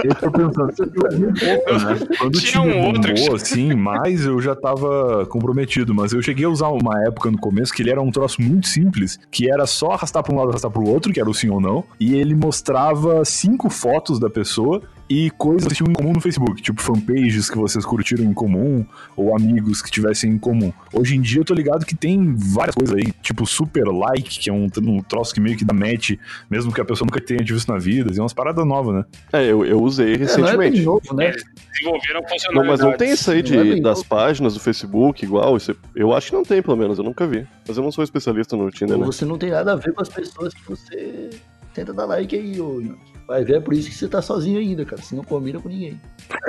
eu 0.04 0.16
tô 0.16 0.32
pensando, 0.32 0.74
um 1.14 1.34
pouco, 1.34 1.74
né? 1.74 2.18
Quando 2.18 2.40
Tinha 2.40 2.52
tinha 2.52 2.62
um 2.64 2.88
outro 2.88 3.14
bombou, 3.14 3.36
assim, 3.36 3.74
mais 3.76 4.26
eu 4.26 4.42
já 4.42 4.56
tava 4.56 5.26
comprometido, 5.28 5.94
mas 5.94 6.14
eu 6.14 6.22
cheguei 6.22 6.46
a 6.46 6.50
usar 6.50 6.70
uma 6.70 7.00
época 7.06 7.30
no 7.30 7.38
começo 7.38 7.72
que 7.72 7.84
ele 7.84 7.92
era 7.92 8.02
um 8.02 8.10
troço 8.10 8.42
muito 8.42 8.68
simples, 8.68 9.20
que 9.30 9.52
era 9.52 9.68
só 9.68 9.92
arrastar 9.92 10.24
pra 10.24 10.34
um 10.34 10.38
lado, 10.38 10.50
arrastar 10.50 10.72
pro 10.72 10.88
outro, 10.88 11.14
que 11.14 11.20
era 11.20 11.30
o 11.30 11.34
sim 11.34 11.50
ou 11.50 11.62
não, 11.62 11.84
e 12.00 12.16
ele 12.16 12.34
mostrava 12.34 13.24
cinco 13.24 13.70
fotos 13.70 14.20
da 14.20 14.30
pessoa 14.30 14.82
e 15.10 15.30
coisas 15.32 15.68
que 15.68 15.76
tinham 15.76 15.90
em 15.90 15.94
comum 15.94 16.14
no 16.14 16.20
Facebook, 16.22 16.62
tipo 16.62 16.82
fanpages 16.82 17.50
que 17.50 17.58
vocês 17.58 17.86
curtiram 17.86 18.24
em 18.24 18.34
comum, 18.34 18.86
ou 19.16 19.36
amigos 19.36 19.82
que 19.82 19.90
tivessem 19.90 20.32
em 20.32 20.38
comum. 20.38 20.72
Hoje 20.94 21.16
em 21.16 21.22
dia 21.22 21.42
eu 21.42 21.46
tô 21.46 21.54
ligado 21.54 21.86
que 21.86 21.96
tem 21.96 22.36
várias 22.36 22.76
coisas 22.76 22.96
aí, 22.96 23.12
tipo 23.22 23.46
super 23.46 23.86
like, 23.88 24.40
que 24.40 24.50
é 24.50 24.54
um, 24.54 24.68
um 24.84 25.02
troço 25.02 25.34
que 25.34 25.40
meio 25.40 25.58
que 25.58 25.64
dá 25.66 25.74
match, 25.74 26.12
mesmo 26.50 26.74
que 26.74 26.82
a 26.82 26.86
pessoa 26.86 27.06
nunca 27.06 27.22
tenha 27.22 27.44
visto 27.44 27.72
na 27.72 27.78
vida, 27.78 28.12
é 28.16 28.20
umas 28.20 28.34
paradas 28.34 28.66
novas, 28.66 28.96
né? 28.96 29.06
É, 29.34 29.44
eu, 29.46 29.66
eu 29.66 29.82
usei 29.82 30.16
É, 30.16 30.18
não 30.18 30.24
é 30.26 30.28
recentemente. 30.28 30.82
novo, 30.82 31.14
né? 31.16 31.30
Eles 31.30 31.44
desenvolveram 31.72 32.22
Não, 32.22 32.28
funcionalidades. 32.30 32.70
mas 32.70 32.80
não 32.92 32.98
tem 32.98 33.12
isso 33.12 33.32
aí 33.32 33.42
de, 33.42 33.56
Não 33.56 33.64
é 33.64 33.82
das 33.82 33.98
novo. 34.00 34.10
páginas 34.10 34.54
do 34.54 34.60
Facebook 34.60 35.24
igual. 35.24 35.56
Isso, 35.58 35.76
eu 35.96 36.14
acho 36.14 36.30
que 36.30 36.36
não 36.36 36.44
tem, 36.44 36.62
pelo 36.62 36.76
menos. 36.76 36.98
Eu 36.98 37.04
nunca 37.04 37.26
vi. 37.26 37.46
Mas 37.68 37.78
eu 37.78 37.84
não 37.84 37.92
sou 37.92 38.04
especialista 38.04 38.56
no 38.58 38.70
Tinder, 38.72 38.98
né? 38.98 39.06
Você 39.06 39.24
não 39.26 39.38
tem 39.38 39.52
nada 39.52 39.74
a 39.74 39.76
ver 39.76 39.94
com 39.94 40.02
as 40.02 40.10
pessoas 40.10 40.54
que 40.54 40.62
você 40.68 41.30
tenta 41.74 41.94
dar 41.94 42.06
like 42.06 42.36
aí, 42.36 42.60
ô. 42.60 42.82
Vai 43.28 43.44
ver, 43.44 43.58
é 43.58 43.60
por 43.60 43.74
isso 43.74 43.90
que 43.90 43.96
você 43.96 44.08
tá 44.08 44.22
sozinho 44.22 44.58
ainda, 44.58 44.86
cara. 44.86 45.02
Você 45.02 45.14
não 45.14 45.24
combina 45.24 45.60
com 45.60 45.68
ninguém. 45.68 46.00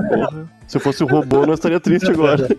Porra. 0.09 0.49
Se 0.67 0.77
eu 0.77 0.81
fosse 0.81 1.03
o 1.03 1.07
robô, 1.07 1.45
eu 1.45 1.55
estaria 1.55 1.81
triste 1.81 2.09
agora. 2.09 2.47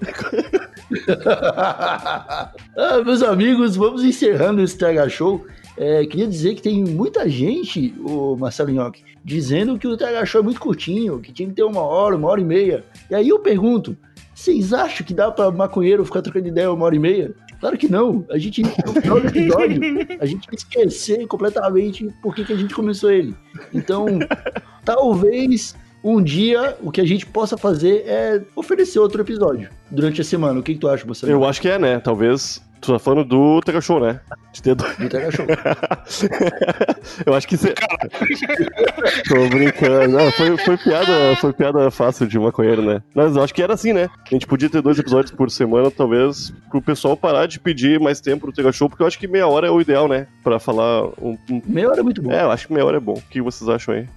ah, 2.75 3.01
meus 3.05 3.23
amigos, 3.23 3.77
vamos 3.77 4.03
encerrando 4.03 4.61
esse 4.61 4.77
TH 4.77 5.07
Show. 5.07 5.47
É, 5.77 6.05
queria 6.05 6.27
dizer 6.27 6.55
que 6.55 6.61
tem 6.61 6.83
muita 6.83 7.29
gente, 7.29 7.95
o 7.99 8.35
Marcelo 8.35 8.71
Nhoque, 8.71 9.05
dizendo 9.23 9.79
que 9.79 9.87
o 9.87 9.95
TH 9.95 10.25
Show 10.25 10.41
é 10.41 10.43
muito 10.43 10.59
curtinho, 10.59 11.21
que 11.21 11.31
tinha 11.31 11.47
que 11.47 11.55
ter 11.55 11.63
uma 11.63 11.81
hora, 11.81 12.17
uma 12.17 12.27
hora 12.27 12.41
e 12.41 12.43
meia. 12.43 12.83
E 13.09 13.15
aí 13.15 13.29
eu 13.29 13.39
pergunto, 13.39 13.95
vocês 14.35 14.73
acham 14.73 15.07
que 15.07 15.13
dá 15.13 15.31
pra 15.31 15.49
maconheiro 15.49 16.03
ficar 16.03 16.21
trocando 16.21 16.49
ideia 16.49 16.69
uma 16.69 16.85
hora 16.85 16.95
e 16.95 16.99
meia? 16.99 17.33
Claro 17.59 17.77
que 17.77 17.89
não. 17.89 18.25
A 18.29 18.37
gente, 18.37 18.61
no 18.61 19.01
final 19.01 19.19
do 19.19 19.27
episódio, 19.27 19.81
a 20.19 20.25
gente 20.25 20.47
vai 20.47 20.55
esquecer 20.55 21.27
completamente 21.27 22.07
por 22.21 22.33
que, 22.33 22.45
que 22.45 22.53
a 22.53 22.55
gente 22.55 22.73
começou 22.73 23.11
ele. 23.11 23.35
Então, 23.73 24.05
talvez 24.85 25.75
um 26.03 26.21
dia 26.21 26.77
o 26.81 26.91
que 26.91 27.01
a 27.01 27.05
gente 27.05 27.25
possa 27.25 27.57
fazer 27.57 28.03
é 28.05 28.41
oferecer 28.55 28.99
outro 28.99 29.21
episódio 29.21 29.69
durante 29.91 30.21
a 30.21 30.23
semana. 30.23 30.59
O 30.59 30.63
que, 30.63 30.73
que 30.73 30.79
tu 30.79 30.87
acha, 30.87 31.05
Marcelo? 31.05 31.31
Eu 31.31 31.43
acho 31.45 31.61
que 31.61 31.67
é, 31.67 31.77
né? 31.77 31.99
Talvez. 31.99 32.61
Tu 32.81 32.93
tá 32.93 32.97
falando 32.99 33.25
do 33.25 33.59
Tega 33.61 33.81
Show, 33.81 33.99
né? 33.99 34.21
De 34.53 34.61
ter 34.63 34.73
dois. 34.73 34.95
Do 34.97 35.09
TH 35.09 35.31
Show. 35.31 35.45
eu 37.25 37.33
acho 37.33 37.47
que 37.47 37.57
você. 37.57 37.73
Tô 39.27 39.49
brincando. 39.49 40.17
Não, 40.17 40.31
foi, 40.31 40.57
foi, 40.57 40.77
piada, 40.77 41.35
foi 41.41 41.51
piada 41.53 41.91
fácil 41.91 42.25
de 42.25 42.39
maconheiro, 42.39 42.81
né? 42.81 43.01
Mas 43.13 43.35
eu 43.35 43.43
acho 43.43 43.53
que 43.53 43.61
era 43.61 43.73
assim, 43.73 43.91
né? 43.93 44.09
A 44.25 44.29
gente 44.33 44.47
podia 44.47 44.69
ter 44.69 44.81
dois 44.81 44.97
episódios 44.97 45.31
por 45.31 45.51
semana, 45.51 45.91
talvez, 45.91 46.53
pro 46.69 46.81
pessoal 46.81 47.17
parar 47.17 47.47
de 47.47 47.59
pedir 47.59 47.99
mais 47.99 48.21
tempo 48.21 48.47
no 48.47 48.53
Tega 48.53 48.71
Show, 48.71 48.89
porque 48.89 49.03
eu 49.03 49.07
acho 49.07 49.19
que 49.19 49.27
meia 49.27 49.47
hora 49.47 49.67
é 49.67 49.71
o 49.71 49.81
ideal, 49.81 50.07
né? 50.07 50.27
Pra 50.43 50.59
falar 50.59 51.03
um. 51.21 51.37
um- 51.49 51.61
Meia 51.65 51.89
hora 51.89 51.99
é 51.99 52.03
muito 52.03 52.21
bom. 52.21 52.31
É, 52.31 52.43
eu 52.43 52.51
acho 52.51 52.65
que 52.67 52.73
meia 52.73 52.85
hora 52.85 52.97
é 52.97 53.01
bom. 53.01 53.13
O 53.13 53.21
que 53.29 53.41
vocês 53.41 53.69
acham 53.69 53.93
aí? 53.93 54.07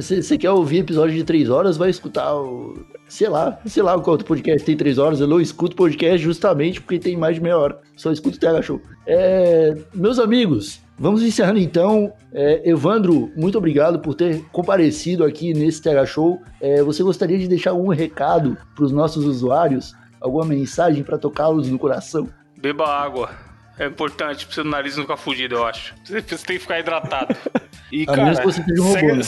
Você 0.00 0.38
quer 0.38 0.50
ouvir 0.50 0.78
episódio 0.78 1.14
de 1.14 1.24
três 1.24 1.50
horas, 1.50 1.76
vai 1.76 1.90
escutar 1.90 2.34
o. 2.34 2.86
Sei 3.08 3.28
lá, 3.28 3.58
sei 3.66 3.82
lá 3.82 3.98
quanto 4.00 4.24
podcast 4.24 4.64
tem 4.64 4.76
três 4.76 4.96
horas. 4.96 5.20
Eu 5.20 5.26
não 5.26 5.40
escuto 5.40 5.76
podcast 5.76 6.18
justamente 6.18 6.80
porque 6.80 6.98
tem 6.98 7.16
mais 7.16 7.34
de 7.34 7.42
meia 7.42 7.58
hora. 7.58 7.78
Só 7.96 8.10
escuto 8.10 8.36
o 8.36 8.40
TH 8.40 8.62
Show. 8.62 8.80
É, 9.06 9.76
meus 9.92 10.18
amigos, 10.18 10.80
vamos 10.98 11.22
encerrando 11.22 11.58
então. 11.58 12.12
É, 12.32 12.70
Evandro, 12.70 13.30
muito 13.36 13.58
obrigado 13.58 13.98
por 13.98 14.14
ter 14.14 14.42
comparecido 14.50 15.24
aqui 15.24 15.52
nesse 15.52 15.82
TH 15.82 16.06
Show. 16.06 16.40
É, 16.60 16.82
você 16.82 17.02
gostaria 17.02 17.38
de 17.38 17.48
deixar 17.48 17.74
um 17.74 17.88
recado 17.88 18.56
para 18.74 18.84
os 18.84 18.92
nossos 18.92 19.24
usuários? 19.24 19.94
Alguma 20.20 20.46
mensagem 20.46 21.02
para 21.02 21.18
tocá-los 21.18 21.68
no 21.68 21.78
coração? 21.78 22.28
Beba 22.56 22.88
água. 22.88 23.30
É 23.78 23.86
importante 23.86 24.46
pro 24.46 24.54
seu 24.54 24.64
nariz 24.64 24.96
não 24.96 25.04
ficar 25.04 25.16
fugido, 25.16 25.56
eu 25.56 25.66
acho. 25.66 25.94
Você 26.04 26.22
tem 26.22 26.56
que 26.56 26.58
ficar 26.58 26.78
hidratado. 26.78 27.34
E, 27.92 28.06
A 28.08 28.16
menos 28.16 28.38
que 28.38 28.46
você 28.46 28.62
seja 28.64 28.80
um 28.80 28.86
robô, 28.86 28.98
segue, 28.98 29.12
né? 29.12 29.22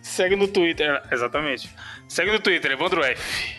Segue 0.00 0.36
no 0.36 0.48
Twitter. 0.48 1.02
Exatamente. 1.10 1.70
Segue 2.08 2.32
no 2.32 2.40
Twitter, 2.40 2.72
Evandro 2.72 3.02
F. 3.02 3.58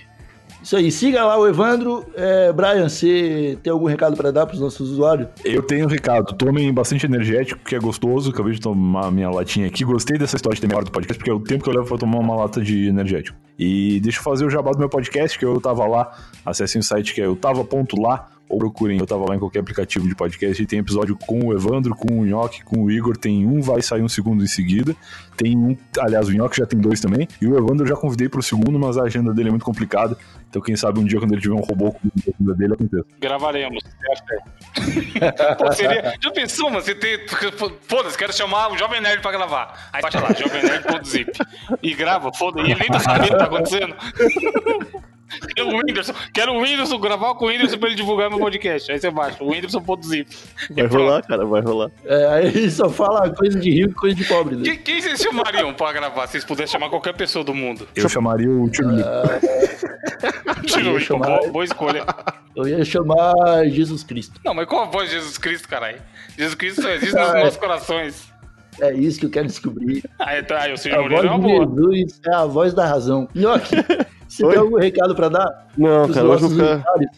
Isso 0.62 0.76
aí, 0.76 0.92
siga 0.92 1.24
lá 1.24 1.38
o 1.38 1.48
Evandro. 1.48 2.06
É, 2.16 2.52
Brian, 2.52 2.90
você 2.90 3.58
tem 3.64 3.72
algum 3.72 3.86
recado 3.86 4.18
para 4.18 4.30
dar 4.30 4.46
para 4.46 4.56
os 4.56 4.60
nossos 4.60 4.90
usuários? 4.90 5.30
Eu 5.46 5.64
tenho 5.64 5.86
um 5.86 5.88
recado, 5.88 6.34
tomem 6.36 6.74
bastante 6.74 7.06
energético, 7.06 7.62
que 7.64 7.76
é 7.76 7.80
gostoso. 7.80 8.32
Acabei 8.32 8.54
de 8.54 8.60
tomar 8.60 9.10
minha 9.10 9.30
latinha 9.30 9.68
aqui. 9.68 9.86
Gostei 9.86 10.18
dessa 10.18 10.36
história 10.36 10.56
de 10.56 10.62
ter 10.62 10.68
meia 10.68 10.78
hora 10.78 10.86
do 10.86 10.92
podcast, 10.92 11.18
porque 11.18 11.32
é 11.32 11.34
o 11.34 11.40
tempo 11.40 11.64
que 11.64 11.70
eu 11.70 11.74
levo 11.74 11.88
pra 11.88 11.98
tomar 11.98 12.20
uma 12.20 12.36
lata 12.36 12.62
de 12.62 12.90
energético. 12.90 13.38
E 13.58 14.02
deixa 14.02 14.20
eu 14.20 14.24
fazer 14.24 14.46
o 14.46 14.50
jabá 14.50 14.72
do 14.72 14.80
meu 14.80 14.90
podcast, 14.90 15.40
que 15.40 15.46
eu 15.46 15.62
tava 15.62 15.88
lá. 15.88 16.12
Acessem 16.46 16.82
o 16.82 16.84
site 16.84 17.14
que 17.14 17.22
é 17.22 17.26
eu 17.26 17.38
tava.lá, 17.38 18.30
ou 18.50 18.58
procurem 18.58 18.98
eu 18.98 19.06
tava 19.06 19.30
lá 19.30 19.36
em 19.36 19.40
qualquer 19.40 19.60
aplicativo 19.60 20.08
de 20.08 20.16
podcast. 20.16 20.62
E 20.62 20.66
tem 20.66 20.80
episódio 20.80 21.16
com 21.16 21.40
o 21.46 21.54
Evandro, 21.54 21.96
com 21.96 22.20
o 22.20 22.26
Nhoque, 22.26 22.64
com 22.64 22.84
o 22.84 22.92
Igor. 22.92 23.16
Tem 23.16 23.46
um, 23.46 23.62
vai 23.62 23.82
sair 23.82 24.02
um 24.02 24.10
segundo 24.10 24.44
em 24.44 24.48
seguida. 24.48 24.96
Tem 25.38 25.56
um, 25.56 25.78
aliás, 26.00 26.28
o 26.28 26.32
Nhoque 26.32 26.58
já 26.58 26.66
tem 26.66 26.80
dois 26.80 27.00
também. 27.00 27.28
E 27.40 27.48
o 27.48 27.56
Evandro 27.56 27.86
eu 27.86 27.90
já 27.90 27.96
convidei 27.96 28.28
pro 28.28 28.42
segundo, 28.42 28.80
mas 28.80 28.98
a 28.98 29.04
agenda 29.04 29.34
dele 29.34 29.50
é 29.50 29.52
muito 29.52 29.66
complicada. 29.66 30.18
Então, 30.50 30.62
quem 30.62 30.76
sabe 30.76 31.00
um 31.00 31.06
dia, 31.06 31.20
quando 31.20 31.32
ele 31.32 31.42
tiver 31.42 31.54
um 31.54 31.62
robô 31.62 31.92
com 31.92 32.00
a 32.08 32.34
agenda 32.36 32.56
dele, 32.56 32.74
aconteça. 32.74 33.06
Gravaremos. 33.20 33.84
Pô, 35.60 35.72
seria... 35.72 36.16
Já 36.20 36.32
pensou, 36.32 36.72
mano? 36.72 36.82
Você 36.82 36.96
ter. 36.96 37.30
Foda-se, 37.88 38.18
quero 38.18 38.34
chamar 38.34 38.72
o 38.72 38.78
Jovem 38.78 39.00
Nerd 39.00 39.22
pra 39.22 39.32
gravar. 39.32 39.90
Aí 39.94 40.02
baixa 40.02 40.20
lá, 40.20 40.34
Jovem 40.34 40.64
Nerd.zip. 40.64 41.32
E 41.84 41.94
grava, 41.94 42.34
foda-se. 42.34 42.68
E 42.68 42.72
ele 42.72 42.80
nem 42.80 42.90
tá 42.90 43.00
sabendo 43.00 43.26
o 43.26 43.32
que 43.32 43.38
tá 43.38 43.46
acontecendo. 43.46 43.96
Quero 45.56 45.70
o 45.70 45.78
Whindersson. 45.78 46.14
Quero 46.34 46.54
o 46.54 46.62
Whindersson 46.62 47.00
gravar 47.00 47.36
com 47.36 47.46
o 47.46 47.48
Whindersson 47.50 47.78
pra 47.78 47.88
ele 47.90 47.96
divulgar 47.96 48.30
meu 48.30 48.40
podcast. 48.40 48.92
Aí 48.92 49.00
você 49.00 49.10
baixa, 49.12 49.44
o 49.44 49.50
Whindersson.zip. 49.50 50.36
Vai 50.72 50.86
rolar, 50.88 51.22
cara, 51.24 51.46
vai 51.46 51.62
rolar. 51.62 51.92
É, 52.06 52.26
aí 52.28 52.46
ele 52.48 52.72
só 52.72 52.90
fala 52.90 53.30
coisa 53.34 53.60
de 53.60 53.70
rico 53.70 53.92
e 53.92 53.96
coisa 53.96 54.16
de 54.16 54.26
pobre. 54.26 54.56
Né? 54.56 54.64
Quem, 54.64 54.78
quem 54.78 55.02
vocês 55.02 55.20
chamariam 55.20 55.74
pra 55.74 55.92
gravar? 55.92 56.28
Se 56.28 56.34
vocês 56.34 56.46
pudessem 56.46 56.74
chamar 56.74 56.90
qualquer 56.90 57.14
pessoa 57.14 57.44
do 57.44 57.54
mundo. 57.54 57.88
Eu 57.96 58.10
chamaria 58.10 58.50
o 58.50 58.70
Tirulito. 58.70 59.08
Tirou, 60.66 60.94
ia 60.94 61.00
chamar- 61.00 61.28
boa, 61.40 61.52
boa 61.52 61.66
escolha. 61.66 62.06
Eu 62.56 62.68
ia 62.68 62.84
chamar 62.84 63.34
Jesus 63.70 64.04
Cristo. 64.04 64.40
Não, 64.44 64.54
mas 64.54 64.68
qual 64.68 64.84
a 64.84 64.86
voz 64.86 65.10
de 65.10 65.16
Jesus 65.16 65.38
Cristo, 65.38 65.68
caralho? 65.68 66.02
Jesus 66.38 66.56
Cristo 66.56 66.82
só 66.82 66.90
existe 66.90 67.16
nos 67.16 67.34
nossos 67.34 67.58
corações. 67.58 68.29
É 68.82 68.94
isso 68.94 69.20
que 69.20 69.26
eu 69.26 69.30
quero 69.30 69.48
descobrir. 69.48 70.04
Ah, 70.18 70.38
então, 70.40 70.58
ah, 70.58 70.68
o 70.70 71.06
A 71.06 71.10
voz 71.10 71.26
é 71.26 71.30
uma 71.30 71.40
boa. 71.40 71.66
Jesus 71.66 72.22
é 72.26 72.34
a 72.34 72.46
voz 72.46 72.74
da 72.74 72.86
razão. 72.86 73.28
Nhoque, 73.36 73.76
Você 74.30 74.46
Oi? 74.46 74.52
tem 74.52 74.60
algum 74.60 74.78
recado 74.78 75.16
pra 75.16 75.28
dar? 75.28 75.68
Não, 75.76 76.04
pros 76.04 76.16
cara, 76.16 76.28
hoje 76.28 76.46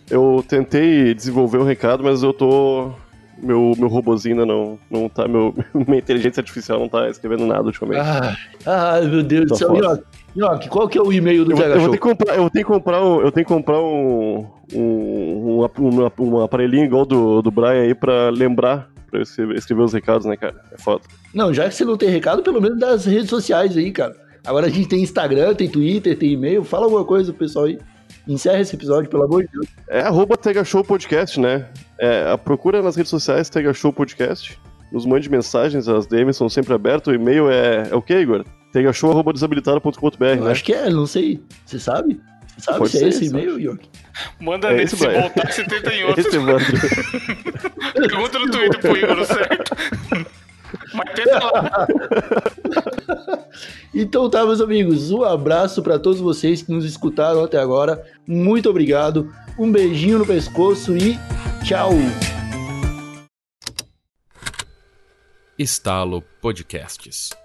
eu, 0.09 0.37
eu 0.37 0.45
tentei 0.47 1.13
desenvolver 1.13 1.57
um 1.57 1.65
recado, 1.65 2.03
mas 2.03 2.23
eu 2.23 2.33
tô. 2.33 2.91
Meu, 3.37 3.73
meu 3.77 3.87
robozinho 3.89 4.35
ainda 4.35 4.45
não, 4.45 4.79
não 4.89 5.09
tá. 5.09 5.27
Meu, 5.27 5.53
minha 5.75 5.97
inteligência 5.97 6.39
artificial 6.39 6.79
não 6.79 6.87
tá 6.87 7.09
escrevendo 7.09 7.45
nada 7.45 7.63
ultimamente. 7.63 7.99
Ah, 8.01 8.35
ai, 8.65 9.07
meu 9.07 9.23
Deus 9.23 9.45
do 9.45 9.49
Tá 9.49 9.55
céu. 9.55 10.03
Nhoque, 10.33 10.69
qual 10.69 10.87
que 10.87 10.97
é 10.97 11.01
o 11.01 11.11
e-mail 11.11 11.43
do 11.43 11.51
Eu, 11.51 11.57
eu 11.57 11.79
vou 11.81 11.89
ter 11.89 11.97
que 11.97 12.03
comprar, 12.03 12.37
eu 12.37 12.49
ter 12.49 12.59
que 12.59 12.65
comprar 12.65 13.03
um, 13.03 13.19
eu 13.19 13.31
tenho 13.31 13.45
que 13.45 13.53
comprar 13.53 13.81
um, 13.81 14.47
um, 14.73 15.65
um, 15.67 15.67
um, 15.77 16.09
um 16.19 16.41
aparelhinho 16.41 16.85
igual 16.85 17.05
do, 17.05 17.41
do 17.41 17.51
Brian 17.51 17.81
aí 17.81 17.93
pra 17.93 18.29
lembrar, 18.29 18.87
pra 19.11 19.21
escrever, 19.21 19.55
escrever 19.55 19.81
os 19.83 19.93
recados, 19.93 20.25
né, 20.25 20.35
cara? 20.35 20.55
É 20.71 20.77
foda. 20.77 21.01
Não, 21.33 21.53
já 21.53 21.69
que 21.69 21.75
você 21.75 21.85
não 21.85 21.97
tem 21.97 22.09
recado, 22.09 22.41
pelo 22.41 22.61
menos 22.61 22.79
das 22.79 23.05
redes 23.05 23.29
sociais 23.29 23.77
aí, 23.77 23.91
cara. 23.91 24.15
Agora 24.45 24.65
a 24.65 24.69
gente 24.69 24.87
tem 24.87 25.03
Instagram, 25.03 25.53
tem 25.53 25.69
Twitter, 25.69 26.17
tem 26.17 26.31
e-mail. 26.31 26.63
Fala 26.63 26.85
alguma 26.85 27.05
coisa 27.05 27.31
pro 27.31 27.45
pessoal 27.45 27.65
aí. 27.65 27.77
Encerra 28.27 28.59
esse 28.59 28.75
episódio, 28.75 29.09
pelo 29.09 29.23
amor 29.23 29.43
de 29.43 29.49
Deus. 29.51 29.67
É 29.87 30.01
arroba 30.01 30.35
Tega 30.37 30.63
Show 30.63 30.83
Podcast, 30.83 31.39
né? 31.39 31.67
É, 31.99 32.31
a 32.31 32.37
procura 32.37 32.81
nas 32.81 32.95
redes 32.95 33.09
sociais 33.09 33.49
Tega 33.49 33.73
Show 33.73 33.93
Podcast. 33.93 34.57
Nos 34.91 35.05
mande 35.05 35.29
mensagens, 35.29 35.87
as 35.87 36.07
DMs 36.07 36.37
são 36.37 36.49
sempre 36.49 36.73
abertas. 36.73 37.13
O 37.13 37.15
e-mail 37.15 37.49
é, 37.49 37.89
é 37.91 37.95
o 37.95 38.01
que, 38.01 38.17
Igor? 38.17 38.43
tegashow.desabilitado.com.br, 38.71 40.23
Eu 40.25 40.45
né? 40.45 40.51
acho 40.51 40.63
que 40.63 40.73
é, 40.73 40.89
não 40.89 41.05
sei. 41.05 41.41
Você 41.65 41.79
sabe? 41.79 42.19
Sabe 42.57 42.77
Pode 42.77 42.91
se 42.91 42.97
é 42.97 42.99
ser, 42.99 43.07
esse 43.09 43.25
e-mail, 43.25 43.57
Nhoque? 43.57 43.89
Manda 44.39 44.69
É 44.69 44.77
nesse, 44.77 44.95
esse, 44.95 45.03
se 45.03 45.19
voltar, 45.19 45.51
você 45.51 45.63
tenta 45.63 45.93
em 45.93 46.03
outro. 46.03 46.23
Pergunta 47.93 48.39
no 48.39 48.51
Twitter 48.51 48.79
pro 48.79 48.97
Igor, 48.97 49.25
certo? 49.25 49.75
Mas 50.93 51.13
tenta 51.15 51.39
lá. 51.43 51.87
Então 53.93 54.29
tá, 54.29 54.45
meus 54.45 54.61
amigos, 54.61 55.11
um 55.11 55.23
abraço 55.23 55.81
pra 55.81 55.99
todos 55.99 56.19
vocês 56.19 56.61
que 56.61 56.71
nos 56.71 56.85
escutaram 56.85 57.43
até 57.43 57.57
agora. 57.57 58.05
Muito 58.25 58.69
obrigado. 58.69 59.33
Um 59.57 59.71
beijinho 59.71 60.19
no 60.19 60.25
pescoço 60.25 60.95
e 60.95 61.19
tchau. 61.63 61.91
Estalo 65.57 66.23
Podcasts. 66.41 67.40